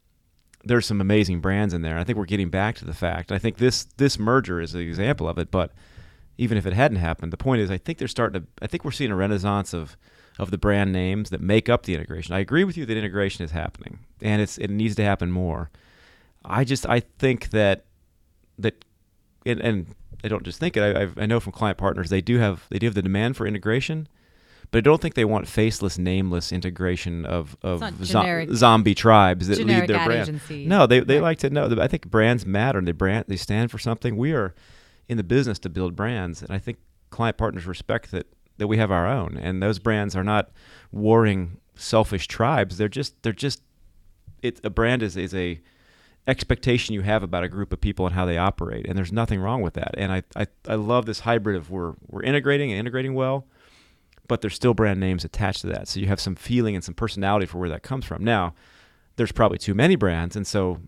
there's 0.64 0.86
some 0.86 1.00
amazing 1.00 1.40
brands 1.40 1.74
in 1.74 1.82
there. 1.82 1.98
I 1.98 2.04
think 2.04 2.18
we're 2.18 2.24
getting 2.24 2.50
back 2.50 2.76
to 2.76 2.84
the 2.84 2.94
fact. 2.94 3.30
I 3.30 3.38
think 3.38 3.58
this 3.58 3.84
this 3.96 4.18
merger 4.18 4.60
is 4.60 4.74
an 4.74 4.80
example 4.80 5.28
of 5.28 5.38
it. 5.38 5.50
But 5.50 5.72
even 6.38 6.58
if 6.58 6.66
it 6.66 6.72
hadn't 6.72 6.98
happened, 6.98 7.32
the 7.32 7.36
point 7.36 7.60
is, 7.60 7.70
I 7.70 7.78
think 7.78 7.98
they're 7.98 8.08
starting 8.08 8.42
to. 8.42 8.46
I 8.62 8.66
think 8.66 8.84
we're 8.84 8.90
seeing 8.90 9.10
a 9.10 9.16
renaissance 9.16 9.72
of 9.72 9.96
of 10.38 10.50
the 10.50 10.58
brand 10.58 10.92
names 10.92 11.30
that 11.30 11.40
make 11.40 11.68
up 11.68 11.84
the 11.84 11.94
integration. 11.94 12.34
I 12.34 12.40
agree 12.40 12.64
with 12.64 12.76
you 12.76 12.86
that 12.86 12.96
integration 12.96 13.44
is 13.44 13.52
happening, 13.52 14.00
and 14.20 14.42
it's 14.42 14.58
it 14.58 14.68
needs 14.68 14.94
to 14.96 15.04
happen 15.04 15.30
more. 15.30 15.70
I 16.44 16.64
just 16.64 16.86
I 16.86 17.00
think 17.00 17.50
that 17.50 17.84
that 18.58 18.84
and, 19.46 19.60
and 19.60 19.86
I 20.22 20.28
don't 20.28 20.44
just 20.44 20.58
think 20.58 20.76
it. 20.76 20.96
I, 20.96 21.22
I 21.22 21.26
know 21.26 21.40
from 21.40 21.52
client 21.52 21.78
partners 21.78 22.10
they 22.10 22.20
do 22.20 22.38
have 22.38 22.66
they 22.70 22.78
do 22.78 22.86
have 22.86 22.94
the 22.94 23.02
demand 23.02 23.36
for 23.36 23.46
integration, 23.46 24.08
but 24.74 24.78
I 24.78 24.80
don't 24.80 25.00
think 25.00 25.14
they 25.14 25.24
want 25.24 25.46
faceless, 25.46 25.98
nameless 25.98 26.50
integration 26.50 27.24
of 27.24 27.56
of 27.62 27.80
zo- 28.04 28.46
zombie 28.52 28.94
tribes 28.96 29.46
that 29.46 29.58
lead 29.58 29.86
their 29.88 30.04
brand. 30.04 30.22
agency. 30.28 30.66
No, 30.66 30.86
they 30.88 30.98
they 30.98 31.14
Right. 31.16 31.22
like 31.22 31.38
to 31.38 31.50
know. 31.50 31.76
I 31.80 31.86
think 31.86 32.08
brands 32.10 32.44
matter. 32.44 32.78
And 32.78 32.88
they 32.88 32.92
brand 32.92 33.26
they 33.28 33.36
stand 33.36 33.70
for 33.70 33.78
something. 33.78 34.16
We 34.16 34.32
are 34.32 34.52
in 35.08 35.16
the 35.16 35.22
business 35.22 35.60
to 35.60 35.68
build 35.68 35.94
brands, 35.94 36.42
and 36.42 36.50
I 36.50 36.58
think 36.58 36.78
client 37.10 37.36
partners 37.36 37.66
respect 37.66 38.10
that 38.10 38.26
that 38.58 38.66
we 38.66 38.76
have 38.78 38.90
our 38.90 39.06
own, 39.06 39.36
and 39.40 39.62
those 39.62 39.78
brands 39.78 40.16
are 40.16 40.24
not 40.24 40.50
warring, 40.90 41.58
selfish 41.76 42.26
tribes. 42.26 42.76
They're 42.76 42.88
just 42.88 43.22
they're 43.22 43.32
just 43.32 43.62
it. 44.42 44.60
A 44.64 44.70
brand 44.70 45.02
is 45.04 45.16
is 45.16 45.34
a 45.34 45.60
expectation 46.26 46.94
you 46.94 47.02
have 47.02 47.22
about 47.22 47.44
a 47.44 47.48
group 47.48 47.72
of 47.72 47.80
people 47.80 48.06
and 48.06 48.14
how 48.14 48.24
they 48.24 48.38
operate, 48.38 48.86
and 48.88 48.96
there's 48.98 49.12
nothing 49.12 49.40
wrong 49.40 49.62
with 49.62 49.74
that. 49.74 49.94
And 49.96 50.10
I 50.12 50.22
I, 50.34 50.46
I 50.68 50.74
love 50.74 51.06
this 51.06 51.20
hybrid 51.20 51.54
of 51.56 51.70
we're 51.70 51.94
we're 52.08 52.22
integrating 52.24 52.70
and 52.72 52.80
integrating 52.80 53.14
well. 53.14 53.46
But 54.26 54.40
there's 54.40 54.54
still 54.54 54.74
brand 54.74 55.00
names 55.00 55.24
attached 55.24 55.60
to 55.62 55.66
that, 55.68 55.88
so 55.88 56.00
you 56.00 56.06
have 56.06 56.20
some 56.20 56.34
feeling 56.34 56.74
and 56.74 56.82
some 56.82 56.94
personality 56.94 57.46
for 57.46 57.58
where 57.58 57.68
that 57.68 57.82
comes 57.82 58.06
from. 58.06 58.24
Now, 58.24 58.54
there's 59.16 59.32
probably 59.32 59.58
too 59.58 59.74
many 59.74 59.96
brands, 59.96 60.34
and 60.34 60.46
so 60.46 60.80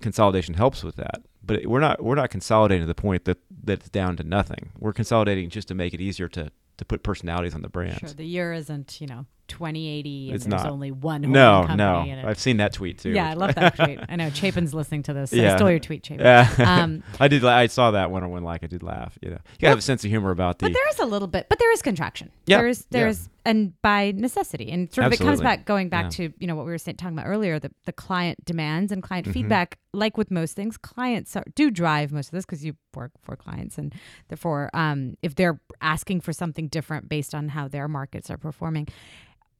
consolidation 0.00 0.54
helps 0.54 0.84
with 0.84 0.96
that. 0.96 1.22
But 1.42 1.66
we're 1.66 1.80
not 1.80 2.02
we're 2.02 2.14
not 2.14 2.30
consolidating 2.30 2.82
to 2.82 2.86
the 2.86 2.94
point 2.94 3.24
that 3.24 3.38
that 3.64 3.80
it's 3.80 3.90
down 3.90 4.16
to 4.16 4.24
nothing. 4.24 4.72
We're 4.78 4.92
consolidating 4.92 5.50
just 5.50 5.68
to 5.68 5.74
make 5.74 5.94
it 5.94 6.00
easier 6.00 6.28
to 6.28 6.50
to 6.76 6.84
put 6.84 7.02
personalities 7.02 7.54
on 7.54 7.62
the 7.62 7.68
brands. 7.68 8.00
Sure, 8.00 8.08
the 8.10 8.26
year 8.26 8.52
isn't 8.52 9.00
you 9.00 9.06
know 9.06 9.26
2080 9.48 10.26
and 10.28 10.34
It's 10.36 10.44
there's 10.46 10.62
not. 10.64 10.70
only 10.72 10.90
one. 10.90 11.22
no, 11.22 11.62
no, 11.66 12.22
I've 12.26 12.38
seen 12.38 12.56
that 12.58 12.72
tweet 12.72 12.98
too. 12.98 13.10
yeah, 13.10 13.30
I 13.30 13.34
love 13.34 13.54
that 13.54 13.76
tweet. 13.82 13.98
I 14.08 14.16
know 14.16 14.30
Chapin's 14.30 14.72
listening 14.74 15.02
to 15.04 15.12
this. 15.12 15.30
So 15.30 15.36
I 15.36 15.40
Yeah. 15.40 15.56
stole 15.56 15.70
your 15.70 15.78
tweet, 15.80 16.04
Chapin. 16.06 16.24
Yeah. 16.24 16.48
Um, 16.84 17.02
I 17.20 17.28
did. 17.28 17.44
I 17.44 17.66
saw 17.66 17.92
that 17.92 18.10
one 18.10 18.22
on 18.24 18.30
one 18.30 18.42
like 18.42 18.64
I 18.64 18.66
did 18.66 18.82
laugh. 18.82 19.16
You 19.22 19.30
know, 19.30 19.36
you 19.36 19.58
gotta 19.60 19.70
have 19.70 19.78
a 19.78 19.82
sense 19.82 20.04
of 20.04 20.10
humor 20.10 20.30
about 20.30 20.58
the. 20.58 20.66
But 20.66 20.72
there 20.72 20.88
is 20.90 20.98
a 20.98 21.06
little 21.06 21.28
bit, 21.28 21.46
but 21.48 21.58
there 21.58 21.70
is 21.72 21.82
contraction. 21.82 22.30
Yeah, 22.46 22.58
There's, 22.58 22.80
yeah. 22.90 23.00
there's, 23.00 23.28
and 23.44 23.80
by 23.82 24.12
necessity, 24.16 24.70
and 24.70 24.92
sort 24.92 25.06
of 25.06 25.12
it 25.12 25.18
comes 25.20 25.40
back, 25.40 25.64
going 25.66 25.88
back 25.88 26.04
Yeah. 26.04 26.28
to 26.28 26.32
you 26.38 26.46
know 26.46 26.56
what 26.56 26.64
we 26.64 26.72
were 26.72 26.78
saying, 26.78 26.96
talking 26.96 27.16
about 27.16 27.26
earlier, 27.28 27.58
the 27.58 27.70
the 27.84 27.92
client 27.92 28.44
demands 28.44 28.90
and 28.92 29.02
client 29.02 29.26
Mhm. 29.28 29.32
feedback. 29.34 29.78
Like 29.92 30.16
with 30.16 30.30
most 30.30 30.56
things, 30.56 30.76
clients 30.76 31.36
are, 31.36 31.44
do 31.54 31.70
drive 31.70 32.10
most 32.12 32.26
of 32.28 32.32
this 32.32 32.44
because 32.44 32.64
you 32.64 32.74
work 32.96 33.12
for 33.22 33.36
clients, 33.36 33.78
and 33.78 33.94
therefore, 34.28 34.70
um, 34.74 35.16
if 35.22 35.34
they're 35.36 35.60
asking 35.80 36.22
for 36.22 36.32
something 36.32 36.66
different 36.68 37.08
based 37.08 37.34
on 37.34 37.50
how 37.50 37.68
their 37.68 37.86
markets 37.88 38.30
are 38.30 38.38
performing. 38.38 38.88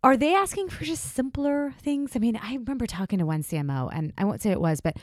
Are 0.04 0.16
they 0.16 0.34
asking 0.34 0.68
for 0.68 0.84
just 0.84 1.14
simpler 1.14 1.72
things? 1.80 2.14
I 2.14 2.18
mean, 2.18 2.36
I 2.40 2.54
remember 2.54 2.86
talking 2.86 3.18
to 3.20 3.26
one 3.26 3.42
CMO, 3.42 3.90
and 3.92 4.12
I 4.18 4.24
won't 4.24 4.42
say 4.42 4.50
it 4.50 4.60
was, 4.60 4.80
but 4.80 4.96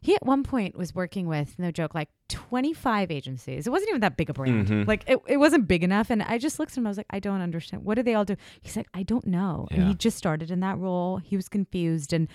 he 0.00 0.14
at 0.14 0.24
one 0.24 0.42
point 0.42 0.74
was 0.76 0.94
working 0.94 1.26
with, 1.28 1.58
no 1.58 1.70
joke, 1.70 1.94
like 1.94 2.08
25 2.30 3.10
agencies. 3.10 3.66
It 3.66 3.70
wasn't 3.70 3.90
even 3.90 4.00
that 4.00 4.16
big 4.16 4.30
a 4.30 4.32
brand. 4.32 4.68
Mhm. 4.68 4.86
Like 4.86 5.04
it, 5.06 5.18
it 5.26 5.36
wasn't 5.36 5.68
big 5.68 5.82
enough. 5.84 6.08
And 6.08 6.22
I 6.22 6.38
just 6.38 6.58
looked 6.58 6.72
at 6.72 6.78
him. 6.78 6.86
I 6.86 6.90
was 6.90 6.96
like, 6.96 7.06
I 7.10 7.18
don't 7.20 7.40
understand. 7.42 7.84
What 7.84 7.96
do 7.96 8.02
they 8.02 8.14
all 8.14 8.24
do? 8.24 8.36
He's 8.62 8.76
like, 8.76 8.88
I 8.94 9.02
don't 9.02 9.26
know. 9.26 9.68
And 9.70 9.86
he 9.88 9.94
just 9.94 10.16
started 10.16 10.50
in 10.50 10.60
that 10.60 10.78
role. 10.78 11.18
He 11.18 11.36
was 11.36 11.48
confused. 11.48 12.12
And 12.12 12.28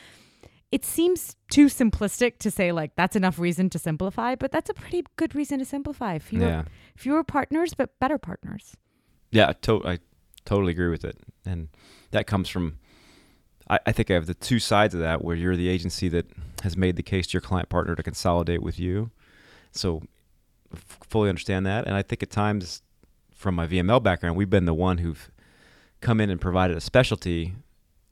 it 0.71 0.83
seems 0.85 1.35
too 1.49 1.65
simplistic 1.67 2.37
to 2.39 2.51
say 2.51 2.71
like 2.71 2.95
that's 2.95 3.15
enough 3.15 3.39
reason 3.39 3.69
to 3.71 3.79
simplify, 3.79 4.35
but 4.35 4.51
that's 4.51 4.69
a 4.69 4.73
pretty 4.73 5.03
good 5.15 5.33
reason 5.33 5.59
to 5.59 5.65
simplify. 5.65 6.19
Fewer, 6.19 6.45
yeah. 6.47 6.63
fewer 6.97 7.23
partners, 7.23 7.73
but 7.73 7.97
better 7.99 8.17
partners. 8.17 8.75
Yeah, 9.31 9.49
I, 9.49 9.53
to- 9.53 9.85
I 9.87 9.99
totally 10.45 10.71
agree 10.71 10.89
with 10.89 11.05
it, 11.05 11.17
and 11.45 11.69
that 12.11 12.27
comes 12.27 12.49
from. 12.49 12.77
I, 13.69 13.79
I 13.85 13.91
think 13.91 14.11
I 14.11 14.15
have 14.15 14.25
the 14.25 14.33
two 14.33 14.59
sides 14.59 14.93
of 14.93 14.99
that, 15.01 15.23
where 15.23 15.35
you're 15.35 15.55
the 15.55 15.69
agency 15.69 16.09
that 16.09 16.25
has 16.63 16.75
made 16.75 16.95
the 16.95 17.03
case 17.03 17.27
to 17.27 17.33
your 17.33 17.41
client 17.41 17.69
partner 17.69 17.95
to 17.95 18.03
consolidate 18.03 18.61
with 18.61 18.79
you, 18.79 19.11
so 19.71 20.03
f- 20.73 20.99
fully 21.09 21.29
understand 21.29 21.65
that. 21.65 21.85
And 21.85 21.95
I 21.95 22.01
think 22.01 22.23
at 22.23 22.29
times, 22.29 22.81
from 23.33 23.55
my 23.55 23.67
VML 23.67 24.01
background, 24.03 24.35
we've 24.35 24.49
been 24.49 24.65
the 24.65 24.73
one 24.73 24.99
who've 24.99 25.29
come 26.01 26.19
in 26.19 26.29
and 26.29 26.39
provided 26.39 26.77
a 26.77 26.81
specialty, 26.81 27.53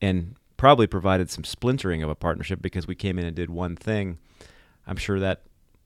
and 0.01 0.35
probably 0.57 0.87
provided 0.87 1.29
some 1.29 1.43
splintering 1.43 2.03
of 2.03 2.09
a 2.09 2.15
partnership 2.15 2.61
because 2.61 2.87
we 2.87 2.95
came 2.95 3.17
in 3.17 3.25
and 3.25 3.35
did 3.35 3.49
one 3.49 3.75
thing. 3.75 4.19
I'm 4.85 4.97
sure 4.97 5.19
that 5.19 5.41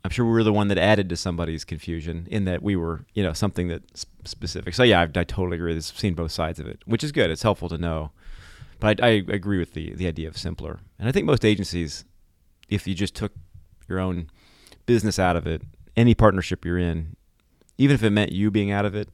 I'm 0.06 0.12
sure 0.12 0.26
we 0.26 0.32
were 0.32 0.44
the 0.44 0.54
one 0.54 0.68
that 0.70 0.78
added 0.78 1.10
to 1.10 1.18
somebody's 1.18 1.65
confusion 1.65 2.28
in 2.30 2.46
that 2.46 2.62
we 2.62 2.76
were, 2.76 3.06
you 3.13 3.24
know, 3.24 3.34
something 3.34 3.68
that 3.70 3.82
specific. 4.24 4.74
So 4.76 4.84
yeah, 4.84 5.02
I, 5.02 5.04
I 5.04 5.24
totally 5.24 5.58
agree. 5.58 5.76
I've 5.76 5.84
seen 5.84 6.13
both 6.13 6.32
sides 6.32 6.60
of 6.60 6.68
it, 6.68 6.82
which 6.86 7.04
is 7.04 7.12
good. 7.12 7.30
It's 7.32 7.44
helpful 7.44 7.68
to 7.70 7.78
know. 7.78 8.12
But 8.80 9.02
I, 9.04 9.08
I 9.08 9.12
agree 9.30 9.58
with 9.58 9.74
the 9.74 9.94
the 9.96 10.08
idea 10.08 10.28
of 10.28 10.38
simpler. 10.38 10.80
And 11.00 11.10
I 11.10 11.12
think 11.12 11.26
most 11.26 11.44
agencies, 11.44 12.06
if 12.70 12.88
you 12.88 12.94
just 12.96 13.15
took 13.15 13.34
your 13.89 14.00
own 14.00 14.30
business 14.86 15.18
out 15.18 15.36
of 15.36 15.48
it, 15.48 15.62
any 15.98 16.13
partnership 16.13 16.63
you're 16.65 16.78
in, 16.78 17.15
even 17.78 17.96
if 17.96 18.04
it 18.04 18.12
meant 18.12 18.32
you 18.32 18.52
being 18.52 18.72
out 18.72 18.86
of 18.86 18.94
it, 18.96 19.10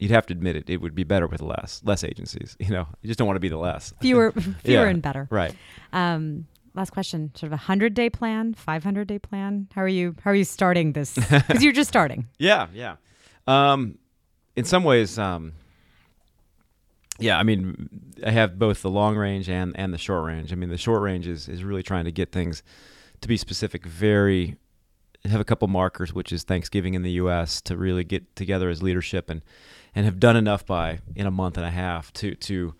you'd 0.00 0.10
have 0.10 0.26
to 0.26 0.32
admit 0.32 0.56
it. 0.56 0.68
It 0.70 0.80
would 0.80 0.94
be 0.94 1.04
better 1.04 1.26
with 1.26 1.42
less 1.42 1.82
less 1.84 2.02
agencies. 2.02 2.56
You 2.60 2.70
know, 2.70 2.88
you 3.02 3.06
just 3.08 3.18
don't 3.18 3.26
want 3.28 3.36
to 3.36 3.40
be 3.40 3.48
the 3.50 3.58
less. 3.58 3.92
Fewer, 4.00 4.32
fewer 4.64 4.84
Yeah. 4.84 4.88
and 4.88 5.02
better. 5.02 5.28
Right. 5.30 5.54
Um, 5.92 6.46
last 6.74 6.90
question: 6.90 7.32
sort 7.34 7.48
of 7.48 7.52
a 7.54 7.58
hundred 7.58 7.94
day 7.94 8.10
plan, 8.10 8.54
five 8.54 8.84
hundred 8.84 9.08
day 9.08 9.18
plan. 9.18 9.68
How 9.74 9.82
are 9.82 9.88
you? 9.88 10.14
How 10.22 10.30
are 10.30 10.34
you 10.34 10.44
starting 10.44 10.92
this? 10.92 11.14
Because 11.14 11.62
you're 11.62 11.72
just 11.72 11.88
starting. 11.96 12.28
Yeah, 12.38 12.68
yeah. 12.72 12.96
Um, 13.46 13.98
in 14.56 14.64
some 14.64 14.84
ways, 14.84 15.18
um, 15.18 15.52
yeah. 17.18 17.38
I 17.38 17.42
mean, 17.42 17.88
I 18.24 18.30
have 18.30 18.58
both 18.58 18.82
the 18.82 18.90
long 18.90 19.16
range 19.16 19.48
and 19.48 19.76
and 19.78 19.92
the 19.92 19.98
short 19.98 20.24
range. 20.24 20.52
I 20.52 20.56
mean, 20.56 20.70
the 20.70 20.78
short 20.78 21.02
range 21.02 21.26
is 21.26 21.48
is 21.48 21.64
really 21.64 21.82
trying 21.82 22.04
to 22.04 22.12
get 22.12 22.32
things 22.32 22.62
to 23.20 23.28
be 23.28 23.36
specific. 23.36 23.84
Very 23.86 24.56
have 25.24 25.40
a 25.40 25.44
couple 25.44 25.68
markers, 25.68 26.14
which 26.14 26.32
is 26.32 26.44
Thanksgiving 26.44 26.94
in 26.94 27.02
the 27.02 27.12
U.S. 27.12 27.60
to 27.62 27.76
really 27.76 28.04
get 28.04 28.34
together 28.36 28.70
as 28.70 28.82
leadership 28.82 29.28
and 29.28 29.42
and 29.94 30.04
have 30.04 30.20
done 30.20 30.36
enough 30.36 30.64
by 30.64 31.00
in 31.14 31.26
a 31.26 31.30
month 31.30 31.56
and 31.56 31.66
a 31.66 31.70
half 31.70 32.12
to 32.14 32.34
to 32.36 32.74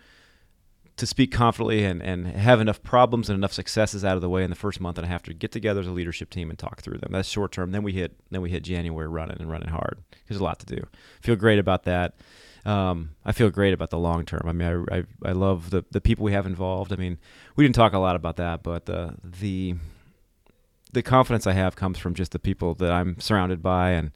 to 1.00 1.06
speak 1.06 1.32
confidently 1.32 1.82
and, 1.82 2.02
and 2.02 2.26
have 2.26 2.60
enough 2.60 2.82
problems 2.82 3.30
and 3.30 3.36
enough 3.36 3.54
successes 3.54 4.04
out 4.04 4.16
of 4.16 4.20
the 4.20 4.28
way 4.28 4.44
in 4.44 4.50
the 4.50 4.56
first 4.56 4.80
month 4.80 4.98
and 4.98 5.06
a 5.06 5.08
half 5.08 5.22
to 5.22 5.32
get 5.32 5.50
together 5.50 5.80
as 5.80 5.86
a 5.86 5.90
leadership 5.90 6.28
team 6.28 6.50
and 6.50 6.58
talk 6.58 6.82
through 6.82 6.98
them. 6.98 7.10
That's 7.12 7.28
short 7.28 7.52
term. 7.52 7.72
Then 7.72 7.82
we 7.82 7.92
hit 7.92 8.12
then 8.30 8.42
we 8.42 8.50
hit 8.50 8.62
January 8.62 9.08
running 9.08 9.38
and 9.40 9.50
running 9.50 9.70
hard. 9.70 9.98
There's 10.28 10.40
a 10.40 10.44
lot 10.44 10.58
to 10.60 10.66
do. 10.66 10.86
Feel 11.22 11.36
great 11.36 11.58
about 11.58 11.84
that. 11.84 12.14
Um, 12.66 13.10
I 13.24 13.32
feel 13.32 13.48
great 13.48 13.72
about 13.72 13.88
the 13.88 13.98
long 13.98 14.26
term. 14.26 14.42
I 14.44 14.52
mean, 14.52 14.86
I, 14.90 14.98
I, 14.98 15.04
I 15.24 15.32
love 15.32 15.70
the, 15.70 15.84
the 15.90 16.00
people 16.02 16.26
we 16.26 16.32
have 16.32 16.44
involved. 16.44 16.92
I 16.92 16.96
mean, 16.96 17.18
we 17.56 17.64
didn't 17.64 17.76
talk 17.76 17.94
a 17.94 17.98
lot 17.98 18.14
about 18.14 18.36
that, 18.36 18.62
but 18.62 18.84
the 18.84 19.16
the 19.24 19.76
the 20.92 21.02
confidence 21.02 21.46
I 21.46 21.52
have 21.52 21.76
comes 21.76 21.98
from 21.98 22.12
just 22.12 22.32
the 22.32 22.38
people 22.38 22.74
that 22.74 22.92
I'm 22.92 23.18
surrounded 23.20 23.62
by 23.62 23.90
and 23.90 24.10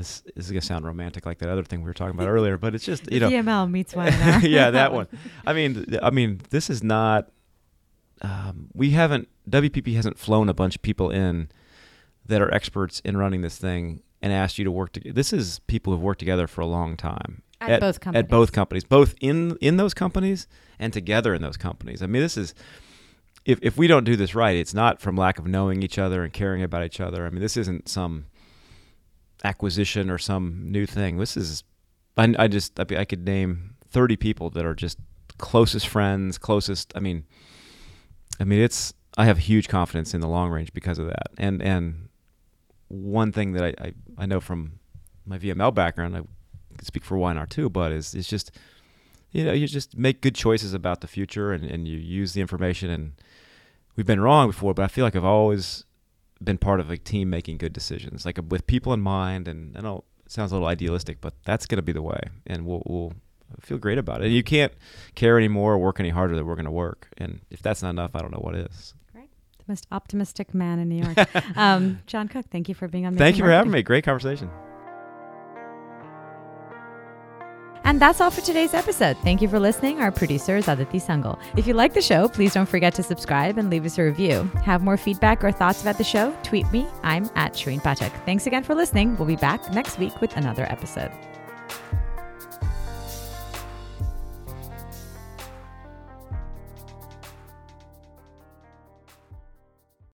this 0.00 0.46
is 0.46 0.50
gonna 0.50 0.60
sound 0.60 0.84
romantic 0.84 1.26
like 1.26 1.38
that 1.38 1.48
other 1.48 1.62
thing 1.62 1.80
we 1.80 1.86
were 1.86 1.94
talking 1.94 2.14
about 2.14 2.28
earlier, 2.28 2.56
but 2.56 2.74
it's 2.74 2.84
just 2.84 3.10
you 3.10 3.20
know 3.20 3.28
VML 3.28 3.70
meets 3.70 3.94
one 3.94 4.06
yeah, 4.42 4.70
that 4.70 4.92
one. 4.92 5.06
I 5.46 5.52
mean, 5.52 5.84
th- 5.84 6.00
I 6.02 6.10
mean, 6.10 6.40
this 6.50 6.70
is 6.70 6.82
not. 6.82 7.30
Um, 8.22 8.68
we 8.74 8.90
haven't. 8.90 9.28
WPP 9.48 9.94
hasn't 9.94 10.18
flown 10.18 10.48
a 10.48 10.54
bunch 10.54 10.76
of 10.76 10.82
people 10.82 11.10
in 11.10 11.48
that 12.26 12.40
are 12.40 12.52
experts 12.52 13.00
in 13.00 13.16
running 13.16 13.42
this 13.42 13.58
thing 13.58 14.02
and 14.22 14.32
asked 14.32 14.58
you 14.58 14.64
to 14.64 14.70
work 14.70 14.92
together. 14.92 15.12
This 15.12 15.32
is 15.32 15.60
people 15.66 15.92
who've 15.92 16.02
worked 16.02 16.20
together 16.20 16.46
for 16.46 16.60
a 16.60 16.66
long 16.66 16.96
time 16.96 17.42
At 17.60 17.80
both 17.80 18.00
companies. 18.00 18.24
At 18.24 18.30
both 18.30 18.52
companies, 18.52 18.84
both 18.84 19.14
in 19.20 19.56
in 19.60 19.76
those 19.76 19.94
companies 19.94 20.46
and 20.78 20.92
together 20.92 21.34
in 21.34 21.42
those 21.42 21.56
companies. 21.56 22.02
I 22.02 22.06
mean, 22.06 22.22
this 22.22 22.36
is. 22.36 22.54
If, 23.46 23.58
if 23.62 23.78
we 23.78 23.86
don't 23.86 24.04
do 24.04 24.16
this 24.16 24.34
right, 24.34 24.54
it's 24.54 24.74
not 24.74 25.00
from 25.00 25.16
lack 25.16 25.38
of 25.38 25.46
knowing 25.46 25.82
each 25.82 25.98
other 25.98 26.22
and 26.22 26.30
caring 26.30 26.62
about 26.62 26.84
each 26.84 27.00
other. 27.00 27.24
I 27.24 27.30
mean, 27.30 27.40
this 27.40 27.56
isn't 27.56 27.88
some 27.88 28.26
acquisition 29.44 30.10
or 30.10 30.18
some 30.18 30.70
new 30.70 30.86
thing. 30.86 31.18
This 31.18 31.36
is, 31.36 31.64
I, 32.16 32.34
I 32.38 32.48
just, 32.48 32.78
I, 32.78 32.84
I 32.96 33.04
could 33.04 33.24
name 33.24 33.76
30 33.90 34.16
people 34.16 34.50
that 34.50 34.64
are 34.64 34.74
just 34.74 34.98
closest 35.38 35.88
friends, 35.88 36.38
closest. 36.38 36.92
I 36.94 37.00
mean, 37.00 37.24
I 38.38 38.44
mean, 38.44 38.60
it's, 38.60 38.94
I 39.16 39.24
have 39.24 39.38
huge 39.38 39.68
confidence 39.68 40.14
in 40.14 40.20
the 40.20 40.28
long 40.28 40.50
range 40.50 40.72
because 40.72 40.98
of 40.98 41.06
that. 41.06 41.28
And, 41.38 41.62
and 41.62 42.08
one 42.88 43.32
thing 43.32 43.52
that 43.52 43.64
I, 43.64 43.84
I, 43.84 43.92
I 44.18 44.26
know 44.26 44.40
from 44.40 44.78
my 45.26 45.38
VML 45.38 45.74
background, 45.74 46.16
I 46.16 46.20
can 46.76 46.84
speak 46.84 47.04
for 47.04 47.16
Y&R 47.16 47.46
too, 47.46 47.68
but 47.70 47.92
is, 47.92 48.14
it's 48.14 48.28
just, 48.28 48.52
you 49.32 49.44
know, 49.44 49.52
you 49.52 49.66
just 49.66 49.96
make 49.96 50.20
good 50.20 50.34
choices 50.34 50.74
about 50.74 51.00
the 51.00 51.06
future 51.06 51.52
and, 51.52 51.64
and 51.64 51.86
you 51.86 51.98
use 51.98 52.32
the 52.32 52.40
information 52.40 52.90
and 52.90 53.12
we've 53.96 54.06
been 54.06 54.20
wrong 54.20 54.48
before, 54.48 54.74
but 54.74 54.82
I 54.82 54.88
feel 54.88 55.04
like 55.04 55.16
I've 55.16 55.24
always 55.24 55.84
been 56.42 56.58
part 56.58 56.80
of 56.80 56.90
a 56.90 56.96
team 56.96 57.30
making 57.30 57.58
good 57.58 57.72
decisions, 57.72 58.24
like 58.24 58.38
with 58.48 58.66
people 58.66 58.92
in 58.92 59.00
mind. 59.00 59.48
And 59.48 59.76
I 59.76 59.80
know 59.80 60.04
it 60.24 60.32
sounds 60.32 60.52
a 60.52 60.54
little 60.54 60.68
idealistic, 60.68 61.20
but 61.20 61.34
that's 61.44 61.66
going 61.66 61.76
to 61.76 61.82
be 61.82 61.92
the 61.92 62.02
way, 62.02 62.20
and 62.46 62.66
we'll, 62.66 62.82
we'll 62.86 63.12
feel 63.60 63.78
great 63.78 63.98
about 63.98 64.20
it. 64.22 64.26
And 64.26 64.34
you 64.34 64.42
can't 64.42 64.72
care 65.14 65.36
anymore 65.36 65.74
or 65.74 65.78
work 65.78 66.00
any 66.00 66.10
harder 66.10 66.36
than 66.36 66.46
we're 66.46 66.54
going 66.54 66.64
to 66.64 66.70
work. 66.70 67.08
And 67.18 67.40
if 67.50 67.62
that's 67.62 67.82
not 67.82 67.90
enough, 67.90 68.14
I 68.14 68.20
don't 68.20 68.32
know 68.32 68.40
what 68.40 68.54
is. 68.54 68.94
Great. 69.12 69.30
The 69.58 69.64
most 69.66 69.86
optimistic 69.90 70.54
man 70.54 70.78
in 70.78 70.88
New 70.88 71.04
York. 71.04 71.36
um, 71.56 72.00
Jon 72.06 72.28
Cook, 72.28 72.46
thank 72.50 72.68
you 72.68 72.74
for 72.74 72.88
being 72.88 73.06
on. 73.06 73.14
The 73.14 73.18
Thank 73.18 73.36
you 73.36 73.44
for 73.44 73.50
having 73.50 73.72
me. 73.72 73.82
Great 73.82 74.04
conversation. 74.04 74.50
And 77.84 78.00
that's 78.00 78.20
all 78.20 78.30
for 78.30 78.40
today's 78.40 78.74
episode. 78.74 79.16
Thank 79.18 79.42
you 79.42 79.48
for 79.48 79.58
listening. 79.58 80.00
Our 80.00 80.10
producer 80.10 80.56
is 80.56 80.68
Aditi 80.68 81.00
Sangal. 81.00 81.38
If 81.56 81.66
you 81.66 81.74
like 81.74 81.94
the 81.94 82.02
show, 82.02 82.28
please 82.28 82.54
don't 82.54 82.68
forget 82.68 82.94
to 82.94 83.02
subscribe 83.02 83.58
and 83.58 83.70
leave 83.70 83.84
us 83.84 83.98
a 83.98 84.02
review. 84.02 84.50
Have 84.64 84.82
more 84.82 84.96
feedback 84.96 85.42
or 85.42 85.52
thoughts 85.52 85.82
about 85.82 85.98
the 85.98 86.04
show? 86.04 86.34
Tweet 86.42 86.70
me. 86.72 86.86
I'm 87.02 87.30
at 87.34 87.54
Shareen 87.54 87.80
Pathak. 87.80 88.12
Thanks 88.24 88.46
again 88.46 88.62
for 88.62 88.74
listening. 88.74 89.16
We'll 89.16 89.28
be 89.28 89.36
back 89.36 89.72
next 89.72 89.98
week 89.98 90.20
with 90.20 90.36
another 90.36 90.70
episode. 90.70 91.10